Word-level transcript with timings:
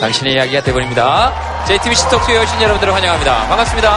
당신의 0.00 0.32
이야기가 0.32 0.62
되버립니다. 0.62 1.34
JTBC 1.66 2.08
톡투에 2.08 2.38
오신 2.38 2.62
여러분들을 2.62 2.94
환영합니다. 2.94 3.46
반갑습니다. 3.48 3.90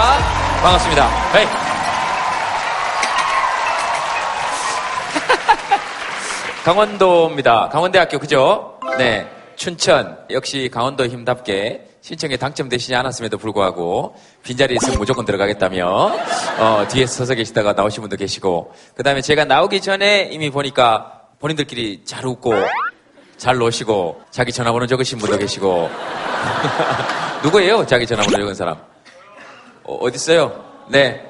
반갑습니다. 0.62 1.08
헤이. 1.34 1.46
강원도입니다. 6.66 7.70
강원대학교 7.70 8.20
그죠? 8.20 8.78
네. 8.98 9.26
춘천 9.56 10.18
역시 10.30 10.70
강원도 10.72 11.06
힘답게 11.06 11.88
신청에 12.02 12.36
당첨되시지 12.36 12.94
않았음에도 12.96 13.38
불구하고 13.38 14.14
빈자리 14.44 14.76
있으면 14.76 14.98
무조건 14.98 15.24
들어가겠다며 15.24 16.12
어, 16.58 16.86
뒤에 16.90 17.06
서서 17.06 17.36
계시다가 17.36 17.72
나오신 17.72 18.02
분도 18.02 18.18
계시고 18.18 18.74
그 18.94 19.04
다음에 19.04 19.22
제가 19.22 19.46
나오기 19.46 19.80
전에 19.80 20.28
이미 20.34 20.50
보니까 20.50 21.22
본인들끼리 21.40 22.04
잘 22.04 22.26
웃고 22.26 22.54
잘 23.44 23.58
노시고 23.58 24.22
자기 24.32 24.54
전화번호 24.54 24.88
적으신 24.88 25.18
분도 25.20 25.38
계시고 25.38 25.90
누구예요? 27.44 27.86
자기 27.86 28.08
전화번호 28.08 28.38
적은 28.38 28.56
사람 28.56 28.78
어, 29.84 29.96
어디 30.00 30.16
있어요? 30.16 30.64
네. 30.88 31.22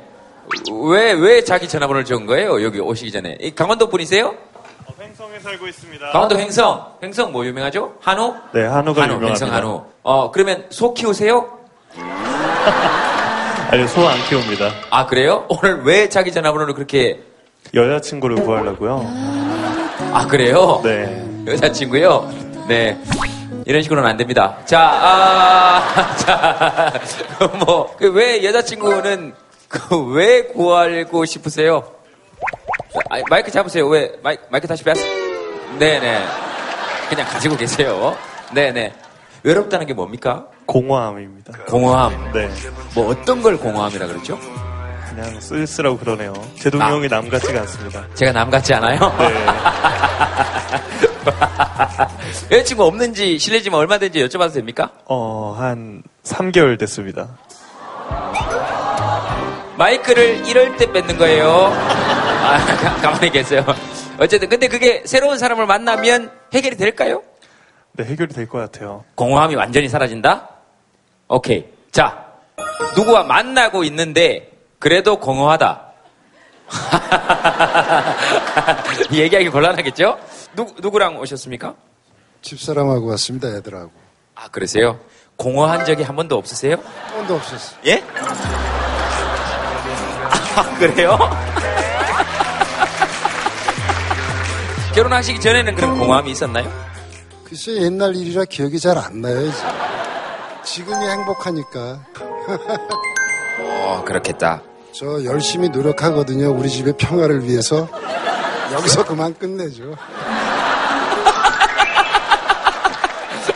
왜, 0.92 1.14
왜 1.14 1.44
자기 1.44 1.68
전화번호를 1.68 2.06
적은 2.06 2.28
거예요? 2.28 2.62
여기 2.64 2.80
오시기 2.80 3.12
전에. 3.12 3.36
이 3.42 3.56
강원도 3.56 3.90
분이세요? 3.90 4.28
어, 4.28 4.94
횡성에 5.02 5.40
살고 5.40 5.68
있습니다. 5.68 6.12
강원도 6.12 6.38
횡성. 6.38 6.86
횡성 7.02 7.32
뭐 7.32 7.44
유명하죠? 7.48 7.96
한우? 8.00 8.36
네, 8.54 8.64
한우가 8.64 9.02
한우, 9.02 9.14
유명합니다. 9.16 9.46
횡성 9.48 9.52
한우. 9.52 9.84
어, 10.04 10.30
그러면 10.30 10.66
소 10.70 10.94
키우세요? 10.94 11.50
아니요, 13.72 13.88
소 13.88 14.08
안 14.08 14.20
키웁니다. 14.30 14.72
아, 14.92 15.08
그래요? 15.08 15.48
오늘 15.50 15.82
왜 15.84 16.10
자기 16.10 16.32
전화번호를 16.32 16.76
그렇게, 16.76 17.24
여자친구를 17.74 18.36
구하려고요. 18.44 19.04
아, 20.14 20.28
그래요? 20.30 20.80
네. 20.84 21.33
여자친구요? 21.48 22.32
네. 22.68 22.98
이런 23.66 23.82
식으로는 23.82 24.10
안 24.10 24.18
됩니다. 24.18 24.58
자, 24.66 24.80
아, 24.82 26.16
자, 26.18 26.94
뭐, 27.66 27.96
그 27.98 28.08
왜 28.12 28.44
여자친구는, 28.44 29.34
그 29.68 29.96
왜 30.14 30.44
구하고 30.48 31.26
싶으세요? 31.26 31.84
아, 33.10 33.18
마이크 33.30 33.50
잡으세요. 33.52 33.88
왜, 33.88 34.12
마이, 34.22 34.38
마이크 34.50 34.68
다시 34.68 34.84
뺐어? 34.84 35.02
네네. 35.80 36.26
그냥 37.10 37.28
가지고 37.28 37.56
계세요. 37.58 38.16
네네. 38.54 38.94
외롭다는 39.44 39.86
게 39.88 39.94
뭡니까? 39.94 40.46
공허함입니다. 40.66 41.54
공허함. 41.68 42.32
네. 42.34 42.50
뭐 42.96 43.10
어떤 43.10 43.42
걸 43.42 43.58
공허함이라 43.58 44.08
그랬죠? 44.08 44.38
그냥 45.10 45.40
쓸쓸하고 45.40 45.98
그러네요. 45.98 46.34
제 46.60 46.70
동명이 46.70 47.08
남 47.10 47.28
같지가 47.30 47.62
않습니다. 47.62 48.04
제가 48.14 48.32
남 48.32 48.50
같지 48.50 48.74
않아요? 48.74 49.00
네. 49.20 49.46
여자친구 52.52 52.84
없는지 52.86 53.38
실례지만 53.40 53.80
얼마든지 53.80 54.20
여쭤봐도 54.26 54.54
됩니까? 54.54 54.92
어, 55.06 55.56
한 55.58 56.04
3개월 56.24 56.78
됐습니다. 56.80 57.38
마이크를 59.78 60.46
이럴 60.48 60.76
때 60.78 60.92
뺏는 60.92 61.18
거예요. 61.18 61.50
아, 61.50 62.58
가, 62.58 62.96
가만히 63.02 63.30
계세요. 63.32 63.66
어쨌든 64.20 64.50
근데 64.50 64.68
그게 64.68 65.02
새로운 65.06 65.38
사람을 65.38 65.66
만나면 65.66 66.32
해결이 66.54 66.78
될까요? 66.78 67.24
네, 67.94 68.04
해결이 68.06 68.34
될 68.34 68.48
것 68.48 68.60
같아요. 68.60 69.04
공허함이 69.16 69.56
완전히 69.56 69.90
사라진다? 69.90 70.50
오케이. 71.28 71.66
자, 71.92 72.26
누구와 72.96 73.24
만나고 73.24 73.84
있는데 73.86 74.52
그래도 74.80 75.20
공허하다. 75.20 75.82
얘기하기 79.12 79.50
곤란하겠죠? 79.50 80.18
누, 80.56 80.68
누구랑 80.82 81.18
오셨습니까? 81.20 81.76
집사람하고 82.42 83.08
왔습니다, 83.12 83.48
애들하고. 83.50 83.92
아, 84.36 84.48
그러세요? 84.50 85.00
공허한 85.38 85.86
적이 85.86 86.04
한 86.04 86.16
번도 86.16 86.36
없으세요? 86.38 86.76
한 87.06 87.16
번도 87.18 87.36
없었어. 87.36 87.76
예? 87.86 88.04
아, 90.56 90.76
그래요? 90.78 91.18
결혼하시기 94.94 95.40
전에는 95.40 95.76
그럼 95.76 95.98
공허함이 95.98 96.32
있었나요? 96.32 96.72
글쎄 97.46 97.74
옛날 97.82 98.16
일이라 98.16 98.46
기억이 98.46 98.80
잘 98.80 98.98
안 98.98 99.22
나요, 99.22 99.42
이제. 99.48 99.58
지금이 100.64 101.04
행복하니까. 101.08 102.00
어, 103.60 104.04
그렇겠다. 104.06 104.62
저 104.94 105.24
열심히 105.26 105.70
노력하거든요, 105.70 106.52
우리 106.52 106.70
집의 106.70 106.94
평화를 106.98 107.44
위해서. 107.44 107.88
여기서 108.74 109.06
그만 109.06 109.34
끝내죠. 109.38 109.96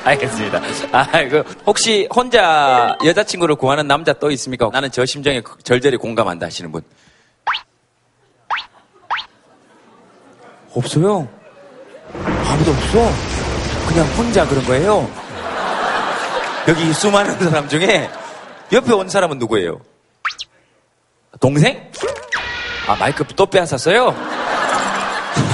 알겠습니다. 0.08 0.62
아, 0.94 1.28
그, 1.28 1.44
혹시 1.66 2.08
혼자 2.14 2.98
여자친구를 3.04 3.56
구하는 3.56 3.88
남자 3.88 4.14
또 4.14 4.32
있습니까? 4.32 4.70
나는 4.72 4.90
저 4.90 5.06
심정에 5.06 5.42
절절히 5.64 5.98
공감한다 5.98 6.46
하시는 6.46 6.72
분. 6.72 6.82
없어요. 10.74 11.28
아무도 12.14 12.72
없어. 12.72 13.12
그냥 13.90 14.06
혼자 14.18 14.48
그런 14.48 14.64
거예요. 14.66 15.12
여기 16.68 16.94
수많은 16.94 17.38
사람 17.40 17.68
중에 17.68 18.10
옆에 18.72 18.94
온 18.94 19.10
사람은 19.10 19.40
누구예요? 19.40 19.80
동생? 21.40 21.92
아, 22.88 22.96
마이크 22.96 23.26
또 23.36 23.46
빼앗았어요? 23.46 24.16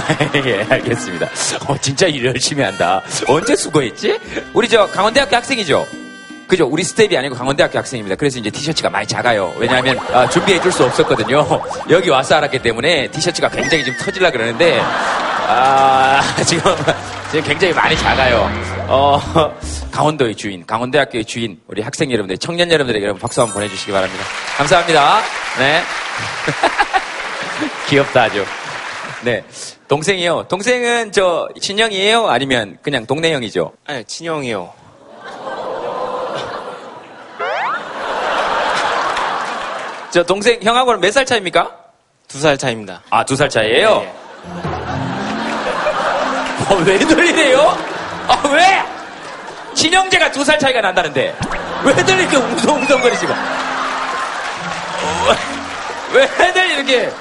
예, 0.46 0.66
알겠습니다. 0.70 1.28
어, 1.68 1.78
진짜 1.80 2.08
일 2.08 2.26
열심히 2.26 2.64
한다. 2.64 3.02
언제 3.28 3.56
수고했지? 3.56 4.20
우리 4.54 4.68
저 4.70 4.88
강원대학교 4.88 5.36
학생이죠? 5.36 5.86
그죠? 6.48 6.68
우리 6.68 6.84
스텝이 6.84 7.18
아니고 7.18 7.36
강원대학교 7.36 7.78
학생입니다. 7.80 8.16
그래서 8.16 8.38
이제 8.40 8.50
티셔츠가 8.50 8.90
많이 8.90 9.08
작아요. 9.08 9.54
왜냐하면 9.58 9.98
아, 10.12 10.28
준비해 10.30 10.60
줄 10.62 10.72
수 10.72 10.84
없었거든요. 10.84 11.48
여기 11.90 12.10
와서 12.10 12.36
알았기 12.36 12.60
때문에 12.60 13.08
티셔츠가 13.12 13.50
굉장히 13.50 13.84
지금 13.86 13.98
터질라 14.00 14.30
그러는데 14.32 14.80
아, 14.82 16.22
지금 16.46 16.76
지금 17.32 17.44
굉장히 17.46 17.74
많이 17.74 17.98
작아요. 17.98 18.50
어, 18.88 19.20
강원도의 19.92 20.36
주인, 20.36 20.66
강원대학교의 20.66 21.26
주인, 21.26 21.60
우리 21.68 21.82
학생 21.82 22.12
여러분들, 22.12 22.38
청년 22.38 22.70
여러분들에게 22.72 23.04
여러분 23.04 23.22
박수 23.22 23.42
한번 23.42 23.56
보내주시기 23.56 23.92
바랍니다. 23.92 24.24
감사합니다. 24.58 25.22
네. 25.58 25.82
귀엽다 27.88 28.24
아주. 28.24 28.46
네. 29.24 29.44
동생이요. 29.88 30.48
동생은 30.50 31.12
저 31.12 31.48
친형이에요? 31.62 32.28
아니면 32.28 32.78
그냥 32.82 33.06
동네 33.06 33.34
형이죠? 33.34 33.72
아니, 33.86 34.04
친형이요. 34.04 34.74
저 40.12 40.24
동생 40.24 40.60
형하고는 40.62 41.00
몇 41.00 41.12
살 41.12 41.26
차입니까? 41.26 41.72
두 42.28 42.40
살 42.40 42.58
차입니다. 42.58 43.02
아, 43.10 43.24
두 43.26 43.36
살 43.36 43.50
차이에요? 43.50 44.02
네. 44.02 44.14
어, 46.70 46.76
왜 46.86 46.98
들리래요? 47.00 47.78
아, 48.28 48.48
왜? 48.52 48.84
친형제가 49.74 50.32
두 50.32 50.44
살 50.44 50.60
차이가 50.60 50.82
난다는데. 50.82 51.36
왜 51.84 51.94
들 51.96 52.20
이렇게 52.20 52.38
웅성웅성거리시고? 52.38 53.34
어, 55.04 55.36
왜들 56.14 56.70
이렇게, 56.72 57.12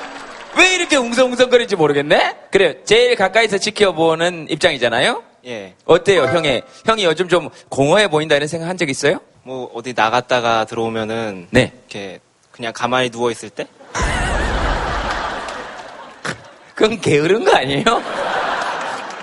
왜 0.57 0.75
이렇게 0.75 0.97
웅성웅성거리는지 0.97 1.77
모르겠네? 1.77 2.37
그래요. 2.51 2.75
제일 2.85 3.15
가까이서 3.17 3.59
지켜보는 3.59 4.47
입장이잖아요? 4.51 5.23
예. 5.47 5.75
어때요, 5.87 6.25
형이? 6.25 6.63
형이 6.87 7.05
요즘 7.05 7.29
좀 7.29 7.49
공허해 7.69 8.09
보인다 8.09 8.37
이런 8.37 8.49
생각 8.49 8.69
한 8.69 8.77
적 8.77 8.89
있어요? 8.89 9.19
뭐, 9.45 9.71
어디 9.75 9.93
나갔다가 9.97 10.65
들어오면은. 10.67 11.49
네. 11.51 11.73
이렇게, 11.91 12.21
그냥 12.53 12.73
가만히 12.75 13.09
누워있을 13.11 13.51
때? 13.51 13.67
그건 16.75 17.01
게으른 17.01 17.45
거 17.45 17.55
아니에요? 17.57 17.85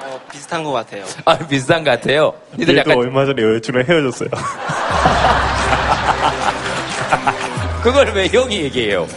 어, 0.03 0.21
비슷한 0.31 0.63
것 0.63 0.71
같아요. 0.71 1.03
아, 1.25 1.37
비슷한 1.37 1.83
것 1.83 1.91
같아요. 1.91 2.33
니들 2.57 2.77
약간 2.77 2.97
얼마 2.97 3.25
전에 3.25 3.41
여자친구랑 3.41 3.87
헤어졌어요. 3.87 4.29
그걸 7.83 8.11
왜 8.13 8.27
형이 8.27 8.61
얘기해요? 8.63 9.07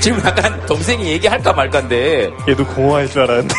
지금 0.00 0.20
약간 0.24 0.64
동생이 0.66 1.06
얘기할까 1.12 1.52
말까인데. 1.52 2.30
얘도 2.48 2.66
공허할 2.66 3.08
줄 3.08 3.22
알았는데. 3.22 3.54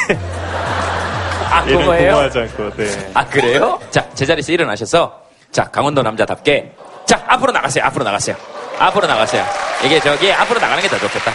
아, 1.51 1.63
얘는 1.67 1.79
그거예요? 1.79 2.11
공허하지 2.11 2.39
않고, 2.39 2.69
네. 2.77 3.11
아, 3.13 3.25
그래요? 3.25 3.79
자, 3.91 4.07
제자리에서 4.13 4.51
일어나셔서. 4.51 5.21
자, 5.51 5.65
강원도 5.65 6.01
남자답게. 6.01 6.75
자, 7.05 7.23
앞으로 7.27 7.51
나가세요. 7.51 7.83
앞으로 7.85 8.03
나가세요. 8.05 8.35
앞으로 8.77 9.07
나가세요. 9.07 9.43
이게 9.83 9.99
저기 9.99 10.31
앞으로 10.31 10.59
나가는 10.59 10.81
게 10.81 10.87
더 10.89 10.97
좋겠다. 10.99 11.31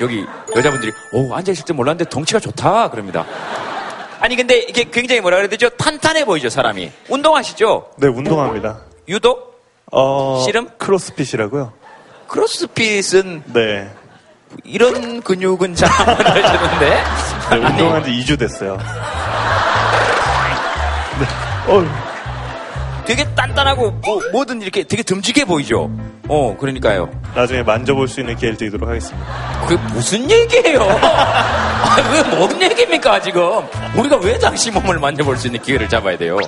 여기 0.00 0.24
여자분들이, 0.56 0.92
오, 1.12 1.34
앉아있을 1.34 1.64
때 1.64 1.72
몰랐는데 1.72 2.08
덩치가 2.08 2.40
좋다. 2.40 2.88
그럽니다. 2.90 3.24
아니, 4.20 4.36
근데 4.36 4.58
이게 4.58 4.84
굉장히 4.84 5.20
뭐라 5.20 5.36
그래야 5.38 5.48
되죠? 5.50 5.68
탄탄해 5.70 6.24
보이죠, 6.24 6.48
사람이. 6.48 6.90
운동하시죠? 7.08 7.90
네, 7.98 8.06
운동합니다. 8.06 8.78
유도? 9.08 9.52
어, 9.90 10.42
씨름? 10.46 10.68
크로스핏이라고요? 10.78 11.72
크로스핏은 12.28 13.42
네. 13.52 13.90
이런 14.64 15.20
근육은 15.22 15.74
잘 15.74 15.88
안 16.00 16.06
만들어지는데. 16.06 17.02
네, 17.50 17.56
운동한 17.56 18.04
지 18.04 18.10
2주 18.10 18.38
됐어요. 18.38 18.76
네. 21.18 21.26
어, 21.72 21.84
되게 23.04 23.24
단단하고 23.34 23.90
뭐, 23.90 24.20
뭐든 24.32 24.62
이렇게 24.62 24.82
되게 24.84 25.02
듬직해 25.02 25.44
보이죠. 25.44 25.90
어, 26.28 26.56
그러니까요. 26.58 27.10
나중에 27.34 27.62
만져볼 27.62 28.08
수 28.08 28.20
있는 28.20 28.36
기회를 28.36 28.56
드리도록 28.56 28.88
하겠습니다. 28.88 29.26
그게 29.66 29.76
무슨 29.92 30.30
얘기예요? 30.30 30.80
아, 31.02 31.96
왜뭔 32.12 32.62
얘기입니까 32.62 33.20
지금? 33.20 33.42
우리가 33.96 34.16
왜 34.18 34.38
당신 34.38 34.72
몸을 34.74 34.98
만져볼 34.98 35.36
수 35.36 35.48
있는 35.48 35.60
기회를 35.60 35.88
잡아야 35.88 36.16
돼요? 36.16 36.38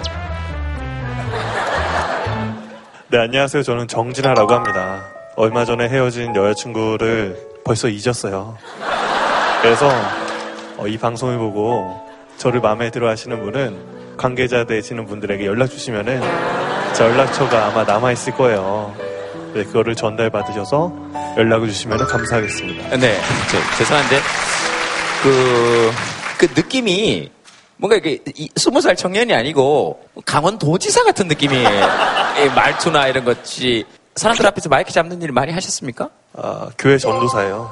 네, 3.08 3.18
안녕하세요. 3.18 3.62
저는 3.62 3.86
정진아라고 3.88 4.52
합니다. 4.54 5.04
얼마 5.36 5.64
전에 5.64 5.88
헤어진 5.88 6.34
여자친구를 6.34 7.36
벌써 7.64 7.88
잊었어요. 7.88 8.56
그래서 9.62 9.88
어, 10.76 10.86
이 10.86 10.98
방송을 10.98 11.38
보고 11.38 11.98
저를 12.36 12.60
마음에 12.60 12.90
들어 12.90 13.08
하시는 13.08 13.40
분은 13.42 14.16
관계자 14.16 14.64
되시는 14.64 15.06
분들에게 15.06 15.46
연락 15.46 15.68
주시면은 15.68 16.20
제 16.94 17.04
연락처가 17.04 17.66
아마 17.66 17.84
남아있을 17.84 18.34
거예요. 18.34 18.94
네, 19.54 19.64
그거를 19.64 19.94
전달 19.94 20.30
받으셔서 20.30 20.92
연락을 21.36 21.68
주시면 21.68 21.98
감사하겠습니다. 22.06 22.96
네, 22.96 23.18
저, 23.50 23.76
죄송한데 23.78 24.16
그, 25.22 25.90
그 26.38 26.46
느낌이 26.54 27.30
뭔가 27.76 27.96
이게 27.96 28.18
이- 28.36 28.48
스무 28.56 28.80
살 28.80 28.94
청년이 28.94 29.32
아니고 29.34 30.00
강원도지사 30.26 31.04
같은 31.04 31.28
느낌이에요. 31.28 31.68
이 32.44 32.48
말투나 32.54 33.08
이런 33.08 33.24
것이 33.24 33.84
사람들 34.16 34.46
앞에서 34.46 34.68
마이크 34.68 34.92
잡는 34.92 35.22
일을 35.22 35.32
많이 35.32 35.52
하셨습니까? 35.52 36.10
아, 36.36 36.68
교회 36.76 36.98
전도사예요. 36.98 37.70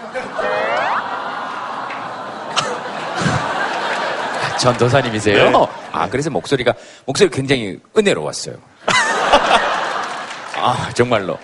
전도사님이세요? 4.58 5.50
네. 5.50 5.66
아, 5.92 6.08
그래서 6.08 6.30
목소리가, 6.30 6.72
목소리 7.04 7.28
굉장히 7.30 7.78
은혜로웠어요. 7.96 8.56
아, 10.56 10.90
정말로. 10.94 11.38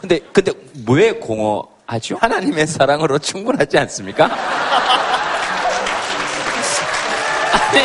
근데, 0.00 0.20
근데 0.32 0.52
왜 0.88 1.12
공허하죠? 1.12 2.16
하나님의 2.20 2.66
사랑으로 2.66 3.18
충분하지 3.18 3.78
않습니까? 3.78 4.26
아니, 7.52 7.80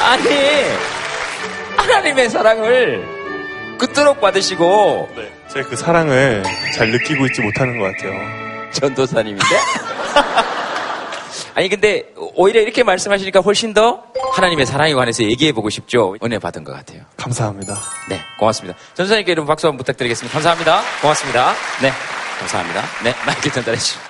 아니, 0.00 0.28
하나님의 1.76 2.30
사랑을 2.30 3.21
그토록 3.86 4.20
받으시고, 4.20 5.08
네, 5.16 5.32
제가 5.52 5.68
그 5.68 5.74
사랑을 5.76 6.44
잘 6.72 6.90
느끼고 6.92 7.26
있지 7.26 7.40
못하는 7.40 7.78
것 7.78 7.84
같아요. 7.96 8.12
전도사님인데? 8.72 9.44
아니 11.54 11.68
근데 11.68 12.04
오히려 12.36 12.60
이렇게 12.60 12.82
말씀하시니까 12.84 13.40
훨씬 13.40 13.74
더 13.74 14.04
하나님의 14.34 14.64
사랑에 14.66 14.94
관해서 14.94 15.24
얘기해 15.24 15.50
보고 15.52 15.68
싶죠. 15.68 16.14
은혜 16.22 16.38
받은 16.38 16.62
것 16.64 16.72
같아요. 16.72 17.02
감사합니다. 17.16 17.76
네, 18.08 18.20
고맙습니다. 18.38 18.78
전도사님께 18.94 19.32
여러분 19.32 19.48
박수 19.48 19.66
한번 19.66 19.78
부탁드리겠습니다. 19.78 20.32
감사합니다. 20.32 20.80
고맙습니다. 21.02 21.52
네, 21.82 21.90
감사합니다. 22.38 22.82
네, 23.02 23.14
마이크 23.26 23.50
전달해 23.50 23.76
주시죠. 23.78 24.00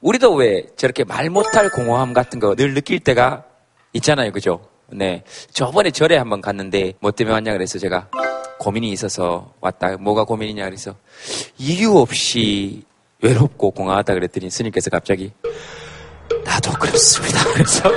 우리도 0.00 0.32
왜 0.34 0.62
저렇게 0.78 1.04
말 1.04 1.28
못할 1.28 1.68
공허함 1.70 2.14
같은 2.14 2.40
거 2.40 2.54
늘 2.56 2.72
느낄 2.72 3.00
때가 3.00 3.44
있잖아요. 3.92 4.32
그죠? 4.32 4.62
네. 4.90 5.22
저번에 5.52 5.90
절에 5.90 6.16
한번 6.16 6.40
갔는데 6.40 6.94
뭐 7.00 7.10
때문에 7.10 7.34
왔냐 7.34 7.52
그래서 7.52 7.78
제가 7.78 8.08
고민이 8.58 8.90
있어서 8.92 9.52
왔다. 9.60 9.96
뭐가 9.98 10.24
고민이냐 10.24 10.64
그래서 10.64 10.94
이유 11.58 11.96
없이 11.96 12.82
외롭고 13.22 13.70
공허하다 13.72 14.14
그랬더니 14.14 14.50
스님께서 14.50 14.90
갑자기 14.90 15.32
나도 16.44 16.72
그렇습니다. 16.72 17.44
그래서 17.52 17.90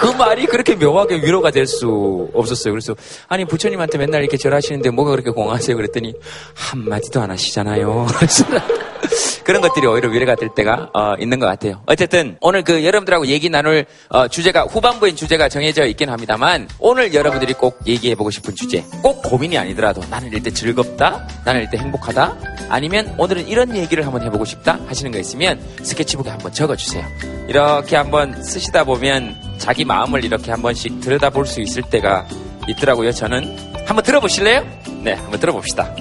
그 0.00 0.06
말이 0.16 0.46
그렇게 0.46 0.74
묘하게 0.74 1.16
위로가 1.16 1.50
될 1.50 1.66
수 1.66 2.30
없었어요. 2.34 2.72
그래서 2.72 2.94
아니 3.28 3.44
부처님한테 3.44 3.98
맨날 3.98 4.20
이렇게 4.22 4.36
절하시는데 4.36 4.90
뭐가 4.90 5.10
그렇게 5.12 5.30
공허하세요? 5.30 5.76
그랬더니 5.76 6.14
한마디도 6.54 7.20
안 7.20 7.30
하시잖아요. 7.30 8.06
그런 9.44 9.60
것들이 9.60 9.86
오히려 9.86 10.08
위로가 10.08 10.34
될 10.36 10.48
때가 10.54 10.90
어, 10.94 11.14
있는 11.18 11.38
것 11.38 11.46
같아요. 11.46 11.82
어쨌든 11.86 12.36
오늘 12.40 12.62
그 12.62 12.84
여러분들하고 12.84 13.26
얘기 13.26 13.50
나눌 13.50 13.84
어, 14.08 14.26
주제가 14.28 14.62
후반부인 14.62 15.16
주제가 15.16 15.48
정해져 15.48 15.84
있긴 15.86 16.08
합니다만 16.08 16.68
오늘 16.78 17.12
여러분들이 17.14 17.52
꼭 17.54 17.78
얘기해보고 17.86 18.30
싶은 18.30 18.54
주제 18.54 18.82
꼭 19.02 19.22
고민이 19.22 19.58
아니더라도 19.58 20.02
나는 20.10 20.32
이때 20.32 20.50
즐겁다, 20.50 21.26
나는 21.44 21.62
이때 21.62 21.76
행복하다, 21.76 22.36
아니면 22.68 23.14
오늘은 23.18 23.46
이런 23.48 23.76
얘기를 23.76 24.04
한번 24.04 24.22
해보고 24.22 24.44
싶다 24.44 24.78
하시는 24.86 25.10
거 25.12 25.18
있으면 25.18 25.60
스케치북에 25.82 26.30
한번 26.30 26.52
적어주세요. 26.52 27.04
이렇게 27.48 27.96
한번 27.96 28.42
쓰시다 28.42 28.84
보면 28.84 29.36
자기 29.58 29.84
마음을 29.84 30.24
이렇게 30.24 30.50
한 30.50 30.62
번씩 30.62 31.00
들여다볼 31.00 31.46
수 31.46 31.60
있을 31.60 31.82
때가 31.82 32.26
있더라고요. 32.68 33.12
저는 33.12 33.56
한번 33.86 34.02
들어보실래요? 34.02 34.64
네, 35.02 35.12
한번 35.12 35.38
들어봅시다. 35.38 35.94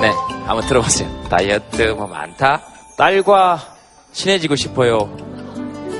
네, 0.00 0.08
한번 0.46 0.66
들어보세요. 0.66 1.08
다이어트 1.28 1.82
뭐 1.90 2.06
많다. 2.06 2.75
딸과 2.96 3.60
친해지고 4.12 4.56
싶어요. 4.56 5.14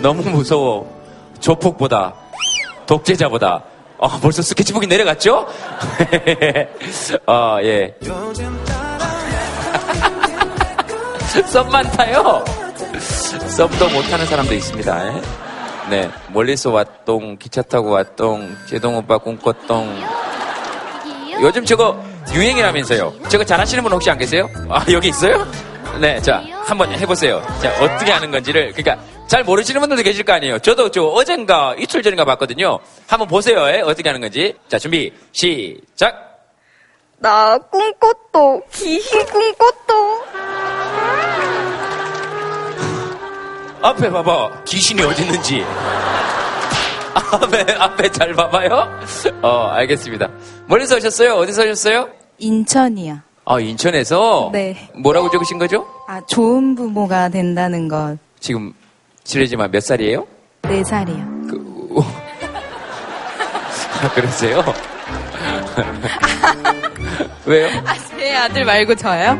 너무 0.01 0.23
무서워. 0.23 0.95
조폭보다 1.41 2.15
독재자보다. 2.87 3.63
어, 3.99 4.09
벌써 4.21 4.43
스케치북이 4.43 4.87
내려갔죠? 4.87 5.47
어, 7.27 7.59
예. 7.63 7.95
썸만 11.47 11.91
타요. 11.93 12.45
썸도 12.99 13.89
못하는 13.91 14.27
사람도 14.27 14.55
있습니다. 14.55 15.09
예? 15.17 15.23
네, 15.91 16.11
멀리서 16.33 16.71
왔똥, 16.71 17.37
기차 17.39 17.63
타고 17.63 17.91
왔똥, 17.91 18.57
제동 18.69 18.97
오빠 18.97 19.19
꿈꿨똥. 19.19 20.03
요즘 21.41 21.65
저거 21.65 22.03
유행이라면서요. 22.33 23.13
저거 23.29 23.45
잘하시는 23.45 23.83
분 23.83 23.93
혹시 23.93 24.11
안 24.11 24.19
계세요? 24.19 24.49
아, 24.69 24.85
여기 24.91 25.09
있어요? 25.09 25.47
네, 26.01 26.21
자, 26.21 26.43
한번 26.65 26.91
해보세요. 26.93 27.43
자, 27.63 27.71
어떻게 27.83 28.13
하는 28.13 28.31
건지를. 28.31 28.73
그러니까, 28.73 29.03
잘 29.27 29.45
모르시는 29.45 29.81
분들도 29.81 30.03
계실 30.03 30.25
거 30.25 30.33
아니에요. 30.35 30.59
저도 30.59 30.91
저 30.91 31.03
어젠가, 31.05 31.75
이틀 31.79 32.03
전인가 32.03 32.25
봤거든요. 32.25 32.79
한번 33.07 33.29
보세요. 33.29 33.67
예? 33.69 33.81
어떻게 33.81 34.09
하는 34.09 34.21
건지. 34.21 34.55
자, 34.69 34.79
준비, 34.79 35.13
시작! 35.33 36.27
나 37.19 37.57
꿈꿨도 37.59 38.63
귀신 38.73 39.25
꿈꿨도 39.25 40.27
앞에 43.81 44.11
봐봐. 44.11 44.65
귀신이 44.65 45.03
어디 45.03 45.23
있는지. 45.23 45.65
앞에, 47.15 47.73
앞에 47.79 48.09
잘 48.11 48.35
봐봐요. 48.35 49.01
어, 49.43 49.69
알겠습니다. 49.73 50.29
멀리서 50.67 50.97
오셨어요? 50.97 51.35
어디서 51.37 51.63
오셨어요? 51.63 52.09
인천이요. 52.39 53.26
아, 53.49 53.61
인천에서? 53.61 54.51
네. 54.53 54.89
뭐라고 54.95 55.31
적으신 55.31 55.57
거죠? 55.59 55.87
아, 56.09 56.21
좋은 56.27 56.75
부모가 56.75 57.29
된다는 57.29 57.87
것. 57.87 58.17
지금, 58.41 58.73
실례지만 59.25 59.71
몇 59.71 59.81
살이에요? 59.83 60.27
네 60.63 60.83
살이요. 60.83 61.17
그, 61.49 61.89
오. 61.91 62.01
아, 64.03 64.09
그러세요? 64.15 64.65
왜요? 67.47 67.69
아, 67.87 67.95
제 68.19 68.35
아들 68.35 68.65
말고 68.65 68.97
저요? 68.97 69.39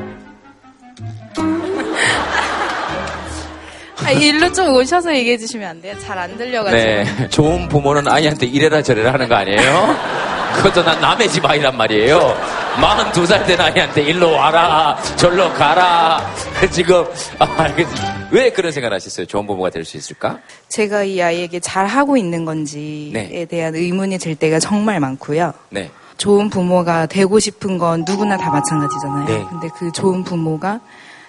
아, 4.05 4.11
일로 4.13 4.53
좀 4.53 4.73
오셔서 4.73 5.13
얘기해 5.17 5.37
주시면 5.37 5.69
안 5.69 5.83
돼요? 5.83 5.99
잘 5.99 6.17
안 6.17 6.37
들려가지고. 6.37 6.81
네. 6.81 7.29
좋은 7.29 7.69
부모는 7.69 8.07
아이한테 8.07 8.47
이래라 8.47 8.81
저래라 8.83 9.13
하는 9.15 9.29
거 9.29 9.35
아니에요? 9.35 9.97
그것도 10.57 10.83
난 10.85 11.01
남의 11.01 11.29
집 11.29 11.45
아이란 11.45 11.77
말이에요. 11.77 12.35
42살 12.77 13.47
된 13.47 13.61
아이한테 13.61 14.03
일로 14.03 14.33
와라, 14.33 14.97
절로 15.17 15.53
가라. 15.53 16.21
지금, 16.73 17.05
아. 17.39 17.47
왜 18.31 18.51
그런 18.51 18.73
생각을 18.73 18.95
하셨어요? 18.97 19.27
좋은 19.27 19.47
부모가 19.47 19.71
될 19.71 19.85
수 19.85 19.97
있을까? 19.97 20.39
제가 20.69 21.05
이 21.05 21.21
아이에게 21.23 21.61
잘 21.61 21.87
하고 21.87 22.17
있는 22.17 22.45
건지에 22.45 23.13
네. 23.13 23.45
대한 23.47 23.75
의문이 23.75 24.19
들 24.19 24.35
때가 24.35 24.59
정말 24.59 24.99
많고요. 25.01 25.53
네. 25.71 25.91
좋은 26.19 26.51
부모가 26.51 27.07
되고 27.07 27.39
싶은 27.39 27.79
건 27.79 28.05
누구나 28.07 28.37
다 28.37 28.51
마찬가지잖아요. 28.51 29.27
네. 29.27 29.47
근데 29.49 29.69
그 29.79 29.93
좋은 29.93 30.25
부모가 30.25 30.81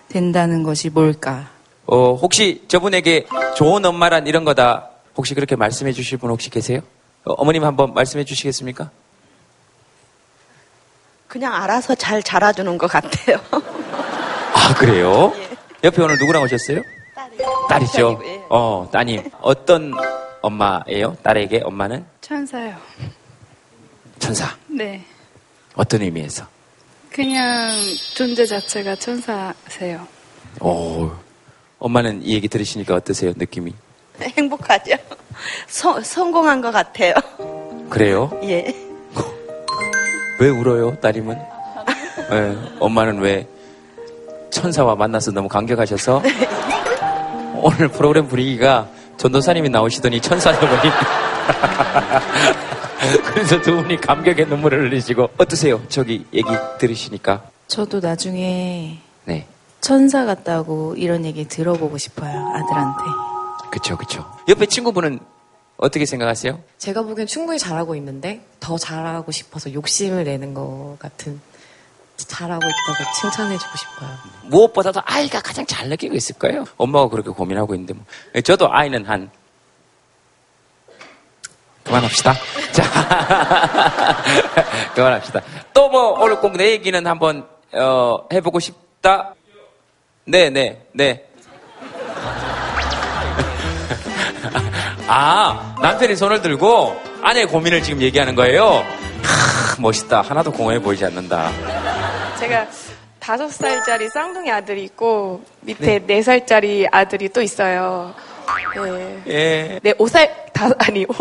된다는 0.09 0.63
것이 0.63 0.89
뭘까? 0.89 1.49
어, 1.85 2.13
혹시 2.15 2.63
저분에게 2.67 3.27
좋은 3.55 3.85
엄마란 3.85 4.25
이런 4.27 4.43
거다. 4.43 4.89
혹시 5.15 5.33
그렇게 5.35 5.55
말씀해 5.55 5.91
주실 5.91 6.17
분 6.17 6.31
혹시 6.31 6.49
계세요? 6.49 6.79
어, 7.25 7.33
어머님 7.33 7.63
한번 7.63 7.93
말씀해 7.93 8.23
주시겠습니까? 8.25 8.89
그냥 11.27 11.53
알아서 11.53 11.95
잘 11.95 12.23
자라주는 12.23 12.77
것 12.77 12.87
같아요. 12.87 13.37
아, 13.51 14.73
그래요? 14.75 15.33
옆에 15.83 16.01
오늘 16.01 16.17
누구랑 16.17 16.43
오셨어요? 16.43 16.81
딸이요. 17.15 17.67
딸이죠. 17.69 18.21
예. 18.23 18.41
어, 18.49 18.87
따님. 18.91 19.29
어떤 19.41 19.93
엄마예요? 20.41 21.17
딸에게 21.23 21.61
엄마는? 21.63 22.05
천사요. 22.21 22.75
천사. 24.19 24.55
네. 24.67 25.03
어떤 25.75 26.01
의미에서? 26.01 26.45
그냥 27.11 27.71
존재 28.13 28.45
자체가 28.45 28.95
천사세요. 28.95 30.07
오, 30.61 31.11
엄마는 31.79 32.21
이 32.23 32.33
얘기 32.33 32.47
들으시니까 32.47 32.95
어떠세요? 32.95 33.33
느낌이? 33.35 33.73
행복하죠. 34.21 34.95
성, 35.67 36.01
성공한 36.01 36.61
것 36.61 36.71
같아요. 36.71 37.13
그래요? 37.89 38.31
예. 38.43 38.86
왜 40.39 40.49
울어요, 40.49 40.95
따님은? 40.99 41.37
예, 42.31 42.57
엄마는 42.79 43.19
왜 43.19 43.47
천사와 44.49 44.95
만나서 44.95 45.31
너무 45.31 45.47
감격하셔서 45.47 46.21
오늘 47.61 47.87
프로그램 47.87 48.27
분위기가 48.27 48.87
전도사님이 49.17 49.69
나오시더니 49.69 50.21
천사여버린 50.21 50.91
그래서 53.33 53.61
두 53.61 53.75
분이 53.77 54.01
감격의 54.01 54.47
눈물을 54.47 54.89
흘리시고 54.89 55.29
어떠세요? 55.37 55.81
저기 55.87 56.25
얘기 56.33 56.47
들으시니까 56.79 57.43
저도 57.67 57.99
나중에 57.99 58.97
네 59.25 59.47
천사 59.81 60.25
같다고 60.25 60.95
이런 60.97 61.25
얘기 61.25 61.47
들어보고 61.47 61.97
싶어요, 61.97 62.31
아들한테. 62.53 63.03
그쵸 63.71 63.97
그쵸 63.97 64.25
옆에 64.47 64.65
친구분은 64.65 65.19
어떻게 65.77 66.05
생각하세요? 66.05 66.59
제가 66.79 67.03
보기엔 67.03 67.27
충분히 67.27 67.59
잘하고 67.59 67.95
있는데 67.95 68.41
더 68.59 68.77
잘하고 68.77 69.31
싶어서 69.31 69.71
욕심을 69.73 70.23
내는 70.23 70.53
것 70.53 70.97
같은 70.99 71.39
잘하고 72.17 72.61
있다고 72.65 73.11
칭찬해주고 73.21 73.71
싶어요. 73.77 74.09
무엇보다도 74.45 75.01
아이가 75.05 75.39
가장 75.39 75.65
잘 75.67 75.87
느끼고 75.89 76.15
있을 76.15 76.35
거예요. 76.39 76.65
엄마가 76.77 77.09
그렇게 77.09 77.29
고민하고 77.29 77.75
있는데 77.75 77.93
뭐. 77.93 78.03
저도 78.43 78.73
아이는 78.73 79.05
한 79.05 79.29
그만합시다. 81.83 82.33
자, 82.73 82.83
그만합시다. 84.95 85.41
또 85.73 85.87
뭐 85.89 86.19
오늘 86.19 86.39
꼭 86.41 86.57
내 86.57 86.71
얘기는 86.71 87.05
한번 87.07 87.47
어, 87.73 88.17
해보고 88.33 88.59
싶다. 88.59 89.35
네, 90.25 90.49
네, 90.49 90.85
네. 90.93 91.23
아, 95.07 95.75
남편이 95.81 96.15
손을 96.15 96.41
들고 96.41 97.01
아내의 97.21 97.47
고민을 97.47 97.81
지금 97.81 98.01
얘기하는 98.01 98.35
거예요. 98.35 98.85
하, 99.23 99.81
멋있다. 99.81 100.21
하나도 100.21 100.51
공허해 100.51 100.79
보이지 100.79 101.05
않는다. 101.05 101.49
제가 102.39 102.67
다섯 103.19 103.49
살짜리 103.49 104.09
쌍둥이 104.09 104.51
아들이 104.51 104.83
있고 104.83 105.43
밑에 105.61 105.99
네 106.05 106.21
살짜리 106.21 106.87
아들이 106.91 107.29
또 107.29 107.41
있어요. 107.41 108.13
네. 108.75 109.23
예. 109.27 109.79
네, 109.83 109.93
5살, 109.93 110.29
다, 110.53 110.69
아니, 110.79 111.05
5, 111.05 111.13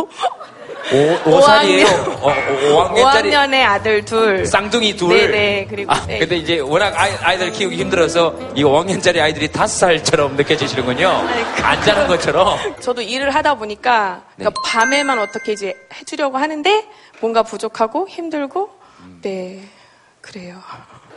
오, 0.93 1.31
5살이에요. 1.41 1.87
어, 2.21 2.33
5학년 2.33 3.13
짜리. 3.13 3.31
5학년의 3.31 3.65
아들 3.65 4.05
둘. 4.05 4.47
쌍둥이 4.47 4.97
둘. 4.97 5.09
네네, 5.09 5.67
그리고. 5.69 5.93
아, 5.93 6.07
네. 6.07 6.21
근데 6.21 6.37
이제 6.37 6.59
워낙 6.61 6.93
아이, 6.97 7.13
아이들 7.21 7.51
키우기 7.51 7.77
힘들어서 7.77 8.35
이 8.55 8.63
5학년짜리 8.63 9.21
아이들이 9.21 9.49
5살처럼 9.49 10.35
느껴지시는군요. 10.35 11.09
안 11.63 11.83
자는 11.83 12.07
것처럼. 12.07 12.57
저도 12.81 13.03
일을 13.03 13.35
하다 13.35 13.57
보니까 13.57 14.23
네. 14.37 14.45
그러니까 14.45 14.63
밤에만 14.65 15.19
어떻게 15.19 15.53
이제 15.53 15.75
해주려고 15.95 16.39
하는데 16.39 16.85
뭔가 17.21 17.43
부족하고 17.43 18.09
힘들고 18.09 18.71
음. 19.01 19.19
네 19.23 19.63
그래요. 20.21 20.57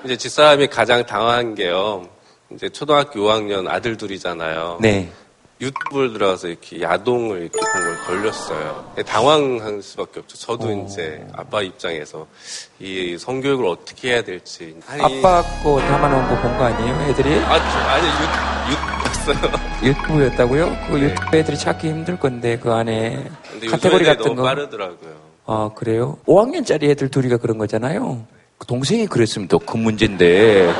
이제 0.03 0.17
집사람이 0.17 0.67
가장 0.67 1.05
당황한 1.05 1.55
게요. 1.55 2.07
이제 2.51 2.69
초등학교 2.69 3.19
5학년 3.21 3.67
아들 3.67 3.97
둘이잖아요. 3.97 4.79
네. 4.81 5.09
유튜브를 5.61 6.13
들어가서 6.13 6.47
이렇게 6.47 6.81
야동을 6.81 7.41
이렇게 7.41 7.59
본 7.59 7.69
걸 7.83 7.97
걸렸어요. 8.05 8.93
당황할 9.05 9.81
수밖에 9.81 10.21
없죠. 10.21 10.37
저도 10.37 10.71
이제 10.85 11.25
아빠 11.33 11.61
입장에서 11.61 12.27
이 12.79 13.17
성교육을 13.19 13.65
어떻게 13.65 14.11
해야 14.13 14.21
될지. 14.23 14.75
아니, 14.87 15.01
아빠 15.01 15.41
거 15.63 15.79
담아놓은 15.79 16.27
거 16.29 16.41
본 16.41 16.57
거 16.57 16.63
아니에요, 16.65 17.09
애들이? 17.09 17.35
아, 17.39 17.59
저, 17.59 17.79
아니, 17.89 18.07
유, 18.07 18.71
유튜브였어요. 18.71 19.59
유튜브였다고요? 19.83 20.77
그 20.89 20.99
유튜브 20.99 21.37
애들이 21.37 21.57
찾기 21.57 21.87
힘들 21.89 22.17
건데, 22.17 22.57
그 22.57 22.71
안에. 22.71 23.25
근데 23.51 23.67
카테고리 23.67 24.05
같은 24.05 24.23
너무 24.23 24.35
거. 24.37 24.43
빠르더라고요. 24.43 25.29
아, 25.45 25.71
그래요? 25.75 26.17
5학년짜리 26.25 26.83
애들 26.91 27.09
둘이가 27.09 27.35
그런 27.37 27.57
거잖아요. 27.57 28.25
그 28.57 28.65
동생이 28.67 29.07
그랬으면 29.07 29.47
더 29.49 29.57
큰 29.59 29.81
문제인데. 29.81 30.73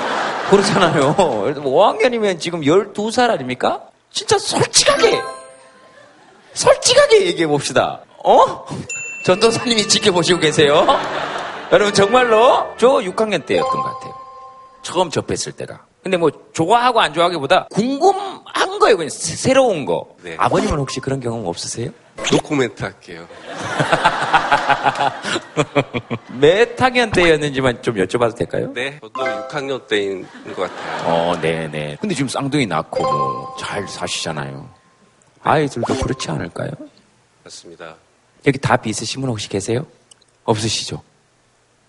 그렇잖아요. 0.52 1.16
5학년이면 1.18 2.40
지금 2.40 2.62
12살 2.62 3.30
아닙니까? 3.30 3.89
진짜 4.12 4.38
솔직하게, 4.38 5.22
솔직하게 6.54 7.26
얘기해 7.28 7.48
봅시다. 7.48 8.02
어? 8.24 8.66
전도사님이 9.26 9.88
지켜보시고 9.88 10.40
계세요. 10.40 10.86
여러분, 11.72 11.94
정말로 11.94 12.68
저 12.78 12.88
6학년 12.88 13.46
때였던 13.46 13.72
것 13.72 13.84
같아요. 13.84 14.14
처음 14.82 15.10
접했을 15.10 15.52
때가. 15.52 15.86
근데 16.02 16.18
뭐, 16.18 16.32
좋아하고 16.54 17.00
안 17.00 17.14
좋아하기보다 17.14 17.68
궁금 17.72 18.14
한 18.54 18.80
거예요. 18.80 18.98
그냥 18.98 19.10
새- 19.10 19.36
새로운 19.36 19.86
거. 19.86 20.16
네. 20.24 20.36
아버님은 20.38 20.78
혹시 20.80 21.00
그런 21.00 21.20
경험 21.20 21.46
없으세요? 21.46 21.90
노코멘트 22.32 22.84
할게요. 22.84 23.28
몇 26.40 26.82
학년 26.82 27.12
때였는지만 27.12 27.82
좀 27.82 27.96
여쭤봐도 27.96 28.36
될까요? 28.36 28.72
네. 28.74 29.00
저도 29.02 29.24
6학년 29.24 29.88
때인 29.88 30.26
것 30.56 30.70
같아요. 30.70 31.08
어, 31.32 31.40
네네. 31.42 31.98
근데 32.02 32.16
지금 32.16 32.28
쌍둥이 32.30 32.66
낳고 32.66 33.04
뭐 33.04 33.56
잘 33.60 33.88
사시잖아요. 33.88 34.70
아이들도 35.44 35.94
그렇지 35.96 36.32
않을까요? 36.32 36.72
맞습니다. 37.44 37.96
여기 38.46 38.58
답 38.58 38.86
있으신 38.88 39.22
분 39.22 39.30
혹시 39.30 39.50
계세요? 39.50 39.86
없으시죠? 40.46 41.02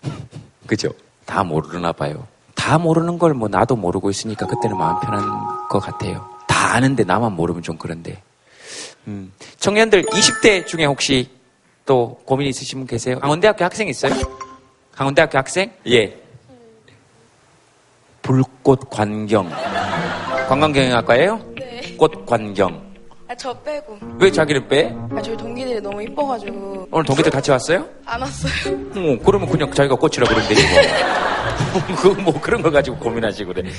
그죠? 0.67 0.89
다 1.25 1.43
모르나 1.43 1.91
봐요. 1.91 2.27
다 2.55 2.77
모르는 2.77 3.17
걸 3.19 3.33
뭐 3.33 3.47
나도 3.47 3.75
모르고 3.75 4.09
있으니까 4.09 4.45
그때는 4.47 4.77
마음 4.77 4.99
편한 4.99 5.67
것 5.69 5.79
같아요. 5.79 6.29
다 6.61 6.75
아는데 6.75 7.03
나만 7.03 7.33
모르면 7.33 7.63
좀 7.63 7.75
그런데. 7.75 8.21
음. 9.07 9.33
청년들 9.57 10.03
20대 10.03 10.67
중에 10.67 10.85
혹시 10.85 11.27
또 11.87 12.21
고민 12.23 12.47
있으신 12.47 12.77
분 12.77 12.87
계세요? 12.87 13.17
강원대학교 13.19 13.65
학생 13.65 13.87
있어요? 13.87 14.13
강원대학교 14.91 15.39
학생? 15.39 15.71
예. 15.87 16.15
불꽃 18.21 18.91
관경. 18.91 19.49
관광경영학과예요? 20.47 21.43
네. 21.57 21.95
꽃 21.97 22.27
관경. 22.27 22.90
아, 23.31 23.35
저 23.35 23.53
빼고. 23.53 23.97
왜 24.19 24.29
자기를 24.29 24.67
빼? 24.67 24.93
아, 25.15 25.21
저희 25.21 25.37
동기들이 25.37 25.79
너무 25.79 26.03
이뻐가지고. 26.03 26.89
오늘 26.91 27.05
동기들 27.05 27.31
같이 27.31 27.49
왔어요? 27.49 27.87
안 28.05 28.19
왔어요. 28.19 28.73
어, 28.73 29.17
그러면 29.23 29.49
그냥 29.49 29.71
자기가 29.71 29.95
꽃이라 29.95 30.25
그러면 30.27 30.49
되지 30.49 30.61
뭐. 30.67 31.95
그, 31.95 32.07
뭐 32.21 32.41
그런 32.41 32.61
거 32.61 32.69
가지고 32.69 32.97
고민하시고 32.97 33.53
그래. 33.53 33.71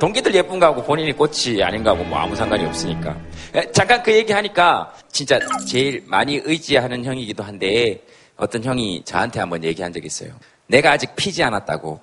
동기들 0.00 0.34
예쁜 0.34 0.58
거하고 0.58 0.82
본인이 0.82 1.12
꽃이 1.12 1.62
아닌가 1.62 1.92
하고 1.92 2.02
뭐 2.02 2.18
아무 2.18 2.34
상관이 2.34 2.64
없으니까. 2.66 3.16
에, 3.54 3.70
잠깐 3.70 4.02
그 4.02 4.12
얘기 4.12 4.32
하니까 4.32 4.92
진짜 5.12 5.38
제일 5.68 6.02
많이 6.08 6.40
의지하는 6.42 7.04
형이기도 7.04 7.44
한데 7.44 8.02
어떤 8.36 8.64
형이 8.64 9.04
저한테 9.04 9.38
한번 9.38 9.62
얘기한 9.62 9.92
적이 9.92 10.06
있어요. 10.06 10.30
내가 10.66 10.90
아직 10.90 11.14
피지 11.14 11.44
않았다고 11.44 12.00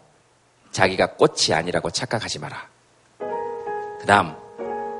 자기가 0.71 1.15
꽃이 1.15 1.53
아니라고 1.53 1.89
착각하지 1.89 2.39
마라. 2.39 2.65
그 3.99 4.05
다음, 4.07 4.33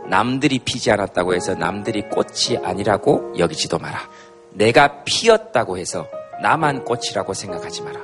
남들이 0.10 0.60
피지 0.60 0.92
않았다고 0.92 1.34
해서 1.34 1.56
남들이 1.56 2.02
꽃이 2.10 2.58
아니라고 2.64 3.34
여기지도 3.38 3.80
마라. 3.80 4.00
내가 4.52 5.04
피었다고 5.04 5.78
해서 5.78 6.08
나만 6.42 6.84
꽃이라고 6.84 7.34
생각하지 7.34 7.82
마라. 7.84 8.00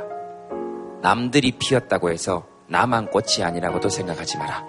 남들이 1.02 1.52
피었다고 1.52 2.10
해서 2.12 2.48
나만 2.68 3.10
꽃이 3.10 3.44
아니라고도 3.44 3.90
생각하지 3.90 4.38
마라. 4.38 4.66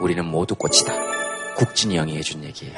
우리는 0.00 0.24
모두 0.24 0.54
꽃이다. 0.54 0.92
국진이 1.56 1.96
형이 1.98 2.16
해준 2.16 2.42
얘기예요. 2.44 2.74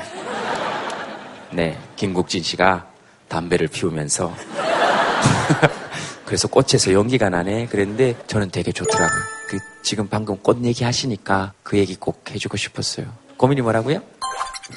네, 1.52 1.78
김국진 1.96 2.42
씨가 2.42 2.86
담배를 3.28 3.68
피우면서 3.68 4.34
그래서 6.26 6.48
꽃에서 6.48 6.92
연기가 6.92 7.28
나네 7.28 7.66
그랬는데 7.66 8.16
저는 8.26 8.50
되게 8.50 8.72
좋더라고요. 8.72 9.20
그 9.48 9.58
지금 9.82 10.08
방금 10.08 10.36
꽃 10.38 10.62
얘기 10.64 10.82
하시니까 10.84 11.52
그 11.62 11.78
얘기 11.78 11.94
꼭 11.94 12.28
해주고 12.30 12.56
싶었어요. 12.56 13.25
고민이 13.36 13.60
뭐라고요? 13.62 14.00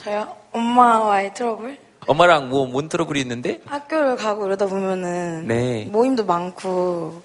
저요? 0.03 0.27
엄마와의 0.51 1.33
트러블? 1.33 1.77
엄마랑 2.07 2.49
뭐 2.49 2.65
뭔 2.67 2.84
트러블이 2.84 3.21
있는데? 3.21 3.61
학교를 3.65 4.15
가고 4.15 4.45
이러다 4.47 4.65
보면은. 4.65 5.47
네. 5.47 5.85
모임도 5.91 6.25
많고, 6.25 7.21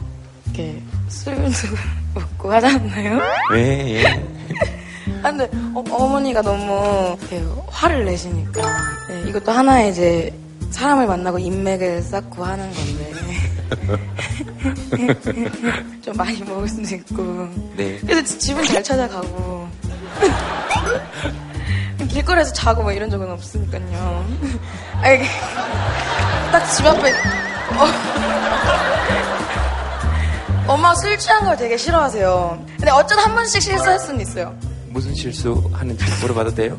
이렇게 0.47 0.81
술도 1.09 1.43
먹고 2.15 2.53
하지 2.53 2.67
않나요? 2.67 3.21
왜? 3.51 4.03
예. 4.03 4.05
아, 5.23 5.31
근데 5.31 5.51
어머니가 5.75 6.43
너무 6.43 7.17
화를 7.69 8.05
내시니까. 8.05 8.63
네, 9.09 9.29
이것도 9.29 9.53
하나의 9.53 9.91
이제 9.91 10.33
사람을 10.71 11.07
만나고 11.07 11.39
인맥을 11.39 12.03
쌓고 12.03 12.45
하는 12.45 12.71
건데. 12.73 13.13
좀 16.03 16.17
많이 16.17 16.43
먹을 16.43 16.69
수도 16.69 16.95
있고. 16.95 17.49
네. 17.77 17.99
그래도 18.01 18.23
집은 18.25 18.63
잘 18.65 18.83
찾아가고. 18.83 19.69
길거리에서 22.09 22.53
자고 22.53 22.83
뭐 22.83 22.93
이런 22.93 23.11
적은 23.11 23.31
없으니까요. 23.31 24.25
아니, 25.03 25.25
딱 26.53 26.65
집 26.71 26.87
앞에. 26.87 27.11
어. 27.11 27.87
엄마 30.67 30.95
술 30.95 31.19
취한 31.19 31.45
걸 31.45 31.57
되게 31.57 31.77
싫어하세요. 31.77 32.65
근데 32.77 32.91
어쩌다 32.91 33.23
한 33.25 33.35
번씩 33.35 33.61
실수할 33.61 33.99
수는 33.99 34.21
있어요. 34.21 34.57
무슨 34.89 35.15
실수 35.15 35.63
하는지 35.73 36.05
물어봐도 36.23 36.55
돼요? 36.55 36.79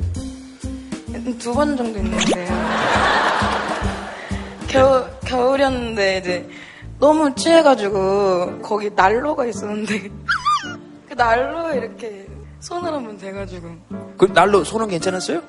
두 1.40 1.54
번 1.54 1.76
정도 1.78 2.00
있는데요. 2.00 2.46
겨울, 4.68 5.06
겨울이었는데 5.26 6.18
이제 6.18 6.50
너무 7.00 7.34
취해가지고 7.36 8.60
거기 8.62 8.90
난로가 8.96 9.46
있었는데 9.46 10.10
그 11.10 11.14
난로에 11.16 11.78
이렇게 11.78 12.26
손을 12.66 12.92
한번 12.92 13.18
대가지고 13.18 13.70
그 14.18 14.26
날로 14.34 14.64
손은 14.64 14.88
괜찮았어요? 14.88 15.40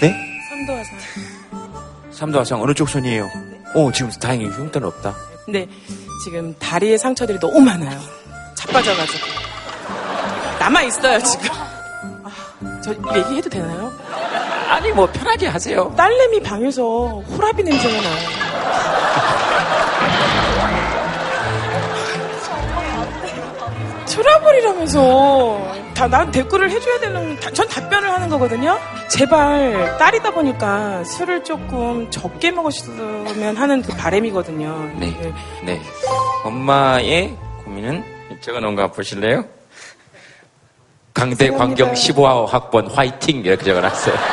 네? 0.00 0.14
삼도화상. 0.50 0.98
삼도화상 2.10 2.60
어느 2.60 2.74
쪽 2.74 2.88
손이에요? 2.88 3.30
어, 3.74 3.92
지금 3.92 4.10
다행히 4.10 4.46
흉터는 4.46 4.88
없다. 4.88 5.14
근데 5.44 5.68
지금 6.24 6.54
다리에 6.58 6.98
상처들이 6.98 7.38
너무 7.38 7.60
많아요. 7.60 8.00
자빠져가지고. 8.56 9.26
남아 10.58 10.82
있어요, 10.82 11.20
지금. 11.20 11.48
아, 11.52 12.80
저 12.82 12.92
얘기해도 13.18 13.48
되나요? 13.48 13.92
아니, 14.68 14.90
뭐, 14.92 15.06
편하게 15.06 15.46
하세요. 15.46 15.92
딸내미 15.96 16.42
방에서 16.42 17.20
호라비 17.20 17.62
냄새가 17.62 18.00
나요. 18.00 18.44
트러블이라면서 24.14 25.74
다 25.94 26.06
난 26.08 26.30
댓글을 26.30 26.70
해줘야 26.70 26.98
되는 27.00 27.38
다- 27.40 27.50
전 27.50 27.66
답변을 27.66 28.10
하는 28.10 28.28
거거든요. 28.28 28.78
제발 29.08 29.96
딸이다 29.98 30.30
보니까 30.32 31.02
술을 31.04 31.42
조금 31.44 32.08
적게 32.10 32.50
먹었으면 32.50 33.56
하는 33.56 33.82
그 33.82 33.92
바람이거든요. 33.96 34.90
네. 34.98 35.16
네. 35.64 35.80
엄마의 36.44 37.36
고민은 37.64 38.04
적어 38.40 38.60
놓은 38.60 38.74
거 38.76 38.90
보실래요? 38.90 39.44
강대 41.14 41.48
광경 41.50 41.92
15화 41.94 42.46
학번 42.46 42.88
화이팅 42.88 43.38
이렇게 43.44 43.64
적어놨어요. 43.64 44.14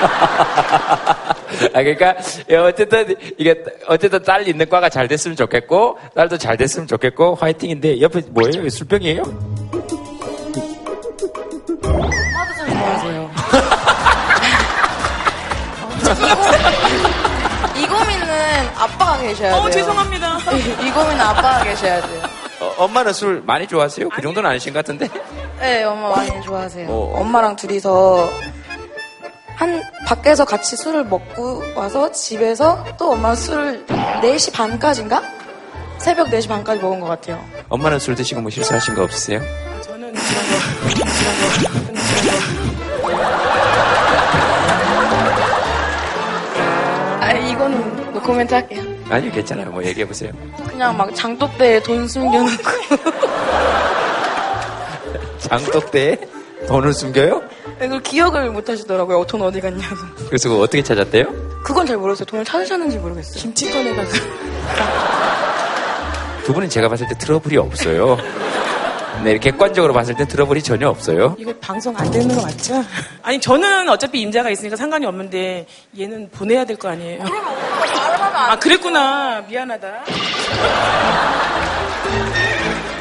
아 1.73 1.83
그러니까 1.83 2.15
예, 2.49 2.55
어쨌든 2.57 3.15
이게 3.37 3.63
어쨌든 3.87 4.21
딸 4.23 4.47
있는 4.47 4.67
과가 4.67 4.89
잘 4.89 5.07
됐으면 5.07 5.37
좋겠고 5.37 5.99
딸도 6.15 6.37
잘 6.39 6.57
됐으면 6.57 6.87
좋겠고 6.87 7.35
화이팅인데 7.35 8.01
옆에 8.01 8.21
뭐예요? 8.29 8.67
술병이에요? 8.69 9.23
좋아하세요. 11.91 13.31
이 17.77 17.87
고민은 17.87 18.69
아빠가 18.77 19.17
계셔야 19.17 19.51
돼요. 19.51 19.61
어, 19.61 19.69
죄송합니다. 19.69 20.37
이 20.83 20.91
고민은 20.91 21.21
아빠가 21.21 21.63
계셔야 21.63 22.01
돼요. 22.01 22.21
어, 22.61 22.73
엄마는 22.77 23.13
술 23.13 23.41
많이 23.45 23.67
좋아하세요? 23.67 24.09
그 24.09 24.21
정도는 24.21 24.49
아니신 24.49 24.73
것 24.73 24.79
같은데? 24.79 25.09
네, 25.59 25.83
엄마 25.83 26.09
많이 26.15 26.41
좋아하세요. 26.41 26.87
어. 26.89 27.19
엄마랑 27.19 27.55
둘이서 27.55 28.29
한 29.55 29.81
밖에서 30.07 30.45
같이 30.45 30.75
술을 30.75 31.05
먹고 31.05 31.63
와서 31.75 32.11
집에서 32.11 32.83
또 32.97 33.11
엄마랑 33.11 33.35
술을 33.35 33.85
4시 33.87 34.53
반까지인가? 34.53 35.21
새벽 36.01 36.29
4시 36.29 36.47
반까지 36.47 36.81
먹은 36.81 36.99
것 36.99 37.05
같아요. 37.07 37.43
엄마는 37.69 37.99
술 37.99 38.15
드시고 38.15 38.41
뭐 38.41 38.49
실수하신 38.49 38.95
거 38.95 39.03
없으세요? 39.03 39.39
저는 39.83 40.11
그런 40.11 40.23
거, 40.49 40.57
그런 40.87 41.95
거, 41.95 42.01
아, 47.19 47.31
이거는 47.33 48.13
노코멘트 48.13 48.53
할게요. 48.53 48.81
아니요 49.09 49.31
괜찮아요. 49.31 49.69
뭐 49.69 49.83
얘기해 49.83 50.07
보세요. 50.07 50.31
그냥 50.67 50.97
막 50.97 51.13
장독대에 51.13 51.83
돈 51.83 52.07
숨겨놓고. 52.07 52.63
장독대에 55.37 56.17
돈을 56.67 56.93
숨겨요? 56.93 57.43
그걸 57.77 58.01
기억을 58.01 58.49
못 58.49 58.67
하시더라고요. 58.67 59.25
돈 59.25 59.43
어디 59.43 59.61
갔냐고. 59.61 59.95
그래서 60.27 60.49
그거 60.49 60.61
어떻게 60.61 60.81
찾았대요? 60.81 61.25
그건 61.63 61.85
잘 61.85 61.97
모르겠어요. 61.97 62.25
돈을 62.25 62.43
찾으셨는지 62.43 62.97
모르겠어요. 62.97 63.39
김치 63.39 63.71
꺼내다가. 63.71 64.09
두 66.43 66.53
분은 66.53 66.69
제가 66.69 66.89
봤을 66.89 67.07
때 67.07 67.15
트러블이 67.17 67.57
없어요. 67.57 68.17
네, 69.23 69.37
객관적으로 69.37 69.93
봤을 69.93 70.15
때 70.15 70.25
트러블이 70.25 70.63
전혀 70.63 70.89
없어요. 70.89 71.35
이거 71.37 71.53
방송 71.61 71.95
안 71.97 72.09
되는 72.09 72.33
거 72.35 72.41
맞죠? 72.41 72.83
아니 73.21 73.39
저는 73.39 73.87
어차피 73.89 74.19
임자가 74.21 74.49
있으니까 74.49 74.75
상관이 74.75 75.05
없는데 75.05 75.67
얘는 75.99 76.29
보내야 76.31 76.65
될 76.65 76.77
거 76.77 76.89
아니에요? 76.89 77.23
아 78.33 78.57
그랬구나 78.57 79.41
미안하다. 79.47 79.87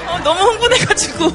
어, 0.09 0.19
너무 0.25 0.41
흥분해가지고 0.43 1.31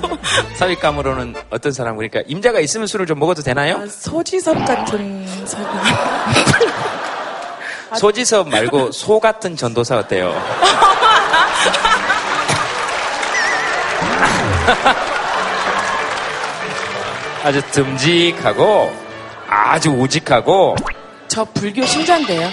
사윗감으로는 0.55 1.35
어떤 1.49 1.71
사람 1.71 1.95
그러니까 1.95 2.21
임자가 2.27 2.59
있으면 2.59 2.85
술을 2.87 3.05
좀 3.07 3.17
먹어도 3.19 3.41
되나요? 3.41 3.77
아, 3.77 3.87
소지섭 3.87 4.53
같은 4.65 5.25
사람. 5.45 5.77
소지섭 7.97 8.49
말고 8.49 8.91
소 8.91 9.19
같은 9.19 9.55
전도사 9.55 9.97
어때요? 9.97 10.33
아주 17.45 17.61
듬직하고 17.69 18.91
아주 19.47 19.91
우직하고 19.91 20.75
저 21.27 21.45
불교 21.45 21.85
신자인데요. 21.85 22.49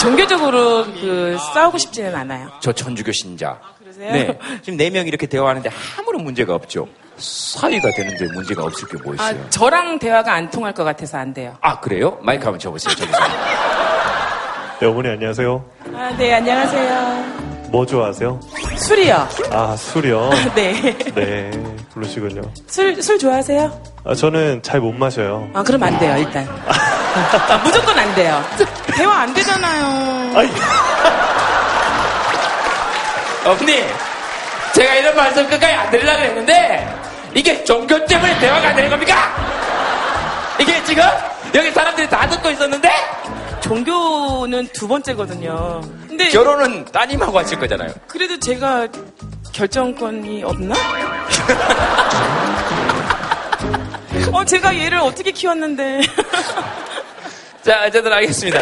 종교적으로 0.00 0.84
그 0.86 1.38
싸우고 1.54 1.78
싶지는 1.78 2.16
않아요. 2.16 2.48
저 2.58 2.72
천주교 2.72 3.12
신자. 3.12 3.60
그러세요? 3.78 4.12
네. 4.12 4.38
지금 4.62 4.76
네 4.76 4.90
명이 4.90 5.06
이렇게 5.06 5.28
대화하는데 5.28 5.70
아무런 6.00 6.24
문제가 6.24 6.56
없죠. 6.56 6.88
사이가 7.16 7.90
되는데 7.94 8.26
문제가 8.34 8.64
없을 8.64 8.88
게뭐아 8.88 9.14
있어요? 9.30 9.50
저랑 9.50 10.00
대화가 10.00 10.32
안 10.34 10.50
통할 10.50 10.74
것 10.74 10.82
같아서 10.82 11.18
안 11.18 11.32
돼요. 11.32 11.56
아, 11.60 11.78
그래요? 11.78 12.18
마이크 12.22 12.42
한번 12.42 12.58
줘보세요. 12.58 12.92
저기서. 12.96 13.18
네, 14.80 14.86
어머니 14.88 15.08
안녕하세요. 15.10 15.64
아 15.94 16.12
네 16.18 16.34
안녕하세요. 16.34 17.51
뭐 17.72 17.86
좋아하세요? 17.86 18.38
술이요. 18.76 19.28
아, 19.50 19.74
술이요? 19.78 20.30
네. 20.54 20.72
네, 21.14 21.50
그러시군요. 21.94 22.42
술 22.68 23.02
술 23.02 23.18
좋아하세요? 23.18 23.82
아, 24.04 24.14
저는 24.14 24.62
잘 24.62 24.78
못 24.80 24.92
마셔요. 24.92 25.48
아, 25.54 25.62
그럼 25.62 25.82
안 25.82 25.98
돼요, 25.98 26.14
일단. 26.18 26.46
아, 26.68 27.56
무조건 27.64 27.98
안 27.98 28.14
돼요. 28.14 28.44
대화 28.94 29.20
안 29.20 29.32
되잖아요. 29.32 30.32
어머니, 33.46 33.82
제가 34.74 34.94
이런 34.96 35.16
말씀 35.16 35.48
끝까지 35.48 35.72
안 35.74 35.90
드리려고 35.90 36.20
했는데, 36.22 36.94
이게 37.34 37.64
종교 37.64 38.04
때문에 38.04 38.38
대화가 38.38 38.68
안 38.68 38.76
되는 38.76 38.90
겁니까? 38.90 39.16
이게 40.60 40.82
지금 40.84 41.02
여기 41.54 41.70
사람들이 41.70 42.08
다 42.08 42.26
듣고 42.28 42.50
있었는데, 42.50 42.90
종교는 43.60 44.68
두 44.72 44.88
번째거든요. 44.88 45.80
근데 46.08 46.28
결혼은 46.30 46.84
따님하고 46.86 47.38
하실 47.38 47.58
거잖아요. 47.58 47.92
그래도 48.06 48.38
제가 48.38 48.88
결정권이 49.52 50.42
없나? 50.44 50.74
어, 54.32 54.44
제가 54.44 54.76
얘를 54.78 54.98
어떻게 54.98 55.30
키웠는데. 55.30 56.00
자, 57.62 57.84
어쨌든 57.86 58.12
알겠습니다. 58.12 58.60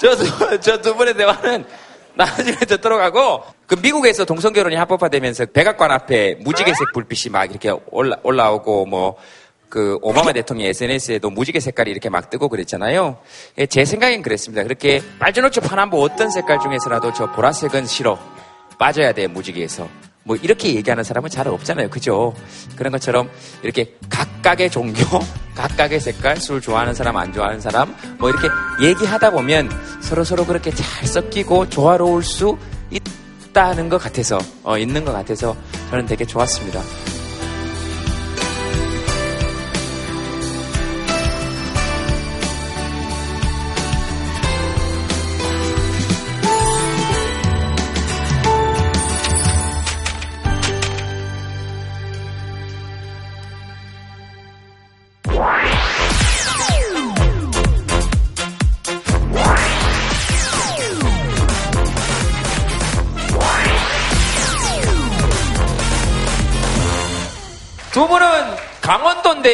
저, 0.00 0.58
저 0.60 0.80
두 0.80 0.94
분의 0.96 1.14
대화는 1.14 1.64
나중에 2.14 2.52
듣도록 2.52 3.00
하고, 3.00 3.44
그 3.66 3.76
미국에서 3.80 4.24
동성결혼이 4.24 4.76
합법화되면서 4.76 5.46
백악관 5.46 5.90
앞에 5.90 6.36
무지개색 6.40 6.92
불빛이 6.94 7.32
막 7.32 7.50
이렇게 7.50 7.72
올라, 7.90 8.16
올라오고, 8.22 8.86
뭐, 8.86 9.16
그 9.68 9.98
오바마 10.02 10.32
대통령 10.32 10.68
SNS에도 10.68 11.30
무지개 11.30 11.60
색깔이 11.60 11.90
이렇게 11.90 12.08
막 12.08 12.30
뜨고 12.30 12.48
그랬잖아요. 12.48 13.18
예, 13.58 13.66
제 13.66 13.84
생각엔 13.84 14.22
그랬습니다. 14.22 14.62
그렇게 14.62 15.02
빨주노초 15.18 15.60
파남보 15.60 16.00
어떤 16.00 16.30
색깔 16.30 16.58
중에서라도 16.60 17.12
저 17.12 17.30
보라색은 17.32 17.86
싫어. 17.86 18.18
빠져야 18.78 19.12
돼, 19.12 19.26
무지개에서. 19.26 19.88
뭐 20.24 20.36
이렇게 20.36 20.74
얘기하는 20.74 21.04
사람은 21.04 21.30
잘 21.30 21.48
없잖아요. 21.48 21.88
그죠? 21.88 22.34
그런 22.76 22.92
것처럼 22.92 23.30
이렇게 23.62 23.94
각각의 24.10 24.70
종교, 24.70 25.02
각각의 25.56 26.00
색깔, 26.00 26.36
술 26.36 26.60
좋아하는 26.60 26.92
사람, 26.94 27.16
안 27.16 27.32
좋아하는 27.32 27.60
사람, 27.60 27.96
뭐 28.18 28.28
이렇게 28.28 28.48
얘기하다 28.82 29.30
보면 29.30 29.70
서로 30.02 30.24
서로 30.24 30.44
그렇게 30.44 30.70
잘 30.70 31.06
섞이고 31.06 31.70
조화로울 31.70 32.22
수 32.22 32.58
있다는 32.90 33.88
것 33.88 33.98
같아서, 33.98 34.38
어, 34.62 34.76
있는 34.76 35.04
것 35.04 35.12
같아서 35.12 35.56
저는 35.90 36.04
되게 36.04 36.26
좋았습니다. 36.26 37.17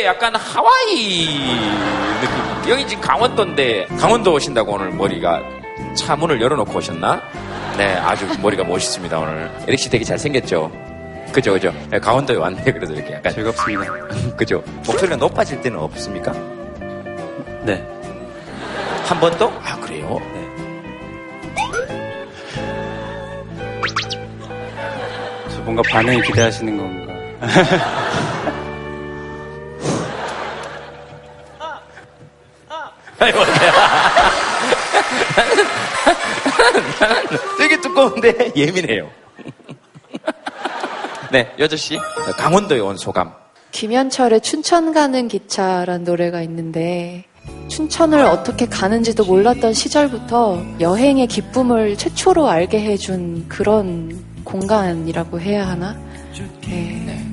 약간 0.05 0.35
하와이 0.37 1.27
느낌. 2.21 2.71
여기 2.71 2.87
지금 2.87 3.03
강원도인데 3.03 3.87
강원도 3.99 4.33
오신다고 4.35 4.73
오늘 4.73 4.91
머리가 4.91 5.43
차 5.97 6.17
문을 6.17 6.41
열어놓고 6.41 6.79
오셨나? 6.79 7.21
네, 7.77 7.95
아주 7.97 8.27
머리가 8.41 8.65
멋있습니다, 8.65 9.19
오늘. 9.19 9.51
에릭 9.67 9.79
씨 9.81 9.91
되게 9.91 10.05
잘생겼죠? 10.05 10.71
그죠, 11.33 11.53
그죠. 11.55 11.73
네, 11.91 11.99
강원도에 11.99 12.37
왔네, 12.37 12.63
그래도 12.65 12.95
이렇게 12.95 13.15
약간. 13.15 13.33
즐겁습니다. 13.33 13.93
그죠. 14.37 14.63
목소리가 14.87 15.17
높아질 15.17 15.61
때는 15.61 15.79
없습니까? 15.81 16.33
네. 17.63 17.85
한 19.05 19.19
번도? 19.21 19.53
아, 19.65 19.77
그래요? 19.81 20.21
네. 20.33 20.45
저 25.51 25.61
뭔가 25.63 25.83
반응이 25.91 26.23
기대하시는 26.23 26.77
건가? 26.77 27.13
아니, 33.19 33.33
뭐야. 33.35 33.49
되게 37.59 37.81
두꺼운데 37.81 38.53
예민해요. 38.57 39.11
네, 41.33 41.53
여저씨. 41.59 41.99
강원도에 42.37 42.81
온 42.81 42.97
소감. 42.97 43.33
김현철의 43.73 44.41
춘천 44.43 44.93
가는 44.93 45.27
기차란 45.27 46.05
노래가 46.05 46.43
있는데 46.43 47.25
춘천을 47.69 48.25
어떻게 48.25 48.67
가는지도 48.67 49.25
몰랐던 49.25 49.73
시절부터 49.73 50.63
여행의 50.81 51.27
기쁨을 51.27 51.97
최초로 51.99 52.49
알게 52.49 52.81
해준 52.81 53.47
그런 53.49 54.25
공간이라고 54.45 55.41
해야 55.41 55.67
하나? 55.67 55.97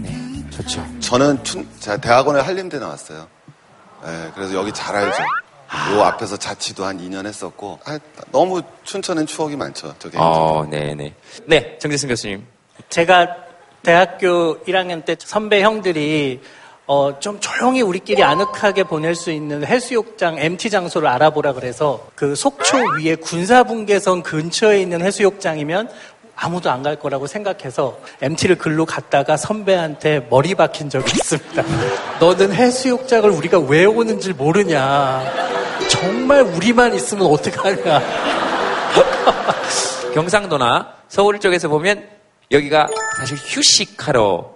네. 0.01 0.49
좋죠. 0.49 0.83
저는 0.99 1.43
춘, 1.43 1.67
제가 1.79 1.97
대학원에 1.97 2.39
한림대 2.41 2.79
나왔어요. 2.79 3.27
네, 4.03 4.31
그래서 4.33 4.55
여기 4.55 4.71
잘 4.73 4.95
알죠. 4.95 5.23
요 5.93 6.01
앞에서 6.03 6.37
자취도 6.37 6.83
한 6.83 6.99
2년 6.99 7.25
했었고 7.25 7.79
아, 7.85 7.97
너무 8.31 8.61
춘천엔 8.83 9.25
추억이 9.25 9.55
많죠. 9.55 9.95
저게 9.99 10.17
어, 10.19 10.67
네네. 10.69 11.13
네, 11.45 11.77
정재승 11.79 12.09
교수님. 12.09 12.45
제가 12.89 13.35
대학교 13.83 14.59
1학년 14.63 15.05
때 15.05 15.15
선배 15.17 15.61
형들이 15.61 16.41
어, 16.87 17.19
좀 17.19 17.39
조용히 17.39 17.81
우리끼리 17.81 18.21
아늑하게 18.21 18.83
보낼 18.83 19.15
수 19.15 19.31
있는 19.31 19.65
해수욕장, 19.65 20.37
MT 20.37 20.69
장소를 20.69 21.07
알아보라 21.07 21.53
그래서 21.53 22.05
그 22.15 22.35
속초 22.35 22.77
위에 22.97 23.15
군사분계선 23.15 24.23
근처에 24.23 24.81
있는 24.81 25.01
해수욕장이면 25.01 25.89
아무도 26.43 26.71
안 26.71 26.81
갈 26.81 26.95
거라고 26.95 27.27
생각해서 27.27 27.99
MT를 28.21 28.57
글로 28.57 28.87
갔다가 28.87 29.37
선배한테 29.37 30.25
머리 30.31 30.55
박힌 30.55 30.89
적이 30.89 31.11
있습니다. 31.11 31.63
너는 32.19 32.51
해수욕장을 32.53 33.29
우리가 33.29 33.59
왜 33.59 33.85
오는지 33.85 34.33
모르냐. 34.33 35.21
정말 35.87 36.41
우리만 36.41 36.95
있으면 36.95 37.27
어떡하냐. 37.27 38.01
경상도나 40.15 40.95
서울 41.07 41.39
쪽에서 41.39 41.69
보면 41.69 42.03
여기가 42.49 42.87
사실 43.19 43.37
휴식하러 43.37 44.49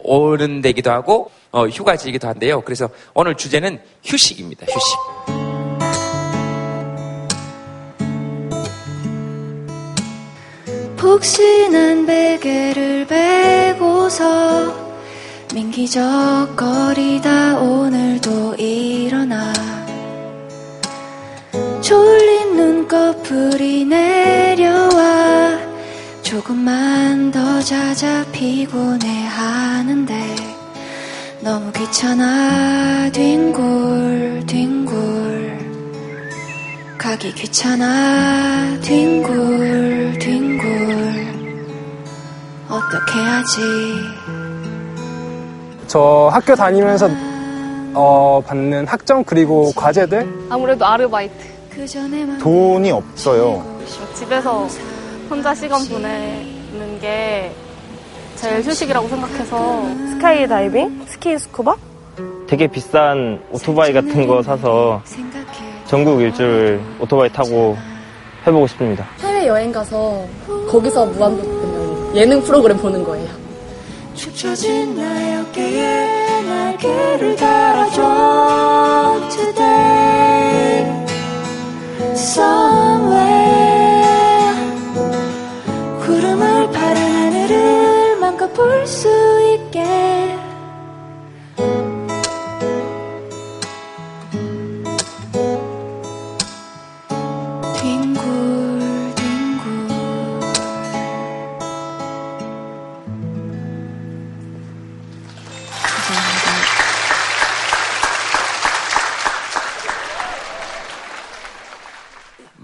오는 0.00 0.60
데기도 0.60 0.90
하고 0.90 1.30
어, 1.50 1.66
휴가지이기도 1.66 2.28
한데요. 2.28 2.60
그래서 2.60 2.90
오늘 3.14 3.34
주제는 3.34 3.80
휴식입니다. 4.04 4.66
휴식. 4.66 5.49
푹신한 11.00 12.04
베개를 12.04 13.06
베고서 13.06 14.76
민기적거리다 15.54 17.58
오늘도 17.58 18.56
일어나. 18.56 19.50
졸린 21.80 22.54
눈꺼풀이 22.54 23.86
내려와 23.86 25.58
조금만 26.20 27.30
더 27.30 27.62
자자 27.62 28.22
피곤해 28.30 29.24
하는데 29.24 30.36
너무 31.40 31.72
귀찮아. 31.72 33.10
뒹굴 33.10 34.44
뒹굴 34.46 35.49
가기 37.00 37.32
귀찮아. 37.32 38.78
뒹굴 38.82 40.18
뒹굴. 40.20 40.68
어떻게 42.68 43.18
하지? 43.18 43.60
저 45.86 46.28
학교 46.30 46.54
다니면서 46.54 47.08
어, 47.94 48.42
받는 48.46 48.86
학점 48.86 49.24
그리고 49.24 49.72
과제들? 49.74 50.48
아무래도 50.50 50.84
아르바이트. 50.84 51.34
돈이 52.38 52.90
없어요. 52.90 53.64
집에서 54.14 54.68
혼자 55.30 55.54
시간 55.54 55.80
보내는 55.88 57.00
게 57.00 57.50
제일 58.36 58.60
휴식이라고 58.60 59.08
생각해서 59.08 59.84
스카이 60.10 60.46
다이빙, 60.46 61.06
스키 61.08 61.38
스쿠버? 61.38 61.76
되게 62.46 62.66
비싼 62.66 63.42
오토바이 63.52 63.94
같은 63.94 64.26
거 64.26 64.42
사서 64.42 65.00
전국 65.90 66.20
일주를 66.20 66.80
오토바이 67.00 67.28
타고 67.32 67.76
해보고 68.46 68.68
싶습니다. 68.68 69.08
해외 69.18 69.48
여행 69.48 69.72
가서 69.72 70.24
거기서 70.68 71.06
무한도전 71.06 72.14
예능 72.14 72.40
프로그램 72.42 72.76
보는 72.76 73.02
거예요. 73.02 73.28
축 74.14 74.32
처진 74.36 74.94
나의 74.96 75.38
어깨에 75.38 76.42
날개를 76.42 77.34
달아줘 77.34 79.28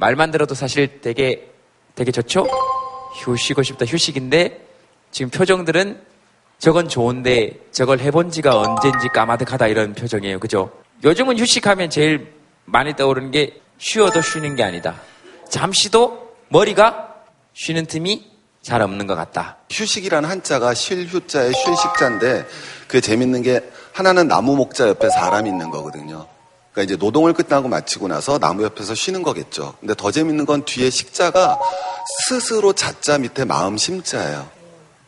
말만 0.07 0.31
들어도 0.31 0.55
사실 0.55 1.01
되게 1.01 1.51
되게 1.97 2.12
좋죠? 2.12 2.47
휴 3.16 3.37
쉬고 3.37 3.64
싶다 3.64 3.85
휴식인데 3.85 4.64
지금 5.11 5.31
표정들은 5.31 6.01
저건 6.61 6.88
좋은데 6.88 7.59
저걸 7.73 7.99
해본 7.99 8.31
지가 8.31 8.57
언젠지 8.57 9.09
까마득하다 9.09 9.66
이런 9.66 9.95
표정이에요. 9.95 10.38
그죠? 10.38 10.71
요즘은 11.03 11.40
휴식하면 11.40 11.90
제일 11.90 12.33
많이 12.66 12.95
떠오르는 12.95 13.33
게 13.33 13.61
쉬어도 13.79 14.21
쉬는 14.21 14.55
게 14.55 14.62
아니다. 14.62 14.95
잠시도 15.49 16.37
머리가 16.51 17.12
쉬는 17.55 17.87
틈이 17.87 18.31
잘 18.62 18.83
없는 18.83 19.09
것 19.09 19.16
같다. 19.16 19.57
휴식이라는 19.73 20.29
한자가 20.29 20.73
쉴휴자의 20.73 21.53
쉴식자인데 21.53 22.47
그게 22.87 23.01
재밌는 23.01 23.42
게 23.42 23.61
하나는 23.92 24.29
나무 24.29 24.55
목자 24.55 24.87
옆에 24.87 25.11
사람이 25.11 25.51
있는 25.51 25.69
거거든요. 25.71 26.29
그러니까 26.76 26.82
이제 26.82 26.96
노동을 26.96 27.32
끝나고 27.32 27.68
마치고 27.68 28.06
나서 28.08 28.38
나무 28.38 28.62
옆에서 28.62 28.94
쉬는 28.94 29.22
거겠죠. 29.22 29.74
근데 29.80 29.94
더 29.96 30.10
재밌는 30.10 30.44
건 30.44 30.62
뒤에 30.66 30.90
식자가 30.90 31.58
스스로 32.28 32.74
자자 32.74 33.16
밑에 33.16 33.46
마음 33.46 33.78
심자예요. 33.78 34.46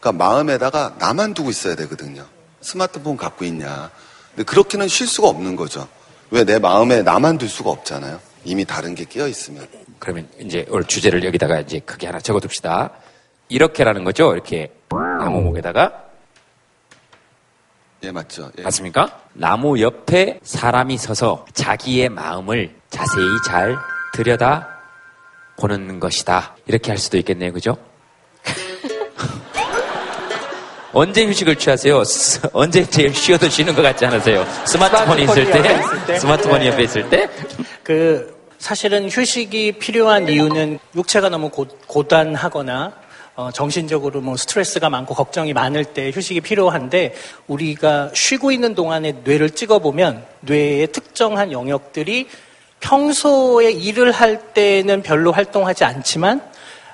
그러니까 0.01 0.25
마음에다가 0.25 0.95
나만 0.99 1.35
두고 1.35 1.51
있어야 1.51 1.77
되거든요. 1.77 2.25
스마트폰 2.63 3.19
갖고 3.19 3.45
있냐. 3.45 3.91
근데 4.35 4.45
그렇게는 4.45 4.89
쉴 4.89 5.07
수가 5.07 5.29
없는 5.29 5.57
거죠. 5.57 5.87
왜 6.31 6.43
내 6.45 6.59
마음에 6.59 7.03
나만 7.03 7.37
둘 7.37 7.51
수가 7.51 7.69
없잖아요. 7.71 8.19
이미 8.45 8.65
다른 8.65 8.95
게 8.95 9.05
끼어 9.05 9.29
있으면. 9.29 9.67
그러면 9.99 10.27
이제 10.41 10.65
오늘 10.71 10.85
주제를 10.85 11.23
여기다가 11.23 11.61
이제 11.61 11.81
크게 11.81 12.07
하나 12.07 12.19
적어둡시다. 12.19 12.93
이렇게라는 13.51 14.05
거죠. 14.05 14.33
이렇게 14.33 14.73
나무 14.89 15.43
목에다가 15.43 16.05
예, 18.05 18.13
맞죠. 18.13 18.51
예. 18.59 18.63
맞습니까? 18.63 19.11
나무 19.33 19.81
옆에 19.81 20.39
사람이 20.43 20.97
서서 20.99 21.47
자기의 21.53 22.09
마음을 22.11 22.75
자세히 22.91 23.27
잘 23.47 23.77
들여다 24.15 24.69
보는 25.59 25.99
것이다. 26.01 26.55
이렇게 26.67 26.91
할 26.93 26.99
수도 26.99 27.17
있겠네요. 27.19 27.53
그죠? 27.53 27.77
언제 30.93 31.27
휴식을 31.27 31.57
취하세요? 31.57 32.03
스- 32.05 32.41
언제 32.53 32.85
제일 32.89 33.13
쉬어도 33.15 33.49
쉬는 33.49 33.75
것 33.75 33.83
같지 33.83 34.07
않으세요? 34.07 34.47
스마트폰이 34.65 35.25
있을 35.25 35.45
스마트폰이 35.47 35.67
옆에 35.67 35.75
있을 35.75 35.99
때? 36.01 36.07
때? 36.07 36.19
스마트폰이 36.19 36.65
네. 36.65 36.71
옆에 36.71 36.83
있을 36.85 37.09
때? 37.11 37.29
그 37.83 38.39
사실은 38.59 39.09
휴식이 39.09 39.73
필요한 39.73 40.29
이유는 40.29 40.79
육체가 40.97 41.29
너무 41.29 41.51
고, 41.51 41.67
고단하거나 41.87 42.93
어, 43.39 43.53
정신적으로 43.53 44.21
뭐 44.21 44.37
스트레스가 44.37 44.91
많고 44.91 45.15
걱정이 45.15 45.53
많을 45.53 45.85
때 45.85 46.11
휴식이 46.13 46.41
필요한데 46.41 47.15
우리가 47.47 48.11
쉬고 48.13 48.51
있는 48.51 48.75
동안에 48.75 49.21
뇌를 49.23 49.51
찍어보면 49.51 50.25
뇌의 50.41 50.89
특정한 50.89 51.53
영역들이 51.53 52.27
평소에 52.81 53.71
일을 53.71 54.11
할 54.11 54.53
때는 54.55 55.03
별로 55.03 55.31
활동하지 55.31 55.85
않지만 55.85 56.43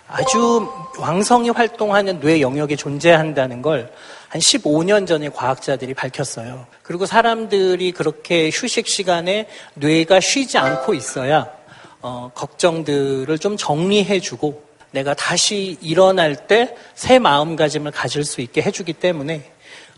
아주 0.06 0.68
왕성히 0.98 1.48
활동하는 1.48 2.20
뇌 2.20 2.40
영역이 2.40 2.76
존재한다는 2.76 3.62
걸 3.62 3.90
한 4.34 4.40
15년 4.40 5.06
전에 5.06 5.28
과학자들이 5.28 5.94
밝혔어요. 5.94 6.66
그리고 6.82 7.06
사람들이 7.06 7.92
그렇게 7.92 8.50
휴식 8.52 8.88
시간에 8.88 9.46
뇌가 9.74 10.18
쉬지 10.18 10.58
않고 10.58 10.94
있어야 10.94 11.48
어, 12.02 12.32
걱정들을 12.34 13.38
좀 13.38 13.56
정리해주고 13.56 14.60
내가 14.94 15.12
다시 15.14 15.76
일어날 15.82 16.46
때 16.46 16.74
새 16.94 17.18
마음가짐을 17.18 17.90
가질 17.90 18.24
수 18.24 18.40
있게 18.40 18.62
해주기 18.62 18.92
때문에 18.94 19.50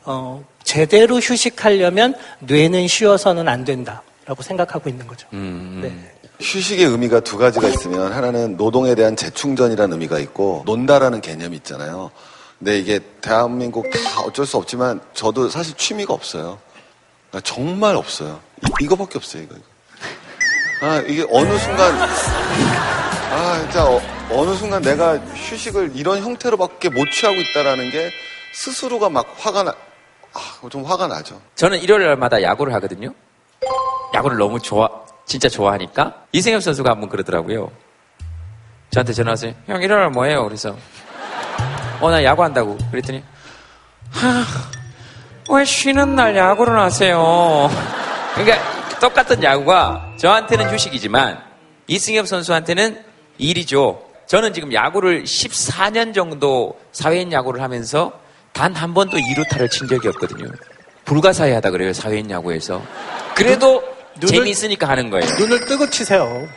어, 0.05 0.45
제대로 0.65 1.19
휴식하려면 1.19 2.15
뇌는 2.41 2.89
쉬어서는 2.89 3.49
안 3.49 3.65
된다라고 3.65 4.43
생각하고 4.43 4.89
있는 4.89 5.07
거죠. 5.07 5.29
네. 5.31 5.93
휴식의 6.41 6.85
의미가 6.87 7.21
두 7.21 7.39
가지가 7.39 7.69
있으면 7.69 8.13
하나는 8.13 8.57
노동에 8.57 8.95
대한 8.95 9.15
재충전이라는 9.17 9.93
의미가 9.93 10.19
있고 10.21 10.63
논다라는 10.67 11.21
개념이 11.21 11.57
있잖아요. 11.59 12.11
근데 12.59 12.79
이게 12.79 13.01
대한민국 13.21 13.89
다 13.91 14.23
어쩔 14.23 14.47
수 14.47 14.57
없지만 14.57 15.01
저도 15.15 15.49
사실 15.51 15.75
취미가 15.77 16.15
없어요. 16.15 16.59
아, 17.33 17.41
정말 17.41 17.95
없어요. 17.97 18.41
이, 18.81 18.87
거밖에 18.87 19.19
없어요. 19.19 19.43
이거. 19.43 19.55
아 20.83 20.99
이게 21.07 21.25
어느 21.31 21.59
순간 21.59 21.95
아 23.31 23.59
진짜 23.61 23.85
어, 23.85 24.45
느 24.45 24.55
순간 24.55 24.83
내가 24.83 25.17
휴식을 25.19 25.93
이런 25.95 26.21
형태로밖에 26.23 26.89
못 26.91 27.11
취하고 27.11 27.37
있다라는 27.41 27.91
게 27.91 28.11
스스로가 28.55 29.09
막 29.11 29.27
화가 29.39 29.63
나. 29.65 29.75
아, 30.35 30.69
좀 30.69 30.85
화가 30.85 31.07
나죠. 31.07 31.41
저는 31.55 31.79
일요일마다 31.81 32.43
야구를 32.43 32.73
하거든요. 32.75 33.13
야구를 34.15 34.37
너무 34.39 34.61
좋아, 34.61 34.89
진짜 35.25 35.49
좋아하니까 35.49 36.15
이승엽 36.33 36.63
선수가 36.63 36.91
한번 36.91 37.09
그러더라고요. 37.09 37.71
저한테 38.91 39.13
전화 39.13 39.31
왔어요. 39.33 39.53
형 39.67 39.83
일요일 39.83 40.09
뭐해요? 40.11 40.45
그래서 40.45 40.77
어 42.01 42.11
나 42.11 42.23
야구 42.25 42.43
한다고. 42.45 42.77
그랬더니 42.91 43.23
하, 44.11 44.45
왜 45.57 45.65
쉬는 45.65 46.15
날 46.15 46.37
야구를 46.37 46.79
하세요? 46.79 47.71
그러니까 48.35 48.99
똑같은 49.01 49.43
야구가 49.43 50.13
저한테는 50.19 50.71
휴식이지만 50.73 51.43
이승엽 51.87 52.27
선수한테는 52.29 53.05
일이죠. 53.39 54.03
저는 54.27 54.53
지금 54.55 54.73
야구를 54.73 55.25
14년 55.25 56.15
정도 56.15 56.79
사회인 56.93 57.33
야구를 57.33 57.63
하면서 57.63 58.13
단 58.53 58.75
한 58.75 58.95
번도 58.95 59.17
2루타를 59.19 59.71
친 59.71 59.87
적이 59.87 60.09
없거든요. 60.09 60.51
불가사의하다 61.05 61.71
그래요, 61.71 61.93
사회인 61.93 62.31
야구에서. 62.31 62.83
그래도 63.35 63.83
눈을- 64.19 64.29
재미있으니까 64.29 64.89
하는 64.89 65.11
거예요. 65.11 65.25
눈을 65.39 65.67
뜨고 65.67 65.89
치세요. 65.91 66.49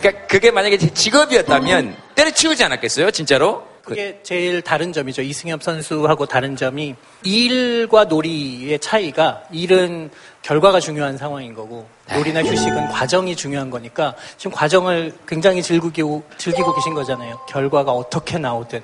그러니까 0.00 0.26
그게 0.26 0.50
만약에 0.50 0.76
제 0.78 0.92
직업이었다면 0.92 1.96
때려치우지 2.14 2.64
않았겠어요, 2.64 3.10
진짜로? 3.10 3.62
그게 3.84 4.18
제일 4.22 4.62
다른 4.62 4.92
점이죠. 4.92 5.22
이승엽 5.22 5.62
선수하고 5.62 6.26
다른 6.26 6.56
점이 6.56 6.94
일과 7.22 8.04
놀이의 8.04 8.78
차이가 8.78 9.42
일은 9.52 10.10
결과가 10.42 10.80
중요한 10.80 11.18
상황인 11.18 11.54
거고 11.54 11.86
놀이나 12.12 12.42
휴식은 12.42 12.88
과정이 12.88 13.36
중요한 13.36 13.70
거니까 13.70 14.14
지금 14.38 14.52
과정을 14.52 15.12
굉장히 15.26 15.62
즐기고, 15.62 16.22
즐기고 16.38 16.74
계신 16.74 16.94
거잖아요. 16.94 17.38
결과가 17.48 17.92
어떻게 17.92 18.38
나오든. 18.38 18.80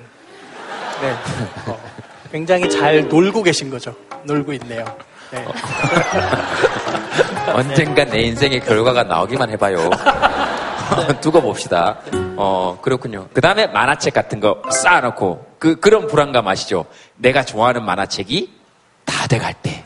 네. 1.01 1.11
어, 1.67 1.79
굉장히 2.31 2.69
잘 2.69 3.07
놀고 3.07 3.43
계신 3.43 3.69
거죠. 3.69 3.93
놀고 4.23 4.53
있네요. 4.53 4.85
네. 5.31 5.45
언젠가 7.53 8.05
내 8.05 8.21
인생의 8.21 8.61
결과가 8.61 9.03
나오기만 9.03 9.49
해봐요. 9.51 9.89
두고 11.21 11.41
봅시다. 11.41 11.97
어, 12.37 12.77
그렇군요. 12.81 13.27
그 13.33 13.41
다음에 13.41 13.67
만화책 13.67 14.13
같은 14.13 14.39
거 14.39 14.61
쌓아놓고, 14.71 15.45
그, 15.59 15.79
그런 15.79 16.07
불안감 16.07 16.47
아시죠? 16.47 16.85
내가 17.17 17.43
좋아하는 17.45 17.83
만화책이 17.85 18.51
다 19.05 19.27
돼갈 19.27 19.53
때, 19.53 19.83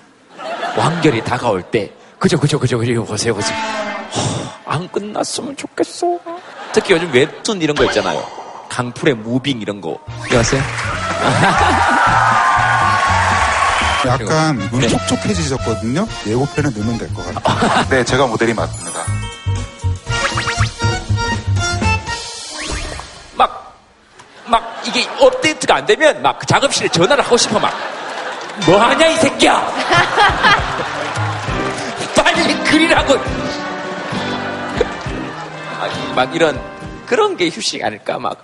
완결이 0.78 1.24
다가올 1.24 1.64
때, 1.64 1.92
그죠, 2.20 2.40
그죠, 2.40 2.60
그죠, 2.60 2.78
그죠, 2.80 2.92
이거 2.92 3.04
보세요, 3.04 3.34
보세요. 3.36 3.58
허, 4.16 4.72
안 4.72 4.88
끝났으면 4.92 5.56
좋겠어. 5.58 6.20
특히 6.74 6.94
요즘 6.94 7.12
웹툰 7.14 7.62
이런 7.62 7.76
거 7.76 7.84
있잖아요. 7.86 8.24
강풀의 8.70 9.16
무빙 9.16 9.62
이런 9.62 9.82
거. 9.82 10.00
기억하세요? 10.28 10.62
약간 14.08 14.56
눈이 14.72 14.82
네. 14.82 14.88
촉촉해지셨거든요. 14.88 16.06
예고편에 16.28 16.70
넣으면 16.76 16.98
될 17.00 17.12
것 17.14 17.26
같아요. 17.34 17.86
네, 17.90 18.04
제가 18.04 18.28
모델이 18.28 18.54
맞습니다. 18.54 19.00
이게 24.88 25.06
업데이트가 25.20 25.76
안 25.76 25.86
되면 25.86 26.22
막 26.22 26.40
그 26.40 26.46
작업실에 26.46 26.88
전화를 26.90 27.24
하고 27.24 27.38
싶어 27.38 27.60
막. 27.60 27.74
뭐 28.66 28.78
하냐 28.78 29.08
이 29.08 29.16
새끼야! 29.18 29.62
빨리 32.16 32.56
그리라고! 32.64 33.16
막, 35.80 36.16
막 36.16 36.36
이런 36.36 36.60
그런 37.06 37.38
게 37.38 37.50
휴식 37.50 37.84
아닐까 37.84 38.20
막. 38.20 38.44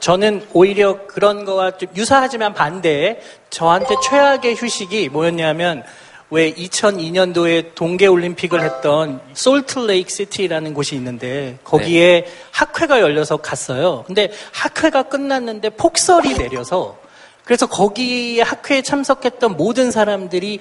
저는 0.00 0.48
오히려 0.52 1.06
그런 1.06 1.44
거와 1.44 1.72
좀 1.72 1.88
유사하지만 1.94 2.54
반대에 2.54 3.20
저한테 3.50 3.94
최악의 4.02 4.56
휴식이 4.56 5.10
뭐였냐면 5.10 5.84
왜 6.30 6.52
2002년도에 6.54 7.74
동계올림픽을 7.74 8.60
했던 8.62 9.20
솔트레이크 9.34 10.10
시티라는 10.10 10.74
곳이 10.74 10.96
있는데 10.96 11.58
거기에 11.62 12.26
학회가 12.50 13.00
열려서 13.00 13.36
갔어요. 13.36 14.02
근데 14.06 14.30
학회가 14.52 15.04
끝났는데 15.04 15.70
폭설이 15.70 16.34
내려서 16.34 16.98
그래서 17.44 17.66
거기에 17.66 18.42
학회에 18.42 18.82
참석했던 18.82 19.56
모든 19.56 19.90
사람들이 19.90 20.58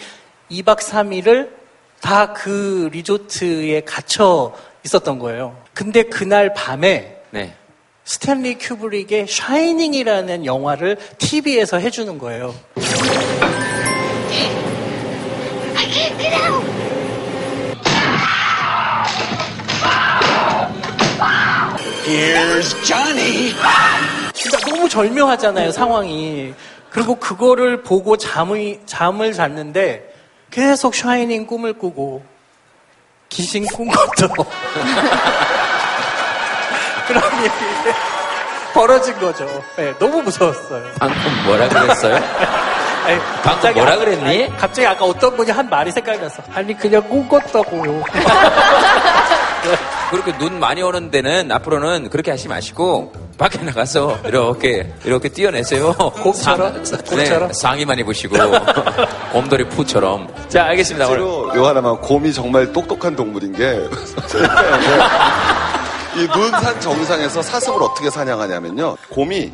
2박 0.51 0.80
3일을 0.80 1.49
다 2.01 2.34
그 2.36 2.89
리조트에 2.91 3.82
갇혀 3.82 4.54
있었던 4.86 5.17
거예요. 5.17 5.58
근데 5.73 6.04
그날 6.04 6.54
밤에 6.54 7.17
네. 7.32 7.56
스탠리 8.04 8.60
큐브릭의 8.60 9.25
샤이닝이라는 9.28 10.45
영화를 10.45 10.97
TV에서 11.17 11.80
해주는 11.80 12.19
거예요. 12.19 12.54
Here's 22.06 22.73
Johnny. 22.84 23.54
그러니까 24.43 24.69
너무 24.69 24.88
절묘하잖아요, 24.88 25.71
상황이. 25.71 26.54
그리고 26.91 27.15
그거를 27.15 27.82
보고 27.82 28.15
잠을, 28.15 28.80
잠을 28.86 29.34
잤는데 29.34 30.13
계속 30.51 30.95
샤이닝 30.95 31.45
꿈을 31.47 31.73
꾸고 31.73 32.23
귀신 33.30 33.65
꾼 33.65 33.88
것도 33.89 34.30
그런 37.08 37.23
일이 37.41 37.51
벌어진 38.73 39.19
거죠. 39.19 39.45
네, 39.75 39.93
너무 39.97 40.21
무서웠어요. 40.21 40.91
방금 40.99 41.43
뭐라 41.45 41.67
그랬어요? 41.67 42.15
아니, 43.06 43.20
방금 43.44 43.74
뭐라 43.76 43.98
그랬니? 43.98 44.24
아니, 44.26 44.58
갑자기 44.58 44.88
아까 44.88 45.06
어떤 45.06 45.36
분이 45.38 45.52
한 45.52 45.70
말이 45.70 45.91
생각났어. 45.91 46.41
아니 46.54 46.76
그냥 46.78 47.08
꿈 47.08 47.28
꿨다고요. 47.28 48.04
그렇게 50.12 50.38
눈 50.38 50.60
많이 50.60 50.82
오는 50.84 51.10
데는 51.12 51.52
앞으로는 51.52 52.10
그렇게 52.10 52.30
하지 52.32 52.48
마시고 52.48 53.12
밖에 53.38 53.58
나가서 53.63 54.20
이렇게 54.26 54.94
이렇게 55.04 55.30
뛰어내세요. 55.30 55.94
곰처럼? 55.94 56.86
상- 56.86 57.00
곰처럼? 57.04 57.48
네, 57.50 57.54
상의만 57.54 57.98
입으시고 58.00 58.38
곰돌이 59.34 59.68
푸처럼. 59.70 60.28
자 60.48 60.65
알겠습니다. 60.65 61.06
실제로 61.08 61.52
요 61.56 61.65
하나만 61.65 61.98
곰이 62.02 62.32
정말 62.34 62.72
똑똑한 62.72 63.15
동물인 63.15 63.54
게 63.54 63.82
이 66.15 66.28
눈산 66.38 66.80
정상에서 66.80 67.41
사슴을 67.41 67.82
어떻게 67.84 68.10
사냥하냐면요. 68.10 68.96
곰이 69.10 69.52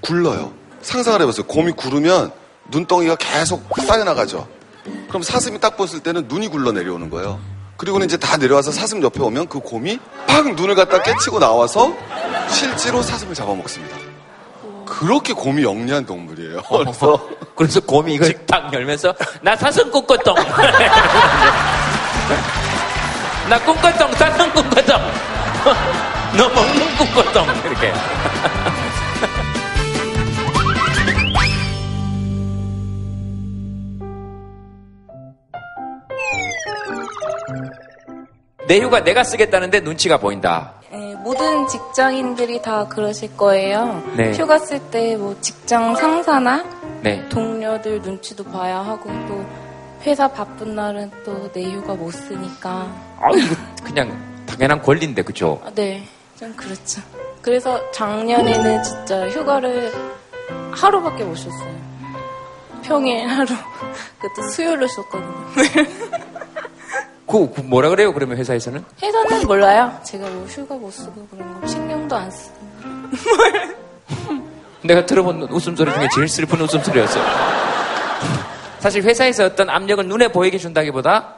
굴러요. 0.00 0.52
상상을 0.82 1.20
해보세요. 1.22 1.46
곰이 1.46 1.72
구르면 1.72 2.30
눈덩이가 2.68 3.16
계속 3.16 3.62
쌓여나가죠. 3.86 4.46
그럼 5.08 5.22
사슴이 5.22 5.60
딱 5.60 5.76
봤을 5.76 6.00
때는 6.00 6.26
눈이 6.28 6.48
굴러 6.48 6.72
내려오는 6.72 7.10
거예요. 7.10 7.38
그리고는 7.76 8.06
이제 8.06 8.16
다 8.16 8.36
내려와서 8.36 8.72
사슴 8.72 9.02
옆에 9.02 9.20
오면 9.22 9.48
그 9.48 9.60
곰이 9.60 9.98
팍 10.26 10.54
눈을 10.54 10.74
갖다 10.74 11.02
깨치고 11.02 11.38
나와서 11.38 11.92
실제로 12.48 13.02
사슴을 13.02 13.34
잡아먹습니다. 13.34 13.96
그렇게 14.86 15.32
곰이 15.32 15.62
영리한 15.62 16.06
동물이에요. 16.06 16.62
그래서 16.62 17.28
그래서 17.56 17.80
곰이 17.80 18.14
이걸 18.14 18.32
딱 18.46 18.72
열면서 18.72 19.14
나 19.42 19.56
사슴 19.56 19.90
꿈꿨동. 19.90 20.34
나 23.48 23.58
꿈꿨동 23.64 24.12
사슴 24.14 24.52
꿈꿨동. 24.52 24.96
너 26.36 26.48
먹는 26.48 26.96
꿈꿨동 26.96 27.46
이렇게. 27.66 27.92
내 38.66 38.80
휴가 38.80 39.02
내가 39.04 39.24
쓰겠다는데 39.24 39.80
눈치가 39.80 40.18
보인다. 40.18 40.74
네, 40.90 41.14
모든 41.16 41.66
직장인들이 41.68 42.62
다 42.62 42.86
그러실 42.88 43.36
거예요. 43.36 44.02
네. 44.16 44.32
휴가 44.32 44.58
쓸 44.58 44.78
때 44.90 45.16
뭐 45.16 45.36
직장 45.40 45.94
상사나 45.96 46.64
네. 47.02 47.28
동료들 47.28 48.00
눈치도 48.02 48.44
봐야 48.44 48.78
하고 48.80 49.10
또 49.28 49.44
회사 50.02 50.28
바쁜 50.28 50.74
날은 50.74 51.10
또 51.24 51.50
내 51.52 51.64
휴가 51.72 51.94
못 51.94 52.10
쓰니까 52.12 52.70
아, 53.20 53.30
이거 53.34 53.54
그냥 53.84 54.16
당연한 54.46 54.80
권리인데, 54.82 55.22
그죠? 55.22 55.60
아, 55.64 55.70
네, 55.74 56.02
좀 56.38 56.52
그렇죠. 56.56 57.00
그래서 57.42 57.78
작년에는 57.90 58.82
진짜 58.82 59.28
휴가를 59.28 59.92
하루밖에 60.72 61.24
못 61.24 61.34
쉬었어요. 61.34 61.74
평일 62.82 63.26
하루. 63.26 63.46
그때 64.20 64.48
수요일로 64.50 64.86
쉬었거든요. 64.86 65.46
그, 67.26 67.52
그 67.52 67.60
뭐라 67.62 67.88
그래요, 67.88 68.12
그러면 68.12 68.36
회사에서는? 68.36 68.84
회사는 69.02 69.46
몰라요. 69.46 69.98
제가 70.02 70.28
뭐 70.28 70.46
휴가 70.46 70.74
못 70.74 70.90
쓰고 70.90 71.26
그런 71.28 71.60
거 71.60 71.66
신경도 71.66 72.16
안 72.16 72.30
쓰고. 72.30 72.54
내가 74.82 75.06
들어본 75.06 75.44
웃음소리 75.44 75.92
중에 75.92 76.08
제일 76.14 76.28
슬픈 76.28 76.60
웃음소리였어요. 76.60 77.24
사실 78.80 79.02
회사에서 79.02 79.46
어떤 79.46 79.70
압력을 79.70 80.06
눈에 80.06 80.28
보이게 80.28 80.58
준다기보다 80.58 81.36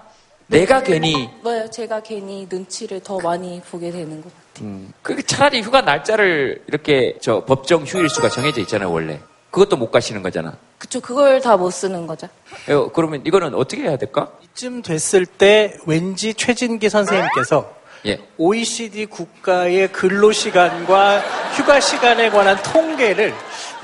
내가 0.48 0.82
괜히 0.82 1.28
뭐요? 1.42 1.70
제가 1.70 2.00
괜히 2.00 2.46
눈치를 2.50 3.00
더 3.00 3.18
많이 3.18 3.60
보게 3.70 3.90
되는 3.90 4.20
것 4.20 4.30
같아요. 4.32 4.68
음, 4.68 4.92
그 5.02 5.24
차라리 5.24 5.60
휴가 5.60 5.80
날짜를 5.80 6.62
이렇게 6.66 7.16
저 7.20 7.44
법정 7.44 7.84
휴일수가 7.84 8.28
정해져 8.30 8.60
있잖아요, 8.62 8.90
원래. 8.90 9.20
그것도 9.50 9.76
못 9.76 9.90
가시는 9.90 10.22
거잖아. 10.22 10.56
그쵸, 10.78 11.00
그걸 11.00 11.40
다 11.40 11.56
못 11.56 11.70
쓰는 11.70 12.06
거죠. 12.06 12.28
어, 12.68 12.90
그러면 12.92 13.22
이거는 13.24 13.54
어떻게 13.54 13.82
해야 13.82 13.96
될까? 13.96 14.30
이쯤 14.54 14.82
됐을 14.82 15.24
때 15.26 15.76
왠지 15.86 16.34
최진기 16.34 16.88
선생님께서 16.90 17.74
예. 18.06 18.20
OECD 18.36 19.06
국가의 19.06 19.90
근로 19.92 20.30
시간과 20.32 21.20
휴가 21.56 21.80
시간에 21.80 22.28
관한 22.30 22.62
통계를 22.62 23.34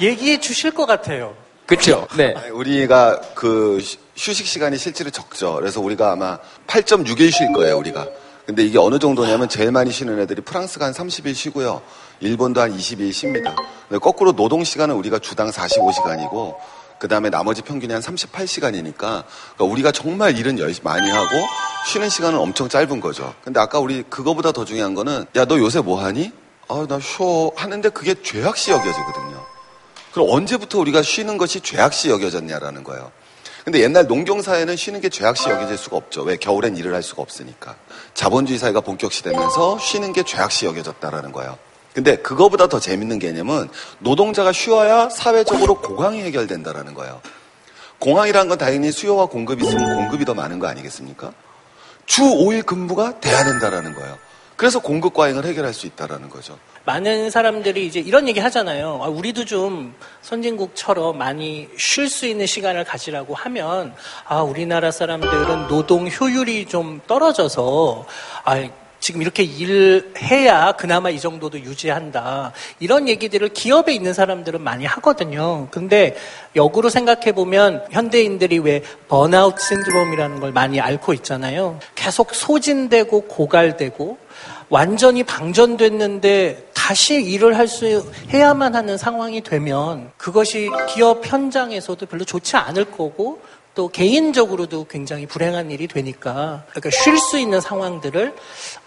얘기해 0.01 0.39
주실 0.41 0.73
것 0.73 0.85
같아요. 0.87 1.35
그렇죠. 1.67 2.07
네. 2.17 2.35
우리가 2.51 3.21
그 3.35 3.79
휴- 3.79 3.97
휴식 4.17 4.47
시간이 4.47 4.77
실제로 4.77 5.09
적죠. 5.11 5.55
그래서 5.55 5.81
우리가 5.81 6.13
아마 6.13 6.39
8.6일 6.67 7.33
쉴 7.33 7.53
거예요, 7.55 7.79
우리가. 7.79 8.07
근데 8.45 8.65
이게 8.65 8.79
어느 8.79 8.99
정도냐면 8.99 9.49
제일 9.49 9.71
많이 9.73 9.91
쉬는 9.91 10.19
애들이 10.21 10.43
프랑스가 10.43 10.85
한 10.87 10.93
30일 10.93 11.35
쉬고요. 11.35 11.81
일본도 12.23 12.61
한 12.61 12.77
20일 12.77 13.13
쉽니다. 13.13 13.55
근데 13.89 13.99
거꾸로 13.99 14.33
노동 14.33 14.63
시간은 14.65 14.95
우리가 14.95 15.19
주당 15.19 15.51
45시간이고 15.51 16.55
그 16.99 17.09
다음에 17.09 17.31
나머지 17.31 17.63
평균이 17.63 17.93
한 17.93 18.01
38시간이니까 18.01 18.97
그러니까 18.97 19.25
우리가 19.59 19.91
정말 19.91 20.39
일은 20.39 20.59
열심히 20.61 20.85
많이 20.85 21.11
하고 21.11 21.37
쉬는 21.89 22.09
시간은 22.09 22.39
엄청 22.39 22.69
짧은 22.69 23.01
거죠. 23.01 23.35
근데 23.43 23.59
아까 23.59 23.81
우리 23.81 24.05
그거보다 24.05 24.53
더 24.53 24.65
중요한 24.65 24.95
거는 24.95 25.27
야 25.35 25.45
너 25.47 25.59
요새 25.59 25.81
뭐 25.81 26.01
하니? 26.03 26.31
아 26.69 26.87
나 26.89 27.01
쉬어 27.01 27.51
하는데 27.57 27.89
그게 27.91 28.15
죄악시 28.23 28.71
여겨지거든요. 28.71 29.45
그럼 30.13 30.29
언제부터 30.31 30.79
우리가 30.79 31.03
쉬는 31.03 31.39
것이 31.39 31.61
죄악시 31.61 32.09
여겨졌냐라는 32.11 32.85
거예요. 32.85 33.11
근데 33.65 33.81
옛날 33.81 34.07
농경사회는 34.07 34.77
쉬는 34.77 35.01
게 35.01 35.09
죄악시 35.09 35.49
여겨질 35.49 35.77
수가 35.77 35.97
없죠. 35.97 36.23
왜? 36.23 36.37
겨울엔 36.37 36.77
일을 36.77 36.95
할 36.95 37.03
수가 37.03 37.23
없으니까. 37.23 37.77
자본주의 38.15 38.59
사회가 38.59 38.81
본격시되면서 38.81 39.79
쉬는 39.79 40.13
게 40.13 40.23
죄악시 40.23 40.67
여겨졌다라는 40.67 41.33
거예요. 41.33 41.59
근데 41.95 42.17
그거보다 42.17 42.69
더 42.69 42.81
재밌는 42.81 43.19
개념은 43.19 43.69
노동자가 43.99 44.53
쉬어야 44.53 45.09
사회적으로 45.11 45.81
고강이 45.81 46.23
해결된다라는 46.23 46.95
거예요. 46.95 47.21
공항이라는 47.99 48.49
건 48.49 48.59
당연히 48.59 48.91
수요와 48.91 49.27
공급이 49.27 49.65
있으면 49.65 49.97
공급이 49.97 50.25
더 50.25 50.35
많은 50.35 50.59
거 50.59 50.67
아니겠습니까? 50.67 51.33
주 52.07 52.23
5일 52.23 52.67
근무가 52.67 53.21
돼야 53.21 53.45
된다라는 53.45 53.95
거예요. 53.95 54.19
그래서 54.57 54.81
공급 54.81 55.15
과잉을 55.15 55.45
해결할 55.45 55.73
수 55.73 55.87
있다라는 55.87 56.31
거죠. 56.31 56.59
많은 56.85 57.31
사람들이 57.31 57.87
이제 57.87 58.01
이런 58.01 58.29
얘기 58.29 58.41
하잖아요. 58.41 59.01
아, 59.03 59.07
우리도 59.07 59.45
좀 59.45 59.95
선진국처럼 60.23 61.17
많이 61.17 61.69
쉴 61.77 62.09
수 62.09 62.27
있는 62.27 62.47
시간을 62.47 62.85
가지라고 62.85 63.35
하면, 63.35 63.95
아, 64.27 64.43
우리나라 64.43 64.91
사람들은 64.91 65.69
노동 65.69 66.09
효율이 66.09 66.67
좀 66.67 67.01
떨어져서, 67.07 68.07
아, 68.45 68.69
지금 69.03 69.21
이렇게 69.21 69.43
일해야 69.43 70.73
그나마 70.73 71.11
이 71.11 71.19
정도도 71.19 71.59
유지한다. 71.59 72.53
이런 72.79 73.09
얘기들을 73.09 73.49
기업에 73.49 73.93
있는 73.93 74.15
사람들은 74.15 74.61
많이 74.63 74.87
하거든요. 74.87 75.67
근데 75.73 76.17
역으로 76.55 76.89
생각해 76.89 77.33
보면 77.33 77.85
현대인들이 77.91 78.61
왜 78.61 78.85
번아웃 79.09 79.59
신드롬이라는 79.61 80.39
걸 80.39 80.53
많이 80.53 80.81
앓고 80.81 81.15
있잖아요. 81.15 81.81
계속 81.97 82.33
소진되고 82.33 83.23
고갈되고 83.23 84.19
완전히 84.69 85.25
방전됐는데 85.25 86.69
다시 86.73 87.21
일을 87.23 87.59
할 87.59 87.67
수 87.67 88.09
해야만 88.33 88.77
하는 88.77 88.97
상황이 88.97 89.43
되면 89.43 90.13
그것이 90.17 90.71
기업 90.89 91.27
현장에서도 91.27 92.07
별로 92.07 92.25
좋지 92.25 92.57
않을 92.57 92.85
거고 92.85 93.41
또 93.75 93.89
개인적으로도 93.89 94.87
굉장히 94.89 95.27
불행한 95.27 95.71
일이 95.71 95.87
되니까 95.89 96.65
그러니까 96.71 96.91
쉴 96.91 97.17
수 97.19 97.39
있는 97.39 97.61
상황들을 97.61 98.35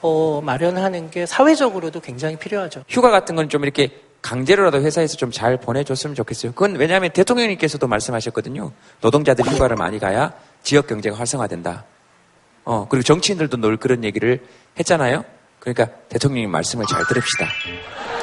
어, 0.02 0.41
마련하는 0.43 1.10
게 1.10 1.26
사회적으로도 1.26 2.00
굉장히 2.02 2.36
필요하죠. 2.38 2.84
휴가 2.88 3.10
같은 3.10 3.36
건 3.36 3.50
좀 3.50 3.63
이렇게 3.63 3.89
강제로라도 4.21 4.82
회사에서 4.82 5.17
좀 5.17 5.32
잘 5.32 5.58
보내줬으면 5.58 6.15
좋겠어요. 6.15 6.52
그건 6.54 6.76
왜냐하면 6.76 7.12
대통령님께서도 7.12 7.88
말씀하셨거든요. 7.88 8.71
노동자들이 9.02 9.50
휴가를 9.50 9.76
많이 9.76 10.00
가야 10.00 10.34
지역 10.63 10.88
경제가 10.88 11.15
활성화된다. 11.17 11.86
어, 12.63 12.88
그리고 12.89 13.04
정치인들도 13.04 13.58
늘 13.58 13.78
그런 13.78 14.04
얘기를 14.04 14.43
했잖아요. 14.80 15.24
그러니까 15.60 15.86
대통령님 16.10 16.50
말씀을 16.52 16.86
잘 16.88 17.06
들읍시다. 17.08 18.14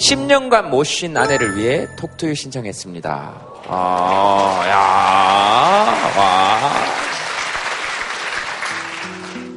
(10년간) 0.00 0.68
못쉰 0.70 1.16
아내를 1.16 1.56
위해 1.56 1.86
톡투유 1.96 2.34
신청했습니다. 2.34 3.50
아, 3.68 4.64
야, 4.68 4.78
와. 6.18 6.70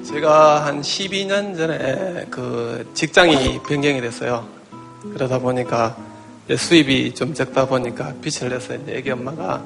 제가 0.06 0.65
한 0.65 0.82
12년 0.82 1.58
전에 1.58 2.25
그 2.29 2.88
직장이 2.93 3.60
변경이 3.63 3.99
됐어요. 4.01 4.45
그러다 5.13 5.39
보니까 5.39 5.95
수입이 6.56 7.15
좀 7.15 7.34
적다 7.34 7.65
보니까 7.65 8.13
빚을 8.21 8.49
내서 8.51 8.75
이제 8.75 8.97
애기 8.97 9.10
엄마가 9.12 9.63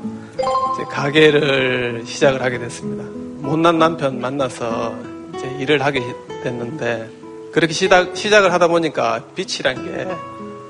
이제 0.75 0.83
가게를 0.89 2.03
시작을 2.05 2.41
하게 2.41 2.59
됐습니다. 2.59 3.03
못난 3.47 3.77
남편 3.79 4.21
만나서 4.21 4.95
이제 5.35 5.47
일을 5.59 5.83
하게 5.83 6.01
됐는데 6.43 7.09
그렇게 7.51 7.73
시작, 7.73 8.15
시작을 8.15 8.53
하다 8.53 8.67
보니까 8.67 9.23
빚이란 9.35 9.83
게 9.83 10.07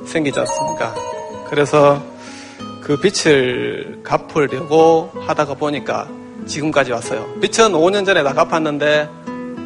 생기지 0.07 0.39
않습니까? 0.39 0.95
그래서 1.49 2.01
그 2.81 2.97
빚을 2.97 4.01
갚으려고 4.03 5.11
하다가 5.13 5.55
보니까 5.55 6.07
지금까지 6.45 6.91
왔어요. 6.91 7.25
빚은 7.41 7.73
5년 7.73 8.05
전에 8.05 8.23
다 8.23 8.33
갚았는데 8.33 9.09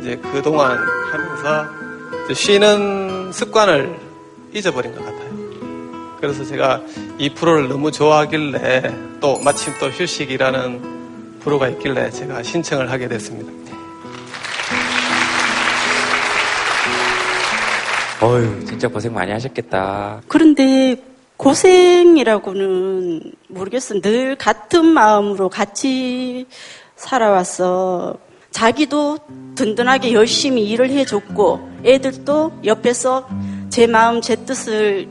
이제 0.02 0.16
그동안 0.32 0.78
하면서 1.12 1.66
이제 2.26 2.34
쉬는 2.34 3.32
습관을 3.32 4.00
잊어버린 4.54 4.96
것 4.96 5.06
같아요. 5.06 5.32
그래서 6.20 6.44
제가 6.44 6.82
이 7.18 7.34
프로를 7.34 7.68
너무 7.68 7.92
좋아하길래 7.92 9.20
또 9.20 9.40
마침 9.40 9.74
또 9.80 9.88
휴식이라는 9.88 11.40
프로가 11.42 11.68
있길래 11.70 12.10
제가 12.12 12.44
신청을 12.44 12.92
하게 12.92 13.08
됐습니다. 13.08 13.71
어휴, 18.22 18.66
진짜 18.66 18.88
고생 18.88 19.14
많이 19.14 19.32
하셨겠다. 19.32 20.22
그런데 20.28 20.96
고생이라고는 21.38 23.34
모르겠어. 23.48 24.00
늘 24.00 24.36
같은 24.36 24.86
마음으로 24.86 25.50
같이 25.50 26.46
살아왔어. 26.96 28.18
자기도 28.52 29.18
든든하게 29.56 30.14
열심히 30.14 30.70
일을 30.70 30.92
해줬고, 30.92 31.70
애들도 31.86 32.60
옆에서 32.66 33.28
제 33.70 33.88
마음, 33.88 34.22
제 34.22 34.36
뜻을 34.36 35.08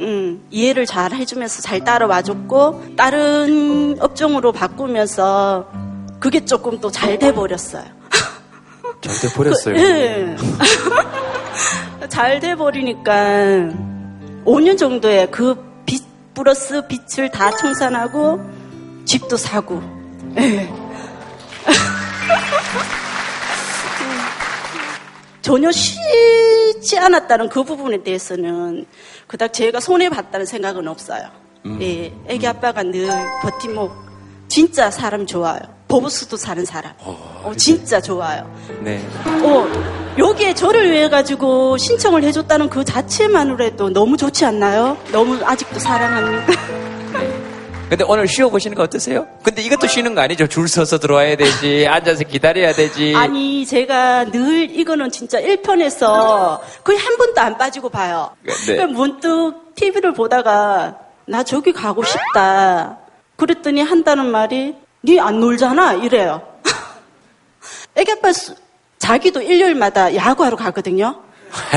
음, 0.00 0.42
이해를 0.50 0.86
잘 0.86 1.12
해주면서 1.12 1.60
잘 1.60 1.84
따라와줬고, 1.84 2.94
다른 2.96 3.96
업종으로 4.00 4.52
바꾸면서 4.52 5.68
그게 6.18 6.44
조금 6.44 6.80
또 6.80 6.90
잘 6.90 7.18
돼버렸어요. 7.18 7.84
잘 9.02 9.28
돼버렸어요. 9.30 9.76
예. 9.76 10.36
잘 12.08 12.40
돼버리니까 12.40 13.12
5년 14.44 14.76
정도에 14.78 15.26
그 15.26 15.74
빚 15.86 16.02
플러스 16.34 16.82
빚을 16.86 17.30
다 17.30 17.50
청산하고 17.56 18.40
집도 19.04 19.36
사고. 19.36 19.82
예. 20.36 20.68
전혀 25.42 25.70
쉬지 25.70 26.98
않았다는 26.98 27.50
그 27.50 27.62
부분에 27.62 28.02
대해서는 28.02 28.86
그닥 29.26 29.52
제가 29.52 29.78
손해 29.78 30.08
봤다는 30.08 30.46
생각은 30.46 30.88
없어요. 30.88 31.28
예, 31.80 32.12
애기 32.26 32.46
아빠가 32.46 32.82
늘 32.82 33.08
버팀목 33.42 33.92
진짜 34.48 34.90
사람 34.90 35.26
좋아요. 35.26 35.60
보보스도 35.88 36.36
사는 36.36 36.64
사람. 36.64 36.92
어, 37.00 37.52
진짜 37.56 38.00
좋아요. 38.00 38.50
네. 38.80 39.04
어, 39.42 39.66
여기에 40.18 40.54
저를 40.54 40.90
위해 40.90 41.08
가지고 41.08 41.76
신청을 41.76 42.22
해줬다는 42.24 42.70
그 42.70 42.84
자체만으로도 42.84 43.90
너무 43.90 44.16
좋지 44.16 44.44
않나요? 44.44 44.96
너무 45.12 45.38
아직도 45.44 45.78
사랑합니다. 45.78 46.52
근데 47.88 48.02
오늘 48.08 48.26
쉬어보시는 48.26 48.76
거 48.76 48.82
어떠세요? 48.82 49.26
근데 49.42 49.62
이것도 49.62 49.86
쉬는 49.86 50.14
거 50.14 50.22
아니죠? 50.22 50.46
줄 50.46 50.68
서서 50.68 50.98
들어와야 50.98 51.36
되지, 51.36 51.86
앉아서 51.90 52.24
기다려야 52.24 52.72
되지. 52.72 53.14
아니 53.14 53.66
제가 53.66 54.30
늘 54.30 54.70
이거는 54.70 55.10
진짜 55.10 55.40
1편에서 55.40 56.60
거의 56.82 56.98
한 56.98 57.16
번도 57.16 57.40
안 57.40 57.58
빠지고 57.58 57.90
봐요. 57.90 58.30
네. 58.42 58.52
그러니까 58.66 58.86
문득 58.98 59.74
TV를 59.74 60.14
보다가 60.14 60.98
나 61.26 61.42
저기 61.44 61.72
가고 61.72 62.02
싶다. 62.02 62.98
그랬더니 63.36 63.82
한다는 63.82 64.26
말이 64.26 64.74
니 65.04 65.18
안 65.20 65.38
놀잖아 65.40 65.92
이래요. 65.94 66.40
애기 67.94 68.10
아빠 68.12 68.32
수- 68.32 68.54
자기도 68.98 69.40
일요일마다 69.42 70.14
야구하러 70.14 70.56
가거든요. 70.56 71.14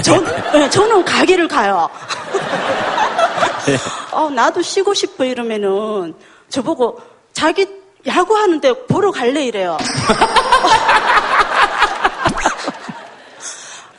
전, 0.03 0.23
네, 0.53 0.69
저는 0.69 1.03
가게를 1.05 1.47
가요. 1.47 1.89
어, 4.11 4.30
나도 4.30 4.61
쉬고 4.61 4.93
싶어 4.93 5.25
이러면은 5.25 6.15
저보고 6.49 6.99
자기 7.34 7.67
야구하는데 8.05 8.86
보러 8.88 9.11
갈래 9.11 9.43
이래요. 9.45 9.78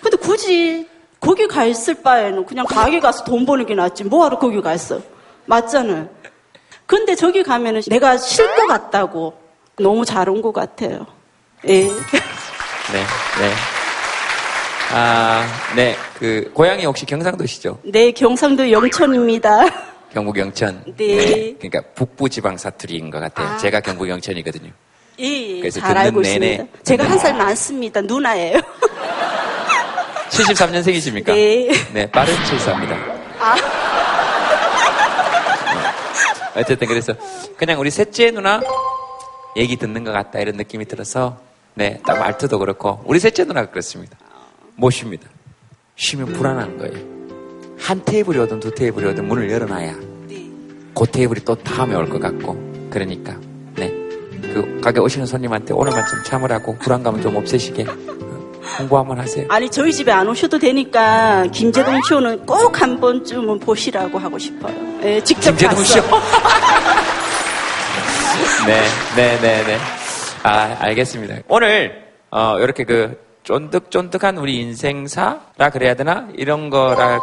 근데 0.02 0.16
굳이 0.16 0.88
거기 1.20 1.46
가 1.46 1.64
있을 1.64 2.02
바에는 2.02 2.46
그냥 2.46 2.64
가게 2.66 2.98
가서 3.00 3.24
돈 3.24 3.44
버는 3.44 3.66
게 3.66 3.74
낫지. 3.74 4.04
뭐하러 4.04 4.38
거기 4.38 4.60
가 4.62 4.72
있어? 4.74 5.00
맞잖아요. 5.46 6.08
근데 6.88 7.14
저기 7.14 7.42
가면은 7.42 7.82
내가 7.88 8.16
쉴 8.16 8.46
것 8.56 8.66
같다고 8.66 9.34
너무 9.78 10.04
잘 10.06 10.28
온 10.28 10.40
것 10.40 10.52
같아요. 10.52 11.06
예. 11.68 11.82
네, 11.84 11.90
네. 13.38 13.52
아, 14.94 15.44
네. 15.76 15.94
그, 16.18 16.50
고향이 16.54 16.86
혹시 16.86 17.04
경상도시죠? 17.04 17.80
네, 17.84 18.10
경상도 18.10 18.70
영천입니다. 18.72 19.66
경북 20.14 20.38
영천. 20.38 20.82
네. 20.96 21.54
그러니까 21.58 21.82
북부 21.94 22.26
지방 22.30 22.56
사투리인 22.56 23.10
것 23.10 23.20
같아요. 23.20 23.48
아. 23.48 23.56
제가 23.58 23.80
경북 23.80 24.08
영천이거든요. 24.08 24.70
예, 25.18 25.60
그래서 25.60 25.80
잘 25.80 25.98
알고 25.98 26.22
내내 26.22 26.52
있습니다. 26.52 26.78
제가 26.84 27.04
한 27.04 27.18
살 27.18 27.34
많습니다. 27.34 28.00
누나예요. 28.00 28.60
73년생이십니까? 30.30 31.26
네. 31.92 32.10
빠른 32.10 32.34
74입니다. 32.34 32.92
아, 33.40 33.56
어쨌든 36.56 36.88
그래서 36.88 37.14
그냥 37.56 37.80
우리 37.80 37.90
셋째 37.90 38.30
누나 38.30 38.60
얘기 39.56 39.76
듣는 39.76 40.04
것 40.04 40.12
같다 40.12 40.40
이런 40.40 40.56
느낌이 40.56 40.84
들어서 40.86 41.38
네, 41.74 42.00
딱 42.04 42.18
말투도 42.18 42.58
그렇고 42.58 43.00
우리 43.04 43.20
셋째 43.20 43.44
누나가 43.44 43.70
그렇습니다. 43.70 44.16
못 44.76 44.90
쉽니다. 44.90 45.28
쉬면 45.96 46.32
불안한 46.32 46.78
거예요. 46.78 47.18
한 47.78 48.04
테이블이 48.04 48.38
오든 48.38 48.60
두 48.60 48.74
테이블이 48.74 49.06
오든 49.10 49.26
문을 49.26 49.50
열어놔야 49.50 49.94
그 50.94 51.06
테이블이 51.10 51.40
또 51.44 51.54
다음에 51.54 51.94
올 51.94 52.08
것 52.08 52.20
같고 52.20 52.56
그러니까 52.90 53.36
네. 53.76 53.88
그 54.52 54.80
가게 54.82 55.00
오시는 55.00 55.26
손님한테 55.26 55.74
오늘만 55.74 56.06
좀 56.08 56.22
참으라고 56.24 56.76
불안감을 56.78 57.22
좀 57.22 57.36
없애시게 57.36 57.84
어, 58.74 58.78
홍보 58.80 58.98
한번 58.98 59.18
하세요. 59.18 59.46
아니 59.48 59.68
저희 59.70 59.92
집에 59.92 60.12
안 60.12 60.28
오셔도 60.28 60.58
되니까 60.58 61.44
김재동 61.52 62.00
쇼는 62.02 62.46
꼭 62.46 62.80
한 62.80 63.00
번쯤은 63.00 63.58
보시라고 63.60 64.18
하고 64.18 64.38
싶어요. 64.38 64.74
예, 65.02 65.20
직접 65.22 65.50
김재동. 65.56 65.82
쇼? 65.84 66.00
네, 68.66 68.82
네, 69.16 69.38
네, 69.40 69.64
네. 69.64 69.78
아, 70.44 70.76
알겠습니다. 70.80 71.36
오늘, 71.48 72.04
어, 72.30 72.58
이렇게 72.60 72.84
그, 72.84 73.18
쫀득쫀득한 73.42 74.36
우리 74.38 74.60
인생사라 74.60 75.70
그래야 75.72 75.94
되나? 75.94 76.28
이런 76.36 76.68
거라, 76.70 77.18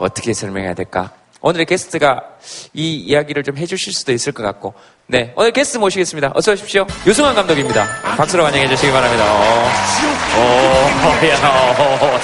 어떻게 0.00 0.32
설명해야 0.32 0.74
될까? 0.74 1.10
오늘의 1.42 1.66
게스트가 1.66 2.22
이 2.74 2.96
이야기를 2.96 3.42
좀 3.42 3.56
해주실 3.56 3.92
수도 3.92 4.12
있을 4.12 4.32
것 4.32 4.42
같고. 4.42 4.74
네, 5.06 5.32
오늘 5.36 5.52
게스트 5.52 5.78
모시겠습니다. 5.78 6.32
어서 6.34 6.52
오십시오. 6.52 6.86
유승환 7.06 7.34
감독입니다. 7.34 7.86
박수로 8.16 8.44
환영해 8.44 8.68
주시기 8.68 8.92
바랍니다. 8.92 9.24
어, 9.32 9.70
오, 10.36 10.40
야, 11.26 11.74
어, 11.78 12.20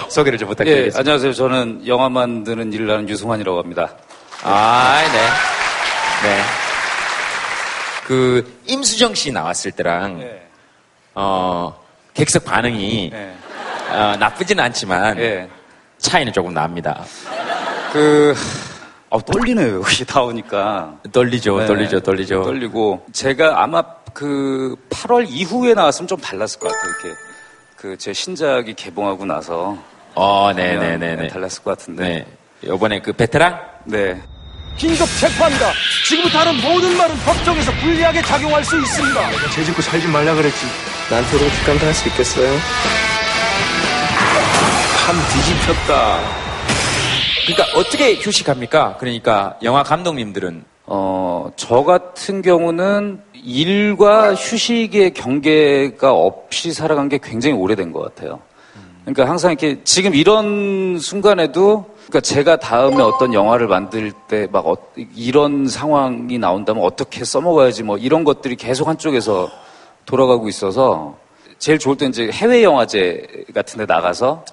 소개를 0.10 0.38
좀 0.40 0.48
예, 0.48 0.50
부탁드리겠습니다. 0.50 1.00
안녕하세요. 1.00 1.34
저는 1.34 1.88
영화 1.88 2.10
만드는 2.10 2.74
일을 2.74 2.90
하는 2.90 3.08
유승환이라고 3.08 3.60
합니다. 3.60 3.90
아, 4.44 5.02
네. 5.12 5.20
네. 6.30 6.69
그, 8.10 8.60
임수정 8.66 9.14
씨 9.14 9.32
나왔을 9.32 9.72
때랑, 9.72 10.20
어, 11.14 11.80
객석 12.16 12.44
반응이, 12.44 13.12
어, 13.92 14.16
나쁘지는 14.20 14.64
않지만, 14.64 15.48
차이는 16.00 16.34
조금 16.34 16.52
납니다. 16.56 17.04
그, 17.94 18.34
아, 19.12 19.20
떨리네요. 19.20 19.76
여기 19.82 20.06
다 20.06 20.24
오니까. 20.24 20.96
떨리죠, 21.12 21.68
떨리죠, 21.68 22.00
떨리죠. 22.00 22.42
떨리고. 22.44 23.06
제가 23.12 23.62
아마 23.62 23.84
그 24.12 24.76
8월 24.90 25.28
이후에 25.30 25.76
나왔으면 25.76 26.08
좀 26.08 26.20
달랐을 26.20 26.60
것 26.60 26.70
같아요. 26.72 26.90
이렇게. 27.04 27.20
그 27.76 27.96
제 27.98 28.12
신작이 28.12 28.74
개봉하고 28.74 29.26
나서. 29.26 29.78
어, 30.16 30.52
네네네네. 30.54 31.28
달랐을 31.28 31.64
것 31.64 31.78
같은데. 31.78 32.04
네. 32.04 32.26
요번에 32.66 33.02
그 33.02 33.14
베테랑? 33.14 33.60
네. 33.86 34.20
긴급 34.78 35.08
체포한다. 35.20 35.72
지금부터 36.08 36.40
하는 36.40 36.62
모든 36.62 36.96
말은 36.96 37.16
법정에서 37.26 37.72
불리하게 37.74 38.22
작용할 38.22 38.64
수 38.64 38.78
있습니다. 38.80 39.30
내가 39.30 39.50
죄 39.50 39.64
짓고 39.64 39.82
살지 39.82 40.08
말라 40.08 40.34
그랬지. 40.34 40.66
나한테 41.10 41.38
그렇게 41.38 41.56
뒷감당할 41.58 41.94
수 41.94 42.08
있겠어요? 42.08 42.50
참 45.06 45.16
뒤집혔다. 45.34 46.20
그러니까 47.48 47.78
어떻게 47.78 48.16
휴식합니까? 48.16 48.98
그러니까 49.00 49.58
영화 49.64 49.84
감독님들은 49.84 50.64
어, 50.86 51.52
저 51.56 51.84
같은 51.84 52.42
경우는 52.42 53.22
일과 53.34 54.34
휴식의 54.34 55.14
경계가 55.14 56.12
없이 56.12 56.72
살아간 56.74 57.10
게 57.10 57.20
굉장히 57.22 57.56
오래된 57.56 57.92
것 57.92 58.02
같아요. 58.02 58.40
그러니까 59.04 59.28
항상 59.30 59.52
이렇게 59.52 59.82
지금 59.84 60.14
이런 60.14 61.00
순간에도 61.00 61.86
그러니까 62.10 62.22
제가 62.22 62.58
다음에 62.58 63.02
어떤 63.04 63.34
영화를 63.34 63.68
만들 63.68 64.12
때 64.28 64.48
막 64.52 64.66
이런 65.16 65.68
상황이 65.68 66.40
나온다면 66.40 66.84
어떻게 66.84 67.24
써먹어야지 67.24 67.84
뭐 67.84 67.98
이런 67.98 68.24
것들이 68.24 68.56
계속 68.56 68.88
한쪽에서 68.88 69.50
돌아가고 70.06 70.50
있어서 70.50 71.16
제일 71.60 71.78
좋을 71.78 71.98
때 71.98 72.08
이제 72.08 72.30
해외 72.32 72.64
영화제 72.64 73.46
같은 73.54 73.78
데 73.78 73.86
나가서 73.86 74.44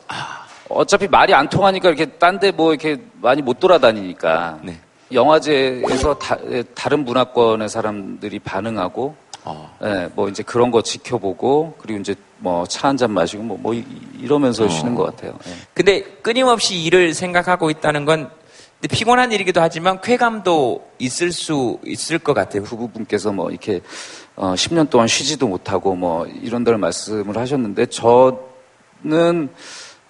어차피 0.68 1.08
말이 1.08 1.32
안 1.32 1.48
통하니까 1.48 1.88
이렇게 1.88 2.04
딴 2.06 2.38
데 2.38 2.50
뭐 2.50 2.72
이렇게 2.74 3.00
많이 3.22 3.40
못 3.40 3.58
돌아다니니까 3.58 4.58
영화제에서 5.12 6.18
다, 6.18 6.88
른 6.90 7.04
문화권의 7.04 7.68
사람들이 7.70 8.38
반응하고 8.40 9.14
예, 9.84 10.08
뭐 10.14 10.28
이제 10.28 10.42
그런 10.42 10.70
거 10.70 10.82
지켜보고 10.82 11.76
그리고 11.78 12.00
이제 12.00 12.14
뭐 12.38 12.64
차 12.66 12.88
한 12.88 12.96
잔 12.96 13.10
마시고 13.12 13.42
뭐, 13.42 13.56
뭐 13.60 13.74
이- 13.74 13.84
이러면서 14.20 14.64
어. 14.64 14.68
쉬는 14.68 14.94
것 14.94 15.04
같아요. 15.04 15.38
예. 15.46 15.52
근데 15.74 16.02
끊임없이 16.22 16.82
일을 16.82 17.14
생각하고 17.14 17.70
있다는 17.70 18.04
건 18.04 18.30
피곤한 18.90 19.32
일이기도 19.32 19.60
하지만 19.62 20.00
쾌감도 20.02 20.86
있을 20.98 21.32
수 21.32 21.78
있을 21.84 22.18
것 22.18 22.34
같아요. 22.34 22.62
부부분께서 22.62 23.32
뭐 23.32 23.50
이렇게 23.50 23.80
어, 24.36 24.52
10년 24.54 24.90
동안 24.90 25.08
쉬지도 25.08 25.48
못하고 25.48 25.94
뭐 25.94 26.26
이런다는 26.26 26.78
말씀을 26.80 27.36
하셨는데 27.38 27.86
저는 27.86 29.48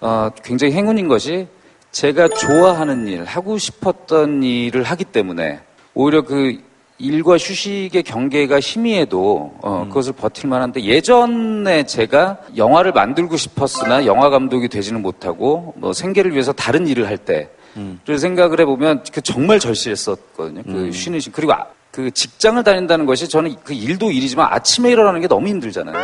어, 0.01 0.29
굉장히 0.43 0.73
행운인 0.73 1.07
것이 1.07 1.47
제가 1.91 2.27
좋아하는 2.29 3.07
일, 3.07 3.23
하고 3.23 3.57
싶었던 3.57 4.43
일을 4.43 4.83
하기 4.83 5.05
때문에 5.05 5.61
오히려 5.93 6.21
그 6.23 6.61
일과 6.99 7.33
휴식의 7.37 8.01
경계가 8.03 8.59
희미해도 8.59 9.53
어, 9.61 9.85
그것을 9.87 10.13
버틸 10.13 10.49
만한데 10.49 10.83
예전에 10.83 11.85
제가 11.85 12.37
영화를 12.55 12.91
만들고 12.91 13.37
싶었으나 13.37 14.05
영화 14.05 14.29
감독이 14.29 14.67
되지는 14.67 15.01
못하고 15.03 15.73
뭐 15.77 15.93
생계를 15.93 16.31
위해서 16.33 16.51
다른 16.53 16.87
일을 16.87 17.07
할 17.07 17.17
때를 17.17 18.17
생각을 18.17 18.59
해보면 18.61 19.03
그 19.13 19.21
정말 19.21 19.59
절실했었거든요. 19.59 20.63
그 20.63 20.71
음. 20.71 20.91
쉬는 20.91 21.19
시 21.19 21.31
그리고 21.31 21.53
아- 21.53 21.65
그 21.91 22.09
직장을 22.11 22.63
다닌다는 22.63 23.05
것이 23.05 23.27
저는 23.27 23.55
그 23.63 23.73
일도 23.73 24.11
일이지만 24.11 24.47
아침에 24.51 24.91
일어나는 24.91 25.21
게 25.21 25.27
너무 25.27 25.47
힘들잖아요. 25.47 25.95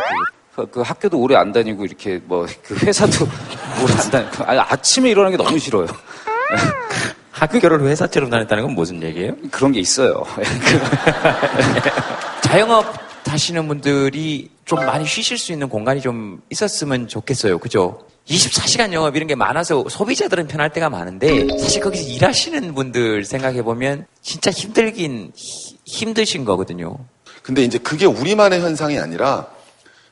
그, 0.54 0.66
그 0.70 0.80
학교도 0.82 1.18
오래 1.18 1.34
안 1.36 1.50
다니고 1.52 1.84
이렇게 1.84 2.20
뭐 2.24 2.46
그 2.62 2.76
회사도 2.86 3.24
오래 3.82 3.92
안 4.00 4.10
다니고 4.10 4.44
아니, 4.44 4.58
아침에 4.60 5.10
일어나는 5.10 5.36
게 5.36 5.42
너무 5.42 5.58
싫어요. 5.58 5.86
학교를 7.38 7.86
회사처럼 7.88 8.30
다녔다는 8.30 8.64
건 8.64 8.74
무슨 8.74 9.02
얘기예요? 9.02 9.34
그런 9.50 9.72
게 9.72 9.80
있어요. 9.80 10.24
자영업 12.42 12.86
하시는 13.26 13.66
분들이 13.66 14.50
좀 14.64 14.84
많이 14.86 15.04
쉬실 15.04 15.38
수 15.38 15.52
있는 15.52 15.68
공간이 15.68 16.00
좀 16.00 16.40
있었으면 16.50 17.08
좋겠어요. 17.08 17.58
그죠? 17.58 18.06
24시간 18.28 18.92
영업 18.92 19.16
이런 19.16 19.26
게 19.26 19.34
많아서 19.34 19.84
소비자들은 19.88 20.46
편할 20.46 20.70
때가 20.72 20.88
많은데 20.88 21.46
사실 21.58 21.82
거기서 21.82 22.08
일하시는 22.08 22.74
분들 22.74 23.24
생각해 23.24 23.62
보면 23.62 24.06
진짜 24.22 24.50
힘들긴 24.50 25.32
히- 25.34 25.76
힘드신 25.84 26.44
거거든요. 26.44 26.96
근데 27.42 27.62
이제 27.64 27.76
그게 27.78 28.06
우리만의 28.06 28.60
현상이 28.60 28.98
아니라 28.98 29.48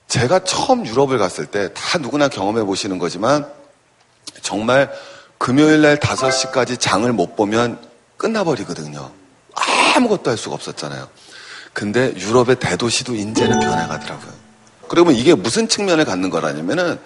제가 0.09 0.41
처음 0.41 0.85
유럽을 0.85 1.17
갔을 1.19 1.47
때 1.47 1.73
다 1.73 1.99
누구나 1.99 2.29
경험해 2.29 2.65
보시는 2.65 2.99
거지만 2.99 3.47
정말 4.43 4.91
금요일 5.43 5.81
날 5.81 5.97
5시까지 5.97 6.79
장을 6.79 7.13
못 7.13 7.35
보면 7.35 7.77
끝나버리거든요. 8.17 9.11
아무것도 9.97 10.31
할 10.31 10.39
수가 10.39 10.55
없었잖아요. 10.55 11.09
근데 11.73 12.15
유럽의 12.17 12.61
대도시도 12.61 13.17
이제는 13.17 13.59
변해가더라고요. 13.59 14.33
그러면 14.87 15.17
이게 15.17 15.35
무슨 15.35 15.67
측면을 15.67 16.05
갖는 16.05 16.31
거라냐면은 16.31 16.97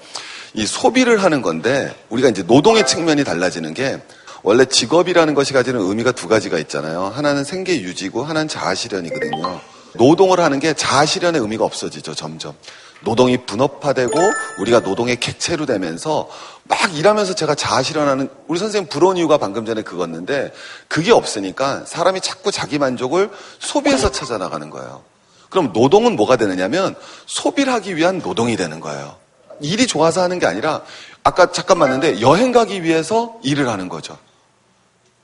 이 0.53 0.66
소비를 0.66 1.22
하는 1.22 1.41
건데 1.41 1.97
우리가 2.11 2.28
이제 2.28 2.43
노동의 2.43 2.87
측면이 2.87 3.24
달라지는 3.24 3.72
게 3.72 4.03
원래 4.43 4.66
직업이라는 4.66 5.32
것이 5.32 5.55
가지는 5.55 5.80
의미가 5.80 6.12
두 6.12 6.28
가지가 6.28 6.59
있잖아요. 6.59 7.07
하나는 7.07 7.43
생계 7.43 7.80
유지고 7.80 8.22
하나는 8.22 8.49
자아 8.49 8.74
실현이거든요. 8.74 9.62
노동을 9.95 10.41
하는 10.41 10.61
게 10.61 10.74
자아 10.74 11.07
실현의 11.07 11.41
의미가 11.41 11.64
없어지죠, 11.64 12.14
점점. 12.14 12.55
노동이 13.01 13.36
분업화되고 13.38 14.18
우리가 14.59 14.80
노동의 14.80 15.16
객체로 15.16 15.66
되면서 15.66 16.28
막 16.64 16.97
일하면서 16.97 17.34
제가 17.34 17.55
자아 17.55 17.82
실현하는 17.82 18.28
우리 18.49 18.59
선생님 18.59 18.88
부러운 18.88 19.16
이유가 19.16 19.38
방금 19.38 19.64
전에 19.66 19.82
그거였는데 19.82 20.53
그게 20.88 21.12
없으니까 21.12 21.84
사람이 21.86 22.20
자꾸 22.20 22.51
자기 22.51 22.78
만족을 22.78 23.30
소비에서 23.59 24.11
찾아 24.11 24.38
나가는 24.38 24.68
거예요. 24.70 25.03
그럼 25.51 25.72
노동은 25.72 26.16
뭐가 26.16 26.36
되느냐면 26.36 26.94
소비를 27.26 27.72
하기 27.74 27.97
위한 27.97 28.18
노동이 28.18 28.57
되는 28.57 28.80
거예요. 28.80 29.16
일이 29.61 29.86
좋아서 29.86 30.22
하는 30.22 30.38
게 30.38 30.47
아니라 30.47 30.82
아까 31.22 31.53
잠깐 31.53 31.78
봤는데 31.78 32.20
여행 32.20 32.53
가기 32.53 32.82
위해서 32.82 33.36
일을 33.42 33.68
하는 33.68 33.88
거죠. 33.88 34.18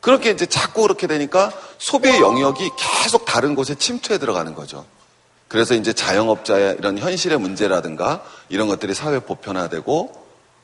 그렇게 0.01 0.31
이제 0.31 0.47
자꾸 0.47 0.83
그렇게 0.83 1.07
되니까 1.07 1.53
소비의 1.79 2.21
영역이 2.21 2.71
계속 2.77 3.25
다른 3.25 3.55
곳에 3.55 3.75
침투해 3.75 4.19
들어가는 4.19 4.55
거죠. 4.55 4.85
그래서 5.53 5.75
이제 5.75 5.93
자영업자의 5.93 6.77
이런 6.79 6.97
현실의 6.97 7.39
문제라든가 7.39 8.25
이런 8.49 8.69
것들이 8.69 8.95
사회 8.95 9.19
보편화되고 9.19 10.11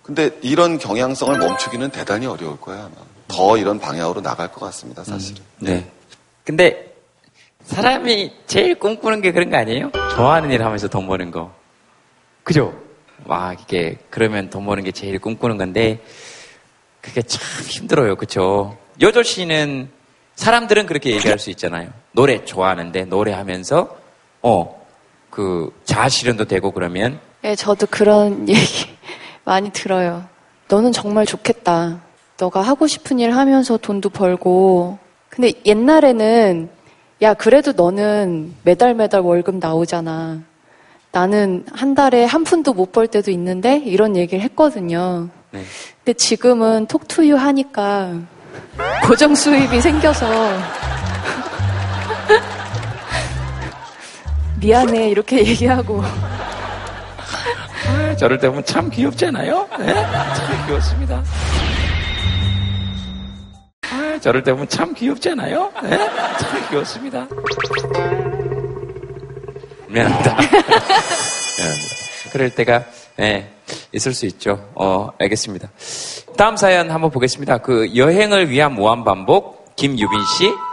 근데 0.02 0.30
이런 0.40 0.78
경향성을 0.78 1.38
멈추기는 1.38 1.90
대단히 1.90 2.24
어려울 2.24 2.58
거예요. 2.58 2.84
아마. 2.84 2.94
더 3.28 3.58
이런 3.58 3.78
방향으로 3.78 4.22
나갈 4.22 4.50
것 4.50 4.64
같습니다, 4.64 5.04
사실은. 5.04 5.42
네. 5.58 5.90
근데 6.42 6.94
사람이 7.64 8.32
제일 8.46 8.78
꿈꾸는 8.78 9.20
게 9.20 9.32
그런 9.32 9.50
거 9.50 9.58
아니에요? 9.58 9.90
좋아하는 10.16 10.50
일 10.50 10.64
하면서 10.64 10.88
돈 10.88 11.06
버는 11.06 11.32
거. 11.32 11.52
그죠? 12.42 12.74
와, 13.26 13.52
이게 13.60 13.98
그러면 14.08 14.48
돈 14.48 14.64
버는 14.64 14.84
게 14.84 14.92
제일 14.92 15.18
꿈꾸는 15.18 15.58
건데 15.58 16.02
그게 17.02 17.20
참 17.20 17.42
힘들어요. 17.66 18.16
그쵸? 18.16 18.78
여조 19.02 19.22
씨는 19.22 19.90
사람들은 20.36 20.86
그렇게 20.86 21.10
얘기할 21.10 21.38
수 21.38 21.50
있잖아요. 21.50 21.90
노래 22.12 22.42
좋아하는데 22.46 23.04
노래하면서 23.04 23.98
어, 24.40 24.77
그 25.30 25.70
자아 25.84 26.08
실현도 26.08 26.44
되고 26.46 26.70
그러면 26.70 27.18
예, 27.44 27.54
저도 27.54 27.86
그런 27.90 28.48
얘기 28.48 28.88
많이 29.44 29.70
들어요. 29.70 30.24
너는 30.68 30.92
정말 30.92 31.24
좋겠다. 31.26 32.00
너가 32.38 32.60
하고 32.60 32.86
싶은 32.86 33.18
일 33.18 33.32
하면서 33.34 33.76
돈도 33.76 34.10
벌고. 34.10 34.98
근데 35.28 35.52
옛날에는 35.66 36.68
야, 37.22 37.34
그래도 37.34 37.72
너는 37.72 38.54
매달 38.62 38.94
매달 38.94 39.20
월급 39.22 39.56
나오잖아. 39.56 40.40
나는 41.10 41.64
한 41.72 41.94
달에 41.94 42.24
한 42.24 42.44
푼도 42.44 42.74
못 42.74 42.92
벌 42.92 43.06
때도 43.08 43.30
있는데 43.30 43.78
이런 43.78 44.14
얘기를 44.16 44.42
했거든요. 44.44 45.28
네. 45.50 45.62
근데 46.04 46.12
지금은 46.16 46.86
톡투유 46.86 47.36
하니까 47.36 48.12
고정 49.06 49.34
수입이 49.34 49.80
생겨서 49.80 50.26
미안해 54.60 55.10
이렇게 55.10 55.38
얘기하고 55.46 56.02
아, 57.86 58.16
저럴 58.16 58.38
때 58.38 58.48
보면 58.48 58.64
참 58.64 58.90
귀엽잖아요. 58.90 59.68
네? 59.78 59.94
참 59.94 60.66
귀엽습니다. 60.66 61.22
아, 63.90 64.18
저럴 64.20 64.42
때 64.42 64.52
보면 64.52 64.68
참 64.68 64.92
귀엽잖아요. 64.94 65.72
네? 65.82 65.98
참 66.38 66.68
귀엽습니다. 66.70 67.26
미안합니다. 69.88 70.36
미안합니다. 70.36 71.94
그럴 72.32 72.50
때가 72.50 72.84
네, 73.16 73.50
있을 73.92 74.12
수 74.12 74.26
있죠. 74.26 74.68
어, 74.74 75.08
알겠습니다. 75.18 75.70
다음 76.36 76.56
사연 76.56 76.90
한번 76.90 77.10
보겠습니다. 77.10 77.58
그 77.58 77.96
여행을 77.96 78.50
위한 78.50 78.74
무한 78.74 79.02
반복 79.04 79.74
김유빈 79.76 80.20
씨. 80.36 80.67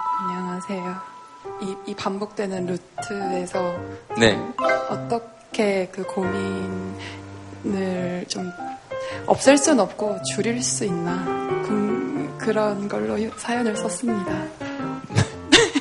반복되는 2.06 2.68
루트에서 2.68 3.76
네. 4.20 4.40
어떻게 4.92 5.90
그 5.92 6.04
고민을 6.04 7.36
좀 8.28 8.52
없앨 9.26 9.58
순 9.58 9.80
없고 9.80 10.22
줄일 10.22 10.62
수 10.62 10.86
있나 10.86 11.26
그, 11.66 12.36
그런 12.38 12.88
걸로 12.88 13.18
사연을 13.38 13.76
썼습니다. 13.76 14.32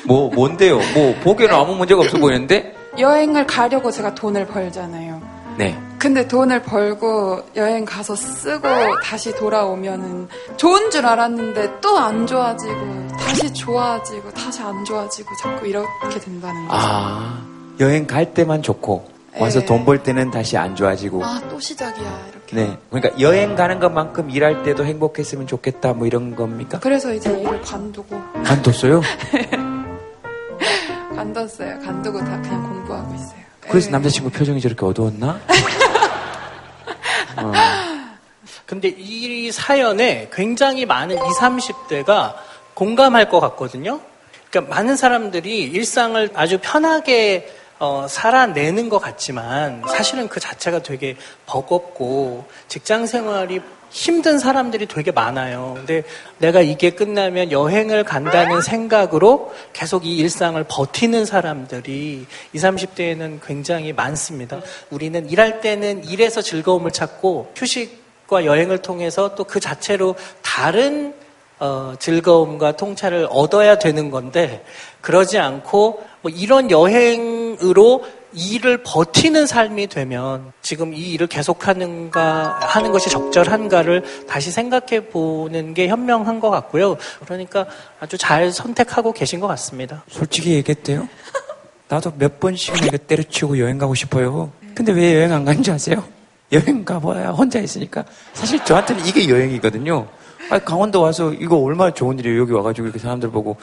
뭐 0.06 0.30
뭔데요? 0.30 0.78
뭐 0.94 1.14
보기에는 1.22 1.54
아무 1.54 1.74
문제가 1.74 2.00
없어 2.00 2.16
보이는데. 2.16 2.74
여행을 2.98 3.46
가려고 3.46 3.90
제가 3.90 4.14
돈을 4.14 4.46
벌잖아요. 4.46 5.13
네. 5.56 5.78
근데 5.98 6.26
돈을 6.28 6.62
벌고 6.62 7.42
여행 7.56 7.84
가서 7.84 8.14
쓰고 8.14 8.68
다시 9.02 9.34
돌아오면은 9.34 10.28
좋은 10.56 10.90
줄 10.90 11.06
알았는데 11.06 11.80
또 11.80 11.96
안 11.96 12.26
좋아지고 12.26 13.08
다시 13.18 13.52
좋아지고 13.54 14.30
다시 14.34 14.60
안 14.62 14.84
좋아지고 14.84 15.30
자꾸 15.40 15.66
이렇게 15.66 16.20
된다는 16.20 16.66
거죠. 16.68 16.78
아 16.78 17.42
여행 17.80 18.06
갈 18.06 18.34
때만 18.34 18.62
좋고 18.62 19.12
와서 19.38 19.60
네. 19.60 19.66
돈벌 19.66 20.02
때는 20.02 20.30
다시 20.30 20.56
안 20.56 20.76
좋아지고. 20.76 21.24
아, 21.24 21.40
또 21.50 21.58
시작이야. 21.58 22.26
이렇게. 22.30 22.56
네. 22.56 22.78
그러니까 22.90 23.18
여행 23.20 23.56
가는 23.56 23.80
것만큼 23.80 24.30
일할 24.30 24.62
때도 24.62 24.84
행복했으면 24.84 25.46
좋겠다 25.48 25.92
뭐 25.94 26.06
이런 26.06 26.36
겁니까? 26.36 26.78
그래서 26.80 27.12
이제 27.12 27.30
일을 27.40 27.60
관두고 27.62 28.14
안 28.46 28.62
뒀어요? 28.62 29.00
관뒀어요. 31.16 31.78
관두고 31.80 32.18
다 32.20 32.40
그냥 32.42 32.62
공부하고 32.62 33.14
있어요. 33.14 33.33
그래서 33.68 33.86
네. 33.86 33.92
남자친구 33.92 34.30
표정이 34.30 34.60
저렇게 34.60 34.84
어두웠나? 34.84 35.40
어. 37.36 37.52
근데 38.66 38.88
이 38.88 39.52
사연에 39.52 40.28
굉장히 40.32 40.86
많은 40.86 41.16
20, 41.16 41.40
30대가 41.40 42.34
공감할 42.74 43.28
것 43.28 43.40
같거든요. 43.40 44.00
그러니까 44.50 44.74
많은 44.74 44.96
사람들이 44.96 45.62
일상을 45.62 46.30
아주 46.34 46.58
편하게 46.62 47.52
어, 47.78 48.06
살아내는 48.08 48.88
것 48.88 48.98
같지만 48.98 49.82
사실은 49.88 50.28
그 50.28 50.40
자체가 50.40 50.82
되게 50.82 51.16
버겁고 51.46 52.46
직장 52.68 53.06
생활이 53.06 53.60
힘든 53.94 54.40
사람들이 54.40 54.86
되게 54.86 55.12
많아요. 55.12 55.74
근데 55.76 56.02
내가 56.38 56.60
이게 56.60 56.90
끝나면 56.90 57.52
여행을 57.52 58.02
간다는 58.02 58.60
생각으로 58.60 59.54
계속 59.72 60.04
이 60.04 60.16
일상을 60.16 60.62
버티는 60.64 61.24
사람들이 61.24 62.26
20, 62.52 62.64
30대에는 62.64 63.38
굉장히 63.46 63.92
많습니다. 63.92 64.60
우리는 64.90 65.30
일할 65.30 65.60
때는 65.60 66.02
일에서 66.08 66.42
즐거움을 66.42 66.90
찾고 66.90 67.52
휴식과 67.54 68.44
여행을 68.44 68.78
통해서 68.78 69.36
또 69.36 69.44
그 69.44 69.60
자체로 69.60 70.16
다른 70.42 71.14
어, 71.60 71.94
즐거움과 72.00 72.72
통찰을 72.72 73.28
얻어야 73.30 73.78
되는 73.78 74.10
건데 74.10 74.64
그러지 75.02 75.38
않고 75.38 76.02
뭐 76.20 76.32
이런 76.34 76.72
여행으로 76.72 78.04
일을 78.34 78.82
버티는 78.82 79.46
삶이 79.46 79.86
되면 79.86 80.52
지금 80.60 80.92
이 80.92 81.12
일을 81.12 81.28
계속하는가 81.28 82.58
하는 82.60 82.92
것이 82.92 83.08
적절한가를 83.08 84.26
다시 84.28 84.50
생각해 84.50 85.08
보는 85.08 85.74
게 85.74 85.88
현명한 85.88 86.40
것 86.40 86.50
같고요. 86.50 86.96
그러니까 87.24 87.66
아주 88.00 88.18
잘 88.18 88.50
선택하고 88.50 89.12
계신 89.12 89.40
것 89.40 89.46
같습니다. 89.46 90.04
솔직히 90.08 90.54
얘기했대요. 90.54 91.08
나도 91.88 92.12
몇 92.18 92.40
번씩이나 92.40 92.86
이거 92.86 92.96
때려치우고 92.98 93.58
여행 93.58 93.78
가고 93.78 93.94
싶어요. 93.94 94.50
근데 94.74 94.92
왜 94.92 95.14
여행 95.14 95.32
안 95.32 95.44
가는지 95.44 95.70
아세요? 95.70 96.02
여행 96.52 96.84
가봐야 96.84 97.30
혼자 97.30 97.60
있으니까. 97.60 98.04
사실 98.32 98.62
저한테는 98.64 99.06
이게 99.06 99.28
여행이거든요. 99.28 100.08
아 100.50 100.58
강원도 100.58 101.00
와서 101.00 101.32
이거 101.32 101.56
얼마나 101.56 101.92
좋은 101.92 102.18
일이에요. 102.18 102.40
여기 102.40 102.52
와가지고 102.52 102.88
이렇게 102.88 102.98
사람들 102.98 103.30
보고, 103.30 103.56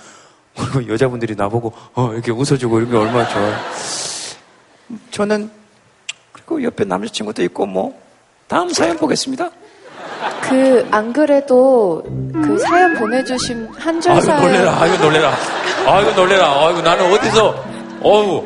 여자분들이 0.87 1.35
나보고, 1.35 1.73
어, 1.93 2.13
이렇게 2.13 2.31
웃어주고 2.31 2.79
이런 2.79 2.91
게 2.91 2.97
얼마나 2.97 3.27
좋아요. 3.29 3.55
저는, 5.11 5.49
그리고 6.31 6.63
옆에 6.63 6.83
남자친구도 6.85 7.43
있고, 7.43 7.65
뭐, 7.65 7.99
다음 8.47 8.69
사연 8.69 8.97
보겠습니다. 8.97 9.49
그 10.41 10.87
안 10.91 11.13
그래도 11.13 12.03
그 12.33 12.57
사연 12.59 12.95
보내주신 12.95 13.67
한줄 13.77 14.11
아이고, 14.11 14.25
사연 14.25 14.41
놀래라. 14.43 14.81
아이고, 14.81 14.97
놀래라. 15.03 15.33
아이고, 15.87 16.11
놀래라. 16.11 16.65
아이고, 16.67 16.81
나는 16.81 17.11
어디서, 17.13 17.65
어우, 18.01 18.43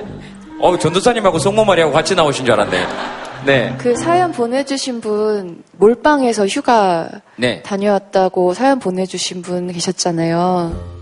어, 0.60 0.78
전도사님하고 0.78 1.40
송모마리하고 1.40 1.94
같이 1.94 2.16
나오신 2.16 2.46
줄 2.46 2.54
알았네. 2.54 2.88
네. 3.46 3.76
그 3.78 3.96
사연 3.96 4.32
보내주신 4.32 5.02
분 5.02 5.64
몰빵에서 5.74 6.48
휴가 6.48 7.10
네. 7.36 7.62
다녀왔다고 7.62 8.54
사연 8.54 8.80
보내주신 8.80 9.42
분 9.44 9.72
계셨잖아요. 9.72 10.95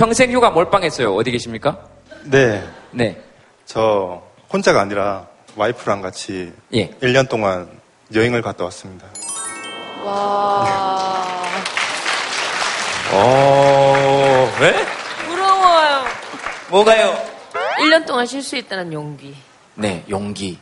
평생 0.00 0.32
휴가 0.32 0.48
몰빵했어요. 0.48 1.14
어디 1.14 1.30
계십니까? 1.30 1.78
네. 2.22 2.66
네. 2.90 3.22
저 3.66 4.22
혼자가 4.50 4.80
아니라 4.80 5.26
와이프랑 5.56 6.00
같이 6.00 6.54
예. 6.72 6.88
1년 7.02 7.28
동안 7.28 7.68
여행을 8.14 8.40
갔다 8.40 8.64
왔습니다. 8.64 9.06
와. 10.02 10.66
어, 13.12 14.50
왜? 14.62 14.72
부러워요. 15.26 16.04
뭐가요? 16.70 17.14
1년 17.80 18.06
동안 18.06 18.24
쉴 18.24 18.42
수 18.42 18.56
있다는 18.56 18.94
용기. 18.94 19.36
네, 19.74 20.02
용기. 20.08 20.58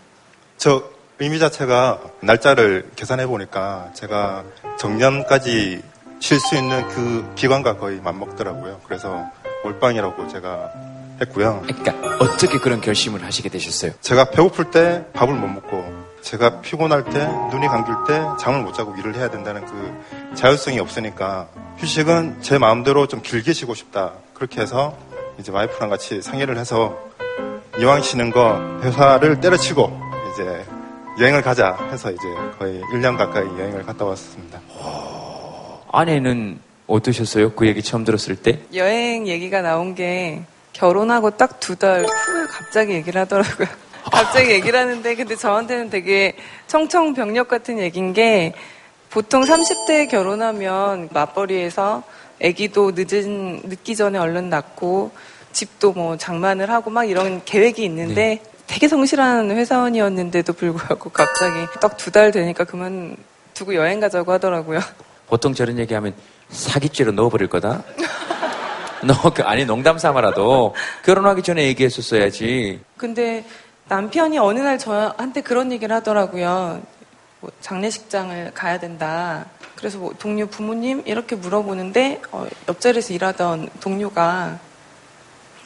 저 0.57 0.83
의미 1.21 1.39
자체가 1.39 2.01
날짜를 2.23 2.91
계산해 2.97 3.29
보니까 3.29 3.93
제가 3.95 4.43
정년까지 4.81 5.81
쉴 6.21 6.41
수 6.41 6.57
있는 6.57 6.87
그 6.89 7.33
기간과 7.35 7.77
거의 7.77 8.01
맞먹더라고요. 8.01 8.81
그래서 8.85 9.25
몰빵이라고 9.65 10.29
제가 10.29 10.71
했고요. 11.21 11.63
그러니까 11.67 12.25
어떻게 12.25 12.59
그런 12.59 12.81
결심을 12.81 13.25
하시게 13.25 13.49
되셨어요? 13.49 13.93
제가 14.01 14.31
배고플 14.31 14.71
때 14.71 15.05
밥을 15.13 15.35
못 15.35 15.49
먹고 15.49 16.09
제가 16.23 16.61
피곤할 16.61 17.05
때 17.05 17.27
눈이 17.51 17.67
감길 17.69 17.95
때 18.07 18.23
잠을 18.41 18.63
못 18.63 18.75
자고 18.75 18.95
일을 18.97 19.15
해야 19.17 19.31
된다는 19.31 19.65
그 19.65 20.35
자율성이 20.35 20.79
없으니까 20.81 21.49
휴식은 21.79 22.43
제 22.43 22.59
마음대로 22.59 23.07
좀 23.07 23.23
길게 23.23 23.53
쉬고 23.53 23.75
싶다. 23.75 24.13
그렇게 24.35 24.61
해서 24.61 24.97
이제 25.39 25.53
와이프랑 25.53 25.89
같이 25.89 26.21
상의를 26.21 26.59
해서 26.59 26.99
이왕 27.79 28.03
쉬는 28.03 28.31
거 28.31 28.59
회사를 28.83 29.41
때려치고 29.41 30.01
이제 30.33 30.65
여행을 31.21 31.43
가자 31.43 31.77
해서 31.91 32.11
이제 32.11 32.23
거의 32.59 32.81
1년 32.93 33.17
가까이 33.17 33.45
여행을 33.45 33.85
갔다 33.85 34.05
왔습니다. 34.05 34.61
아내는 35.93 36.59
어떠셨어요? 36.87 37.53
그 37.53 37.67
얘기 37.67 37.83
처음 37.83 38.05
들었을 38.05 38.37
때? 38.37 38.61
여행 38.75 39.27
얘기가 39.29 39.61
나온 39.63 39.95
게 39.95 40.43
결혼하고 40.73 41.31
딱 41.31 41.61
두 41.61 41.77
달 41.77 42.05
후에 42.05 42.47
갑자기 42.49 42.93
얘기를 42.95 43.21
하더라고요. 43.21 43.67
갑자기 44.11 44.51
얘기를 44.53 44.79
하는데 44.79 45.15
근데 45.15 45.37
저한테는 45.37 45.91
되게 45.91 46.35
청청병력 46.67 47.49
같은 47.49 47.79
얘기인 47.79 48.13
게 48.15 48.55
보통 49.11 49.43
30대에 49.43 50.09
결혼하면 50.11 51.09
맞벌이에서 51.13 52.03
아기도 52.43 52.93
늦은 52.95 53.63
늦기 53.65 53.97
전에 53.97 54.19
얼른 54.19 54.49
낳고 54.49 55.11
집도 55.53 55.93
뭐 55.93 56.17
장만을 56.17 56.71
하고 56.71 56.91
막 56.91 57.05
이런 57.05 57.43
계획이 57.45 57.85
있는데 57.85 58.41
되게 58.67 58.87
성실한 58.87 59.51
회사원이었는데도 59.51 60.53
불구하고 60.53 61.11
갑자기 61.11 61.55
딱 61.81 61.97
두 61.97 62.11
달 62.13 62.31
되니까 62.31 62.65
그만 62.65 63.17
두고 63.55 63.75
여행 63.75 63.99
가자고 63.99 64.31
하더라고요. 64.33 64.79
보통 65.29 65.55
저런 65.55 65.79
얘기하면 65.79 66.15
사기죄로 66.49 67.13
넣어버릴 67.13 67.49
거다. 67.49 67.83
너, 69.05 69.15
그, 69.33 69.43
아니, 69.43 69.65
농담 69.65 69.97
삼아라도 69.99 70.75
결혼하기 71.05 71.43
전에 71.43 71.65
얘기했었어야지. 71.69 72.81
근데 72.97 73.45
남편이 73.89 74.39
어느 74.39 74.59
날 74.59 74.79
저한테 74.79 75.41
그런 75.43 75.71
얘기를 75.71 75.95
하더라고요. 75.95 76.83
뭐 77.41 77.51
장례식장을 77.61 78.53
가야 78.55 78.79
된다. 78.81 79.47
그래서 79.77 79.99
뭐 79.99 80.13
동료 80.19 80.47
부모님 80.47 81.03
이렇게 81.07 81.37
물어보는데 81.37 82.21
어, 82.33 82.47
옆자리에서 82.69 83.15
일하던 83.15 83.69
동료가 83.81 84.59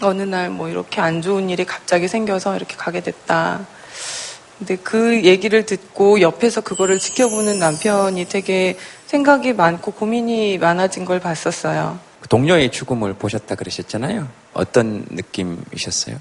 어느 0.02 0.22
날 0.22 0.50
뭐 0.50 0.68
이렇게 0.68 1.00
안 1.00 1.22
좋은 1.22 1.48
일이 1.48 1.64
갑자기 1.64 2.08
생겨서 2.08 2.56
이렇게 2.56 2.76
가게 2.76 3.00
됐다. 3.00 3.66
근데 4.62 4.76
그 4.76 5.24
얘기를 5.24 5.66
듣고 5.66 6.20
옆에서 6.20 6.60
그거를 6.60 7.00
지켜보는 7.00 7.58
남편이 7.58 8.26
되게 8.28 8.78
생각이 9.06 9.54
많고 9.54 9.90
고민이 9.90 10.58
많아진 10.58 11.04
걸 11.04 11.18
봤었어요. 11.18 11.98
그 12.20 12.28
동료의 12.28 12.70
죽음을 12.70 13.14
보셨다 13.14 13.56
그러셨잖아요. 13.56 14.28
어떤 14.54 15.04
느낌이셨어요? 15.10 16.16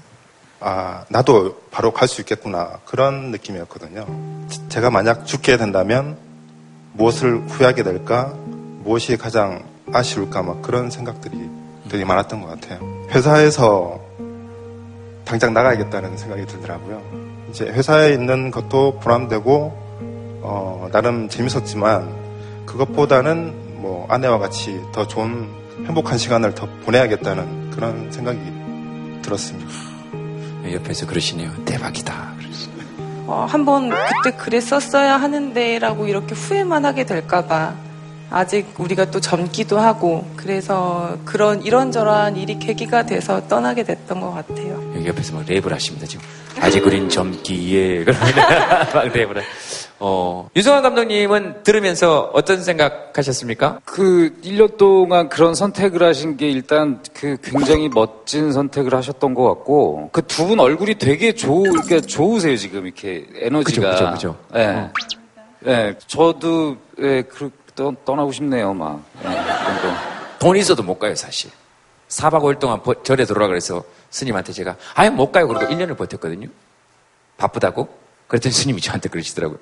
아, 0.58 1.04
나도 1.08 1.62
바로 1.70 1.92
갈 1.92 2.08
수 2.08 2.20
있겠구나. 2.22 2.80
그런 2.84 3.30
느낌이었거든요. 3.30 4.06
제가 4.68 4.90
만약 4.90 5.24
죽게 5.24 5.56
된다면 5.56 6.16
무엇을 6.94 7.42
후회하게 7.46 7.84
될까? 7.84 8.34
무엇이 8.82 9.16
가장 9.16 9.62
아쉬울까? 9.92 10.42
막 10.42 10.62
그런 10.62 10.90
생각들이 10.90 11.48
되게 11.88 12.04
많았던 12.04 12.40
것 12.42 12.48
같아요. 12.48 13.06
회사에서 13.10 14.00
당장 15.24 15.54
나가야겠다는 15.54 16.16
생각이 16.16 16.44
들더라고요. 16.46 17.21
이제 17.52 17.66
회사에 17.66 18.14
있는 18.14 18.50
것도 18.50 18.98
보람되고, 19.00 19.72
어, 20.42 20.88
나름 20.90 21.28
재밌었지만, 21.28 22.10
그것보다는 22.64 23.80
뭐 23.82 24.06
아내와 24.08 24.38
같이 24.38 24.80
더 24.90 25.06
좋은 25.06 25.48
행복한 25.86 26.16
시간을 26.16 26.54
더 26.54 26.66
보내야겠다는 26.84 27.70
그런 27.70 28.10
생각이 28.10 28.40
들었습니다. 29.20 29.70
옆에서 30.72 31.06
그러시네요. 31.06 31.52
대박이다. 31.66 32.32
어, 33.26 33.46
한번 33.48 33.90
그때 33.90 34.36
그랬었어야 34.36 35.16
하는데라고 35.16 36.06
이렇게 36.06 36.34
후회만 36.34 36.84
하게 36.84 37.04
될까봐 37.04 37.74
아직 38.30 38.74
우리가 38.78 39.10
또 39.10 39.20
젊기도 39.20 39.78
하고 39.78 40.26
그래서 40.36 41.18
그런 41.24 41.62
이런저런 41.62 42.36
일이 42.36 42.58
계기가 42.58 43.04
돼서 43.04 43.46
떠나게 43.46 43.84
됐던 43.84 44.20
것 44.20 44.32
같아요. 44.32 44.92
여기 44.96 45.06
옆에서 45.06 45.34
막 45.34 45.44
랩을 45.44 45.68
하십니다, 45.70 46.06
지금. 46.06 46.24
아직 46.62 46.86
우린 46.86 47.08
젊기에. 47.08 48.04
막 48.94 49.04
랩을 49.12 49.36
하 49.36 49.42
어, 50.04 50.48
유승환 50.56 50.82
감독님은 50.82 51.62
들으면서 51.62 52.30
어떤 52.34 52.62
생각 52.62 53.16
하셨습니까? 53.16 53.78
그 53.84 54.32
1년 54.42 54.76
동안 54.76 55.28
그런 55.28 55.54
선택을 55.54 56.02
하신 56.02 56.36
게 56.36 56.50
일단 56.50 57.00
그 57.14 57.36
굉장히 57.42 57.88
멋진 57.88 58.52
선택을 58.52 58.94
하셨던 58.94 59.34
것 59.34 59.44
같고 59.46 60.10
그 60.12 60.22
두 60.22 60.46
분 60.46 60.58
얼굴이 60.60 60.96
되게 60.96 61.32
좋, 61.32 61.62
그러니까 61.62 62.00
좋으세요 62.00 62.56
지금 62.56 62.86
이렇게 62.86 63.26
에너지가. 63.40 63.90
그죠, 63.90 64.04
그죠, 64.10 64.12
그죠. 64.12 64.36
예. 64.56 64.66
어. 64.66 64.92
예, 65.66 65.94
저도 66.08 66.76
예, 67.00 67.22
그 67.22 67.50
떠, 67.76 67.92
떠나고 68.04 68.32
싶네요, 68.32 68.74
막. 68.74 69.04
예. 69.24 69.28
돈 70.40 70.56
있어도 70.56 70.82
못 70.82 70.98
가요, 70.98 71.14
사실. 71.14 71.50
4박 72.12 72.42
5일 72.42 72.58
동안 72.58 72.82
버- 72.82 73.02
절에 73.02 73.24
들어라 73.24 73.46
그래서 73.46 73.84
스님한테 74.10 74.52
제가 74.52 74.76
아예 74.94 75.08
못 75.10 75.32
가요. 75.32 75.48
그러고 75.48 75.64
1년을 75.66 75.96
버텼거든요. 75.96 76.48
바쁘다고. 77.38 77.88
그랬더니 78.28 78.52
스님이 78.52 78.80
저한테 78.80 79.08
그러시더라고요. 79.08 79.58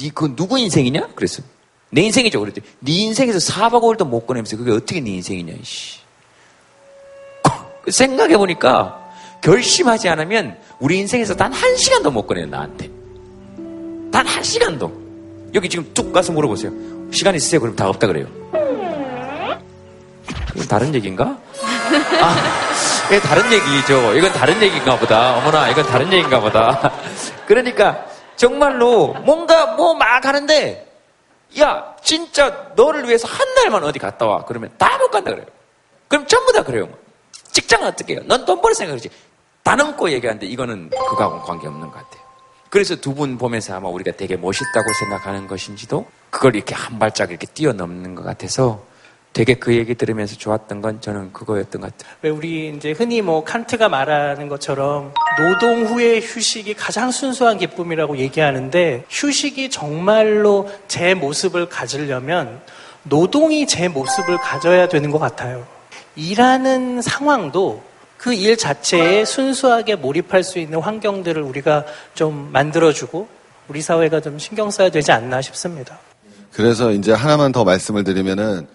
니그 0.00 0.34
누구 0.34 0.58
인생이냐? 0.58 1.08
그랬어. 1.14 1.42
내 1.90 2.02
인생이죠. 2.02 2.40
그랬더니 2.40 2.66
네 2.80 2.92
인생에서 2.92 3.38
4박 3.52 3.82
5일도 3.82 4.06
못 4.08 4.26
보내면서 4.26 4.56
그게 4.56 4.72
어떻게 4.72 5.00
네 5.00 5.10
인생이냐, 5.12 5.54
이씨. 5.60 6.00
생각해 7.88 8.36
보니까 8.36 9.00
결심하지 9.42 10.08
않으면 10.08 10.58
우리 10.80 10.98
인생에서 10.98 11.36
단 11.36 11.52
한 11.52 11.76
시간도 11.76 12.10
못 12.10 12.26
보내요, 12.26 12.46
나한테. 12.46 12.90
단 14.10 14.26
한 14.26 14.42
시간도. 14.42 15.06
여기 15.54 15.68
지금 15.68 15.88
뚝 15.94 16.12
가서 16.12 16.32
물어보세요. 16.32 16.72
시간 17.12 17.34
있으세요? 17.36 17.60
그럼 17.60 17.76
다 17.76 17.88
없다 17.88 18.08
그래요. 18.08 18.26
이건 20.56 20.68
다른 20.68 20.94
얘기인가? 20.94 21.36
아, 22.20 22.36
이게 23.08 23.20
다른 23.20 23.52
얘기죠. 23.52 24.14
이건 24.14 24.32
다른 24.32 24.60
얘기인가 24.62 24.98
보다. 24.98 25.36
어머나, 25.36 25.68
이건 25.68 25.84
다른 25.86 26.06
얘기인가 26.12 26.40
보다. 26.40 26.92
그러니까 27.46 28.04
정말로 28.36 29.08
뭔가 29.24 29.66
뭐 29.76 29.94
막 29.94 30.24
하는데 30.24 30.82
야, 31.60 31.94
진짜 32.02 32.68
너를 32.74 33.06
위해서 33.06 33.28
한 33.28 33.54
달만 33.54 33.84
어디 33.84 33.98
갔다 33.98 34.26
와. 34.26 34.44
그러면 34.44 34.70
다 34.78 34.96
못 34.98 35.10
간다 35.10 35.30
그래요. 35.30 35.46
그럼 36.08 36.26
전부 36.26 36.52
다 36.52 36.62
그래요. 36.62 36.88
직장은 37.52 37.86
어떻게 37.86 38.14
해요? 38.14 38.22
넌 38.26 38.44
돈 38.44 38.60
벌 38.60 38.74
생각이지. 38.74 39.10
다 39.62 39.76
넘고 39.76 40.10
얘기하는데 40.10 40.46
이거는 40.46 40.90
그거하고는 40.90 41.44
관계없는 41.44 41.80
것 41.88 41.92
같아요. 41.94 42.22
그래서 42.70 42.96
두 42.96 43.14
분 43.14 43.36
보면서 43.38 43.74
아마 43.76 43.88
우리가 43.88 44.12
되게 44.16 44.36
멋있다고 44.36 44.92
생각하는 45.00 45.46
것인지도 45.48 46.06
그걸 46.30 46.56
이렇게 46.56 46.74
한 46.74 46.98
발짝 46.98 47.30
이렇게 47.30 47.46
뛰어넘는 47.46 48.14
것 48.14 48.24
같아서 48.24 48.82
되게 49.36 49.52
그 49.52 49.74
얘기 49.74 49.94
들으면서 49.94 50.34
좋았던 50.34 50.80
건 50.80 51.02
저는 51.02 51.30
그거였던 51.34 51.82
것 51.82 51.94
같아요. 51.94 52.16
왜 52.22 52.30
우리 52.30 52.72
이제 52.74 52.92
흔히 52.92 53.20
뭐 53.20 53.44
칸트가 53.44 53.90
말하는 53.90 54.48
것처럼 54.48 55.12
노동 55.38 55.84
후의 55.84 56.22
휴식이 56.22 56.72
가장 56.72 57.10
순수한 57.10 57.58
기쁨이라고 57.58 58.16
얘기하는데 58.16 59.04
휴식이 59.10 59.68
정말로 59.68 60.70
제 60.88 61.12
모습을 61.12 61.68
가지려면 61.68 62.62
노동이 63.02 63.66
제 63.66 63.88
모습을 63.88 64.38
가져야 64.38 64.88
되는 64.88 65.10
것 65.10 65.18
같아요. 65.18 65.66
일하는 66.16 67.02
상황도 67.02 67.82
그 68.16 68.32
일 68.32 68.56
자체에 68.56 69.26
순수하게 69.26 69.96
몰입할 69.96 70.44
수 70.44 70.58
있는 70.58 70.80
환경들을 70.80 71.42
우리가 71.42 71.84
좀 72.14 72.48
만들어주고 72.52 73.28
우리 73.68 73.82
사회가 73.82 74.20
좀 74.20 74.38
신경 74.38 74.70
써야 74.70 74.88
되지 74.88 75.12
않나 75.12 75.42
싶습니다. 75.42 75.98
그래서 76.52 76.90
이제 76.90 77.12
하나만 77.12 77.52
더 77.52 77.64
말씀을 77.64 78.02
드리면은 78.02 78.66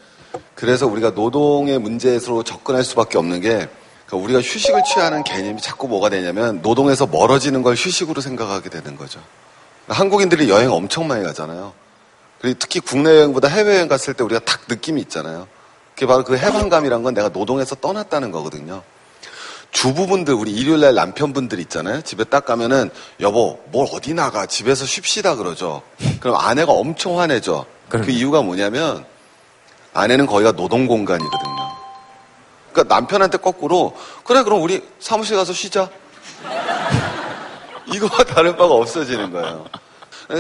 그래서 0.56 0.88
우리가 0.88 1.12
노동의 1.12 1.80
문제로 1.80 2.44
접근할 2.44 2.84
수밖에 2.84 3.18
없는 3.18 3.42
게 3.42 3.68
그러니까 4.06 4.26
우리가 4.26 4.40
휴식을 4.42 4.84
취하는 4.84 5.24
개념이 5.24 5.62
자꾸 5.62 5.88
뭐가 5.88 6.10
되냐면 6.10 6.62
노동에서 6.62 7.08
멀어지는 7.08 7.64
걸 7.64 7.76
휴식으로 7.76 8.22
생각하게 8.22 8.70
되는 8.70 8.96
거죠. 8.98 9.22
한국인들이 9.88 10.50
여행 10.50 10.72
엄청 10.72 11.08
많이 11.08 11.24
가잖아요. 11.24 11.74
그리고 12.40 12.58
특히 12.60 12.80
국내 12.80 13.12
여행보다 13.12 13.48
해외 13.48 13.76
여행 13.76 13.88
갔을 13.88 14.14
때 14.14 14.24
우리가 14.24 14.42
딱 14.42 14.62
느낌이 14.68 15.02
있잖아요. 15.02 15.48
그게 15.94 16.06
바로 16.06 16.24
그 16.24 16.38
해방감이란 16.38 17.04
건 17.04 17.14
내가 17.14 17.30
노동에서 17.30 17.76
떠났다는 17.76 18.32
거거든요. 18.32 18.84
주부분들 19.72 20.34
우리 20.34 20.52
일요일날 20.52 20.96
남편분들 20.96 21.60
있잖아요. 21.62 22.02
집에 22.02 22.24
딱 22.26 22.46
가면은 22.46 22.90
여보 23.20 23.60
뭘 23.72 23.88
어디 23.94 24.14
나가 24.14 24.46
집에서 24.46 24.86
쉽시다 24.86 25.36
그러죠. 25.36 25.82
그럼 26.20 26.36
아내가 26.36 26.74
엄청 26.74 27.20
화내죠. 27.20 27.66
그 27.88 28.10
이유가 28.10 28.42
뭐냐면 28.42 29.06
아내는 29.94 30.26
거기가 30.26 30.52
노동 30.54 30.88
공간이거든요. 30.88 31.72
그러니까 32.72 32.96
남편한테 32.96 33.38
거꾸로 33.38 33.96
그래 34.24 34.44
그럼 34.44 34.62
우리 34.62 34.82
사무실 35.00 35.36
가서 35.36 35.54
쉬자. 35.54 35.90
이거와 37.94 38.24
다른 38.24 38.56
바가 38.56 38.74
없어지는 38.74 39.32
거예요. 39.32 39.66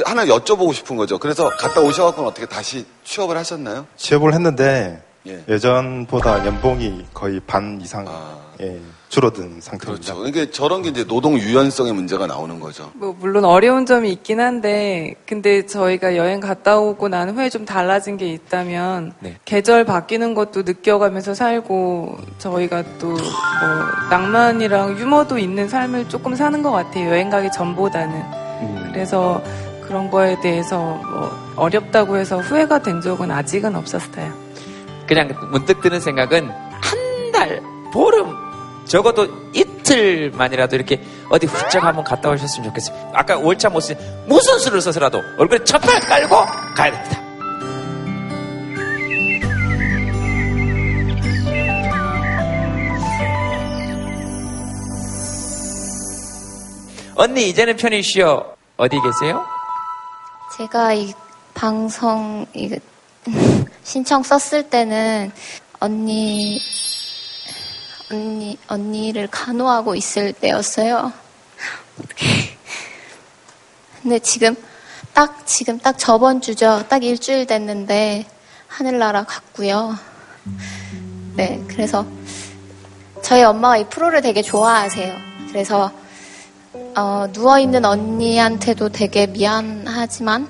하나 0.05 0.25
여쭤보고 0.25 0.73
싶은 0.73 0.95
거죠. 0.95 1.17
그래서 1.17 1.49
갔다 1.49 1.81
오셔갖고는 1.81 2.29
어떻게 2.29 2.45
다시 2.45 2.85
취업을 3.03 3.35
하셨나요? 3.37 3.85
취업을 3.97 4.33
했는데 4.33 5.03
예. 5.27 5.43
예. 5.47 5.59
전보다 5.59 6.45
연봉이 6.45 7.05
거의 7.13 7.39
반 7.41 7.79
이상 7.81 8.07
예, 8.61 8.79
줄어든 9.11 9.59
상태입니다. 9.59 10.13
그렇죠. 10.13 10.15
그러니까 10.15 10.51
저런 10.51 10.81
게 10.81 10.89
이제 10.89 11.03
노동 11.05 11.37
유연성의 11.37 11.91
문제가 11.93 12.27
나오는 12.27 12.59
거죠. 12.61 12.91
뭐 12.93 13.13
물론 13.19 13.43
어려운 13.43 13.85
점이 13.85 14.09
있긴 14.13 14.39
한데 14.39 15.15
근데 15.27 15.65
저희가 15.65 16.15
여행 16.15 16.39
갔다 16.39 16.79
오고 16.79 17.09
난 17.09 17.29
후에 17.29 17.49
좀 17.49 17.65
달라진 17.65 18.15
게 18.15 18.27
있다면 18.31 19.13
네. 19.19 19.37
계절 19.43 19.83
바뀌는 19.83 20.33
것도 20.33 20.61
느껴가면서 20.63 21.33
살고 21.33 22.17
저희가 22.39 22.83
또 22.99 23.09
뭐 23.61 23.85
낭만이랑 24.09 24.97
유머도 24.97 25.37
있는 25.37 25.69
삶을 25.69 26.09
조금 26.09 26.33
사는 26.35 26.63
것 26.63 26.71
같아요 26.71 27.09
여행 27.11 27.29
가기 27.29 27.51
전보다는 27.51 28.15
음. 28.15 28.89
그래서 28.91 29.41
그런 29.85 30.09
거에 30.09 30.39
대해서 30.41 30.77
뭐 30.79 31.29
어렵다고 31.57 32.17
해서 32.17 32.39
후회가 32.39 32.81
된 32.81 33.01
적은 33.01 33.29
아직은 33.29 33.75
없었어요. 33.75 34.33
그냥 35.05 35.29
문득 35.51 35.81
드는 35.81 35.99
생각은 35.99 36.49
한 36.49 37.31
달, 37.31 37.61
보름, 37.93 38.33
적어도 38.91 39.25
이틀만이라도 39.53 40.75
이렇게 40.75 41.01
어디 41.29 41.45
훌쩍 41.47 41.81
한번 41.81 42.03
갔다 42.03 42.29
오셨으면 42.29 42.67
좋겠어요. 42.67 43.11
아까 43.13 43.37
월차 43.37 43.69
못 43.69 43.79
쓰, 43.79 43.95
무슨 44.27 44.59
수를 44.59 44.81
써서라도 44.81 45.21
얼굴에 45.37 45.63
첫발 45.63 46.01
깔고 46.01 46.35
가야 46.75 46.91
됩니다. 46.91 47.21
언니, 57.15 57.47
이제는 57.47 57.77
편히 57.77 58.03
쉬어. 58.03 58.55
어디 58.75 58.97
계세요? 58.99 59.45
제가 60.57 60.91
이 60.91 61.13
방송 61.53 62.45
이 62.53 62.77
신청 63.83 64.21
썼을 64.21 64.69
때는 64.69 65.31
언니 65.79 66.59
언니 68.11 68.57
언니를 68.67 69.27
간호하고 69.27 69.95
있을 69.95 70.33
때였어요. 70.33 71.13
근데 74.01 74.19
지금 74.19 74.55
딱 75.13 75.45
지금 75.47 75.79
딱 75.79 75.97
저번 75.97 76.41
주죠. 76.41 76.83
딱 76.89 77.03
일주일 77.03 77.47
됐는데 77.47 78.25
하늘나라 78.67 79.23
갔고요. 79.23 79.97
네, 81.35 81.63
그래서 81.67 82.05
저희 83.21 83.43
엄마가 83.43 83.77
이 83.77 83.87
프로를 83.89 84.21
되게 84.21 84.41
좋아하세요. 84.41 85.15
그래서 85.47 85.91
어, 86.95 87.27
누워있는 87.31 87.85
언니한테도 87.85 88.89
되게 88.89 89.27
미안하지만 89.27 90.49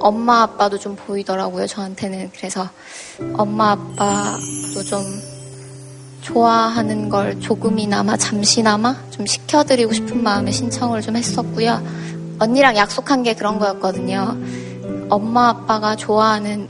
엄마 0.00 0.42
아빠도 0.42 0.78
좀 0.78 0.96
보이더라고요, 0.96 1.66
저한테는. 1.66 2.32
그래서 2.34 2.68
엄마 3.34 3.72
아빠도 3.72 4.82
좀 4.84 5.29
좋아하는 6.20 7.08
걸 7.08 7.40
조금이나마 7.40 8.16
잠시나마 8.16 8.96
좀 9.10 9.26
시켜드리고 9.26 9.92
싶은 9.92 10.22
마음에 10.22 10.50
신청을 10.50 11.00
좀 11.02 11.16
했었고요. 11.16 11.82
언니랑 12.38 12.76
약속한 12.76 13.22
게 13.22 13.34
그런 13.34 13.58
거였거든요. 13.58 14.36
엄마 15.08 15.48
아빠가 15.48 15.96
좋아하는 15.96 16.68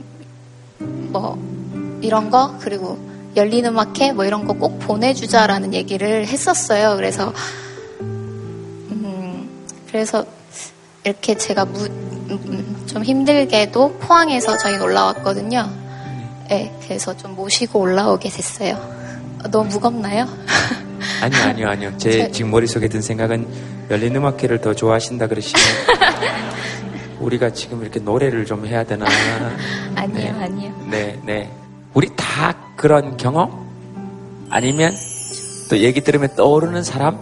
뭐 0.79 1.37
이런 2.01 2.29
거 2.29 2.55
그리고 2.59 2.97
열린 3.35 3.65
음악회 3.65 4.11
뭐 4.11 4.25
이런 4.25 4.45
거 4.45 4.53
꼭 4.53 4.79
보내주자라는 4.79 5.73
얘기를 5.73 6.27
했었어요. 6.27 6.95
그래서 6.95 7.33
음, 8.01 9.49
그래서 9.87 10.25
이렇게 11.03 11.35
제가 11.37 11.65
무, 11.65 11.85
음, 11.85 12.83
좀 12.87 13.03
힘들게도 13.03 13.99
포항에서 13.99 14.57
저희 14.57 14.77
올라왔거든요. 14.77 15.69
네, 16.49 16.77
그래서 16.83 17.15
좀 17.15 17.35
모시고 17.35 17.79
올라오게 17.79 18.29
됐어요. 18.29 19.00
어, 19.43 19.47
너무 19.49 19.69
무겁나요? 19.69 20.25
아니요, 21.21 21.41
아니요, 21.43 21.67
아니요. 21.69 21.97
제 21.97 22.11
저- 22.27 22.31
지금 22.31 22.51
머릿속에 22.51 22.87
든 22.87 23.01
생각은 23.01 23.47
열린 23.89 24.15
음악회를 24.15 24.61
더 24.61 24.73
좋아하신다 24.73 25.27
그러시면 25.27 25.61
우리가 27.19 27.51
지금 27.53 27.81
이렇게 27.81 27.99
노래를 27.99 28.45
좀 28.45 28.65
해야 28.65 28.83
되나. 28.83 29.05
아니요, 29.95 30.35
아니요. 30.39 30.87
네, 30.89 31.19
네. 31.25 31.51
우리 31.93 32.09
다 32.15 32.55
그런 32.75 33.17
경험? 33.17 33.67
아니면 34.49 34.91
또 35.69 35.77
얘기 35.77 36.01
들으면 36.01 36.29
떠오르는 36.35 36.83
사람? 36.83 37.19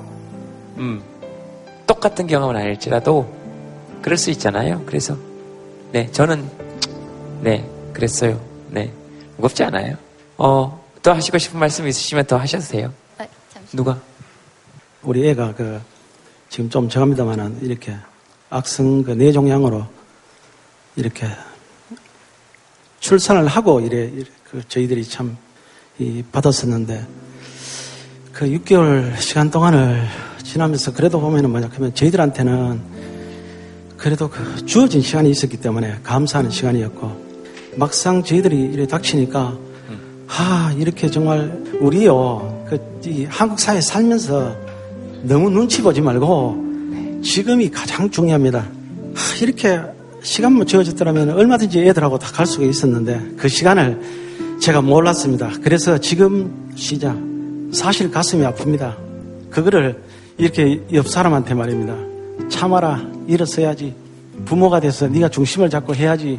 음. 0.77 1.01
똑같은 1.85 2.27
경험은 2.27 2.55
아닐지라도 2.55 3.27
그럴 4.01 4.17
수 4.17 4.29
있잖아요. 4.31 4.81
그래서 4.85 5.17
네, 5.91 6.09
저는 6.11 6.49
네, 7.41 7.67
그랬어요. 7.93 8.39
네. 8.69 8.91
무겁지 9.35 9.63
않아요. 9.63 9.95
어, 10.37 10.78
또 11.01 11.13
하시고 11.13 11.37
싶은 11.37 11.59
말씀 11.59 11.87
있으시면 11.87 12.25
더 12.25 12.37
하셔도 12.37 12.63
돼요. 12.65 12.93
누가? 13.71 13.99
우리 15.01 15.27
애가 15.29 15.53
그 15.55 15.79
지금 16.49 16.69
좀 16.69 16.89
정합니다만은 16.89 17.59
이렇게 17.61 17.95
악성 18.49 19.03
그 19.03 19.11
뇌종양으로 19.11 19.85
이렇게 20.95 21.27
출산을 22.99 23.47
하고 23.47 23.79
이래, 23.79 24.05
이래 24.05 24.25
그 24.43 24.67
저희들이 24.67 25.05
참 25.05 25.37
이, 25.99 26.23
받았었는데 26.31 27.07
그 28.33 28.45
6개월 28.45 29.15
시간 29.19 29.51
동안을 29.51 30.05
지나면서 30.43 30.93
그래도 30.93 31.19
보면은 31.21 31.51
뭐냐 31.51 31.69
그러면 31.69 31.93
저희들한테는 31.93 32.81
그래도 33.97 34.29
그 34.29 34.65
주어진 34.65 35.01
시간이 35.01 35.29
있었기 35.29 35.57
때문에 35.57 35.99
감사하는 36.03 36.49
시간이었고 36.49 37.29
막상 37.75 38.23
저희들이 38.23 38.57
이래 38.73 38.87
닥치니까 38.87 39.68
아 40.37 40.73
이렇게 40.77 41.09
정말 41.09 41.51
우리요 41.79 42.65
그 42.69 42.77
이 43.05 43.25
한국 43.29 43.59
사회 43.59 43.79
살면서 43.79 44.55
너무 45.23 45.49
눈치 45.49 45.81
보지 45.81 46.01
말고 46.01 47.21
지금이 47.23 47.69
가장 47.71 48.09
중요합니다. 48.09 48.59
아, 48.59 49.19
이렇게 49.41 49.79
시간만 50.21 50.67
주어졌더라면 50.67 51.29
얼마든지 51.31 51.79
애들하고 51.79 52.19
다 52.19 52.31
갈 52.33 52.45
수가 52.45 52.65
있었는데 52.65 53.35
그 53.37 53.47
시간을 53.47 54.01
제가 54.59 54.81
몰랐습니다. 54.81 55.51
그래서 55.63 55.97
지금 55.97 56.71
시작 56.75 57.17
사실 57.71 58.11
가슴이 58.11 58.43
아픕니다. 58.43 58.95
그거를 59.49 60.01
이렇게 60.37 60.81
옆 60.93 61.07
사람한테 61.07 61.53
말입니다. 61.53 61.95
참아라 62.49 63.01
일어서야지 63.27 63.93
부모가 64.45 64.79
돼서 64.81 65.07
네가 65.07 65.29
중심을 65.29 65.69
잡고 65.69 65.95
해야지 65.95 66.37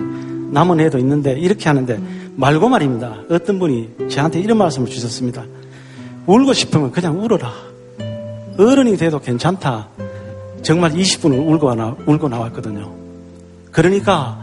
남은 0.52 0.80
애도 0.80 0.98
있는데 0.98 1.38
이렇게 1.38 1.68
하는데 1.68 1.98
말고 2.40 2.70
말입니다. 2.70 3.18
어떤 3.30 3.58
분이 3.58 4.08
저한테 4.08 4.40
이런 4.40 4.56
말씀을 4.56 4.88
주셨습니다. 4.88 5.44
울고 6.26 6.54
싶으면 6.54 6.90
그냥 6.90 7.22
울어라. 7.22 7.52
어른이 8.58 8.96
돼도 8.96 9.20
괜찮다. 9.20 9.88
정말 10.62 10.92
20분을 10.92 11.38
울고, 11.46 11.74
나, 11.74 11.94
울고 12.06 12.30
나왔거든요. 12.30 12.94
그러니까 13.70 14.42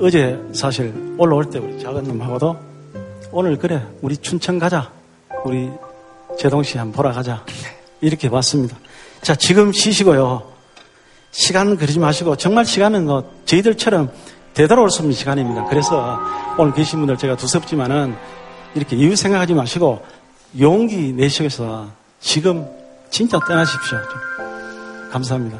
어제 0.00 0.40
사실 0.54 0.94
올라올 1.18 1.50
때 1.50 1.58
우리 1.58 1.78
작은 1.78 2.04
놈하고도 2.04 2.56
오늘 3.32 3.58
그래 3.58 3.82
우리 4.00 4.16
춘천 4.16 4.58
가자. 4.58 4.90
우리 5.44 5.68
제동 6.38 6.62
씨 6.62 6.78
한번 6.78 6.96
보러 6.96 7.12
가자. 7.12 7.44
이렇게 8.00 8.28
왔습니다. 8.28 8.78
자 9.20 9.34
지금 9.34 9.72
쉬시고요. 9.72 10.42
시간 11.32 11.76
그러지 11.76 11.98
마시고 11.98 12.36
정말 12.36 12.64
시간은 12.64 13.04
뭐 13.04 13.30
저희들처럼 13.44 14.10
되돌아올 14.56 14.90
수 14.90 15.00
없는 15.00 15.14
시간입니다. 15.14 15.66
그래서 15.66 16.18
오늘 16.56 16.72
계신 16.72 16.98
분들 17.00 17.18
제가 17.18 17.36
두섭지만은 17.36 18.16
이렇게 18.74 18.96
이유 18.96 19.14
생각하지 19.14 19.52
마시고 19.52 20.02
용기 20.58 21.12
내셔서 21.12 21.88
지금 22.20 22.66
진짜 23.10 23.38
떠나십시오. 23.38 23.98
좀 23.98 25.10
감사합니다. 25.12 25.58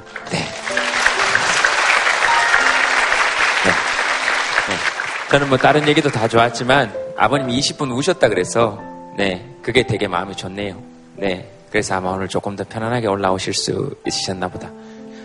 저는 5.30 5.49
뭐 5.49 5.59
다른 5.59 5.86
얘기도 5.86 6.09
다 6.09 6.26
좋았지만 6.26 6.94
아버님이 7.18 7.59
20분 7.59 7.94
우셨다 7.94 8.28
그래서 8.28 8.80
네 9.18 9.44
그게 9.61 9.86
되게 9.86 10.09
마음이 10.09 10.34
좋네요. 10.34 10.80
네 11.16 11.53
그래서 11.70 11.97
아마 11.97 12.11
오늘 12.11 12.28
조금 12.28 12.57
더 12.57 12.64
편안하게 12.64 13.09
올라오실 13.09 13.53
수 13.53 13.94
있으셨나 14.07 14.49
보다. 14.49 14.70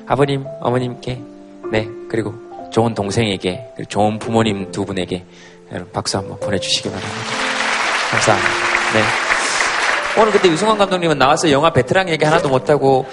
아버님 0.07 0.43
어머님께 0.59 1.21
네 1.71 1.87
그리고 2.09 2.33
좋은 2.71 2.93
동생에게 2.93 3.67
좋은 3.89 4.17
부모님 4.19 4.71
두 4.71 4.85
분에게 4.85 5.23
여러분 5.71 5.91
박수 5.91 6.17
한번 6.17 6.39
보내주시기 6.39 6.89
바랍니다. 6.89 7.15
감사합니다. 8.11 8.49
네. 8.93 10.21
오늘 10.21 10.31
그때 10.33 10.49
유승환 10.49 10.77
감독님은 10.77 11.17
나와서 11.17 11.49
영화 11.51 11.71
베테랑 11.71 12.09
얘기 12.09 12.25
하나도 12.25 12.49
못하고 12.49 13.05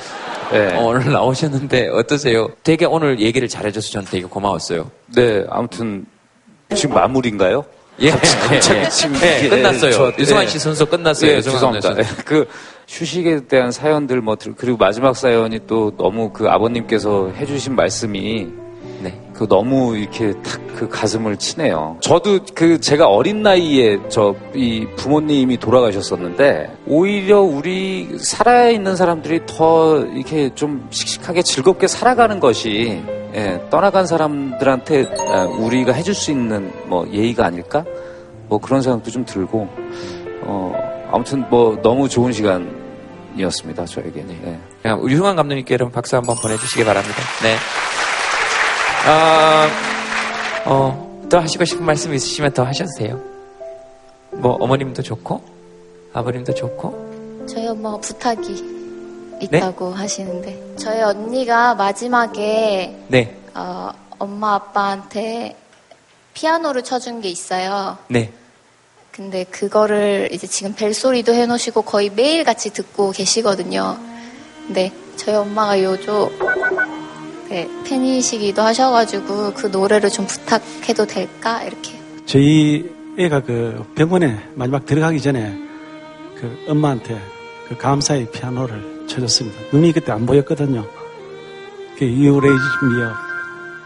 네. 0.50 0.74
어, 0.74 0.86
오늘 0.86 1.12
나오셨는데 1.12 1.88
어떠세요? 1.88 2.48
되게 2.64 2.84
오늘 2.86 3.20
얘기를 3.20 3.46
잘해줘서 3.48 3.90
저는 3.90 4.06
되게 4.10 4.26
고마웠어요. 4.26 4.90
네, 5.14 5.44
아무튼 5.50 6.06
지금 6.74 6.94
마무리인가요? 6.96 7.64
예, 8.00 8.10
갑자기 8.10 8.78
예, 8.78 8.88
지금 8.88 9.16
예, 9.22 9.38
이게, 9.40 9.48
끝났어요. 9.48 9.90
저- 9.92 10.12
유승환 10.18 10.44
예. 10.44 10.48
씨 10.48 10.58
순서 10.58 10.84
끝났어요. 10.84 11.30
예, 11.32 11.36
유승환 11.36 11.54
죄송합니다. 11.74 11.94
선수. 11.94 12.00
예, 12.18 12.22
그 12.24 12.48
휴식에 12.88 13.46
대한 13.48 13.70
사연들 13.72 14.20
뭐 14.20 14.36
들- 14.36 14.54
그리고 14.56 14.76
마지막 14.78 15.16
사연이 15.16 15.60
또 15.66 15.92
너무 15.96 16.30
그 16.32 16.48
아버님께서 16.48 17.32
해주신 17.36 17.74
말씀이 17.76 18.48
그 19.38 19.46
너무 19.46 19.96
이렇게 19.96 20.32
탁 20.42 20.68
그 20.78 20.88
가슴을 20.88 21.36
치네요. 21.36 21.96
저도 22.00 22.38
그 22.54 22.80
제가 22.80 23.08
어린 23.08 23.42
나이에 23.42 23.98
저 24.08 24.32
이 24.54 24.86
부모님이 24.96 25.56
돌아가셨었는데 25.58 26.78
오히려 26.86 27.40
우리 27.40 28.18
살아 28.18 28.68
있는 28.68 28.96
사람들이 28.96 29.42
더 29.46 29.98
이렇게 29.98 30.54
좀 30.54 30.86
씩씩하게 30.90 31.42
즐겁게 31.42 31.86
살아가는 31.86 32.40
것이 32.40 33.02
예, 33.34 33.60
떠나간 33.70 34.06
사람들한테 34.06 35.06
아, 35.28 35.44
우리가 35.44 35.92
해줄 35.92 36.14
수 36.14 36.30
있는 36.30 36.72
뭐 36.86 37.06
예의가 37.08 37.46
아닐까? 37.46 37.84
뭐 38.48 38.58
그런 38.58 38.80
생각도 38.80 39.10
좀 39.10 39.24
들고 39.24 39.68
어 40.42 41.08
아무튼 41.12 41.44
뭐 41.50 41.76
너무 41.82 42.08
좋은 42.08 42.32
시간이었습니다 42.32 43.84
저에게. 43.84 44.22
네. 44.22 44.58
그냥 44.80 45.00
우리 45.02 45.12
유승환 45.12 45.36
감독님께 45.36 45.74
여러분 45.74 45.92
박수 45.92 46.16
한번 46.16 46.36
보내주시기 46.40 46.84
바랍니다. 46.84 47.16
네. 47.42 47.56
아, 49.06 49.68
어, 50.66 51.26
또 51.30 51.38
하시고 51.38 51.64
싶은 51.64 51.84
말씀 51.84 52.12
있으시면 52.12 52.52
더 52.52 52.64
하셔도 52.64 52.90
돼요. 52.98 53.20
뭐, 54.32 54.52
어머님도 54.60 55.02
좋고, 55.02 55.42
아버님도 56.12 56.54
좋고, 56.54 57.46
저희 57.48 57.66
엄마가 57.66 57.98
부탁이 57.98 58.78
있다고 59.40 59.92
하시는데 59.92 60.74
저희 60.76 61.00
언니가 61.00 61.74
마지막에 61.74 62.96
네, 63.08 63.36
어, 63.54 63.90
엄마 64.18 64.54
아빠한테 64.54 65.56
피아노를 66.34 66.82
쳐준 66.82 67.20
게 67.20 67.28
있어요. 67.28 67.96
네. 68.08 68.32
근데 69.10 69.44
그거를 69.44 70.28
이제 70.32 70.46
지금 70.46 70.74
벨소리도 70.74 71.34
해놓으시고 71.34 71.82
거의 71.82 72.10
매일 72.10 72.44
같이 72.44 72.70
듣고 72.72 73.10
계시거든요. 73.10 73.98
근데 74.66 74.92
저희 75.16 75.34
엄마가 75.34 75.82
요조 75.82 76.30
네, 76.38 76.77
팬이시기도 77.84 78.62
하셔가지고 78.62 79.54
그 79.54 79.66
노래를 79.66 80.10
좀 80.10 80.26
부탁해도 80.26 81.06
될까 81.06 81.62
이렇게. 81.62 81.98
저희 82.26 82.90
애가 83.18 83.40
그 83.40 83.84
병원에 83.94 84.38
마지막 84.54 84.84
들어가기 84.86 85.20
전에 85.20 85.56
그 86.36 86.64
엄마한테 86.68 87.20
그 87.68 87.76
감사의 87.76 88.30
피아노를 88.30 89.06
쳐줬습니다. 89.08 89.58
눈이 89.72 89.92
그때 89.92 90.12
안 90.12 90.26
보였거든요. 90.26 90.86
그 91.98 92.04
You 92.04 92.36
Raise 92.38 92.64
Me 92.84 93.02
Up 93.02 93.14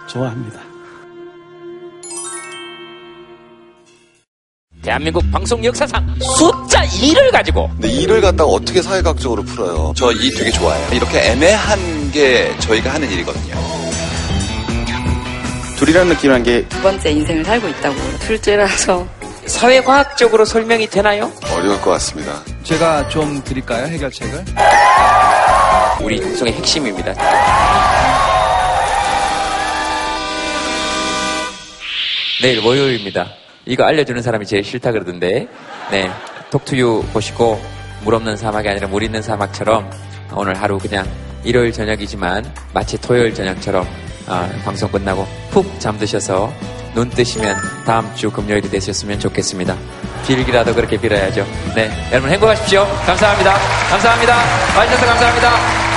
좋아합니다. 0.09 0.61
대한민국 4.83 5.23
방송 5.31 5.65
역사상 5.65 6.05
숫 6.19 6.72
자 6.83 6.89
2를 6.89 7.31
가지고 7.31 7.69
근데 7.69 7.89
일을 7.89 8.21
갖다가 8.21 8.51
어떻게 8.51 8.83
사회학적으로 8.83 9.43
풀어요? 9.45 9.93
저 9.97 10.11
이 10.13 10.31
되게 10.33 10.51
좋아해요. 10.51 10.89
이렇게 10.93 11.19
애매한 11.31 12.11
게 12.11 12.53
저희가 12.59 12.95
하는 12.95 13.11
일이거든요. 13.11 13.55
둘이라는 15.77 16.13
느낌이란 16.15 16.43
게 16.43 16.67
두 16.69 16.81
번째 16.83 17.11
인생을 17.11 17.45
살고 17.45 17.69
있다고. 17.69 17.97
둘째라서. 18.21 19.07
사회과학적으로 19.47 20.45
설명이 20.45 20.89
되나요? 20.89 21.33
어려울 21.55 21.81
것 21.81 21.91
같습니다. 21.93 22.43
제가 22.63 23.09
좀 23.09 23.43
드릴까요? 23.45 23.87
해결책을? 23.87 24.45
우리 26.01 26.21
방송의 26.21 26.53
핵심입니다. 26.55 27.13
내일 32.43 32.59
월요일입니다. 32.65 33.27
이거 33.67 33.85
알려주는 33.85 34.21
사람이 34.23 34.47
제일 34.47 34.65
싫다 34.65 34.91
그러던데, 34.93 35.47
네. 35.91 36.11
톡투유 36.53 37.07
보시고, 37.13 37.61
물 38.05 38.15
없는 38.15 38.37
사막이 38.37 38.69
아니라 38.69 38.87
물 38.87 39.03
있는 39.03 39.23
사막처럼, 39.23 39.91
오늘 40.35 40.55
하루 40.61 40.79
그냥 40.79 41.07
일요일 41.43 41.73
저녁이지만, 41.73 42.45
마치 42.73 43.01
토요일 43.01 43.35
저녁처럼, 43.35 43.87
아, 44.29 44.49
방송 44.65 44.91
끝나고 44.91 45.27
푹 45.51 45.81
잠드셔서, 45.81 46.53
눈 46.95 47.09
뜨시면 47.09 47.57
다음 47.87 48.15
주 48.15 48.31
금요일이 48.31 48.69
되셨으면 48.69 49.19
좋겠습니다. 49.19 49.77
빌기라도 50.27 50.75
그렇게 50.75 50.97
빌어야죠. 50.99 51.47
네. 51.75 51.91
여러분 52.13 52.31
행복하십시오. 52.31 52.87
감사합니다. 53.07 53.55
감사합니다. 53.91 54.37
와주셔서 54.77 55.07
감사합니다. 55.07 55.92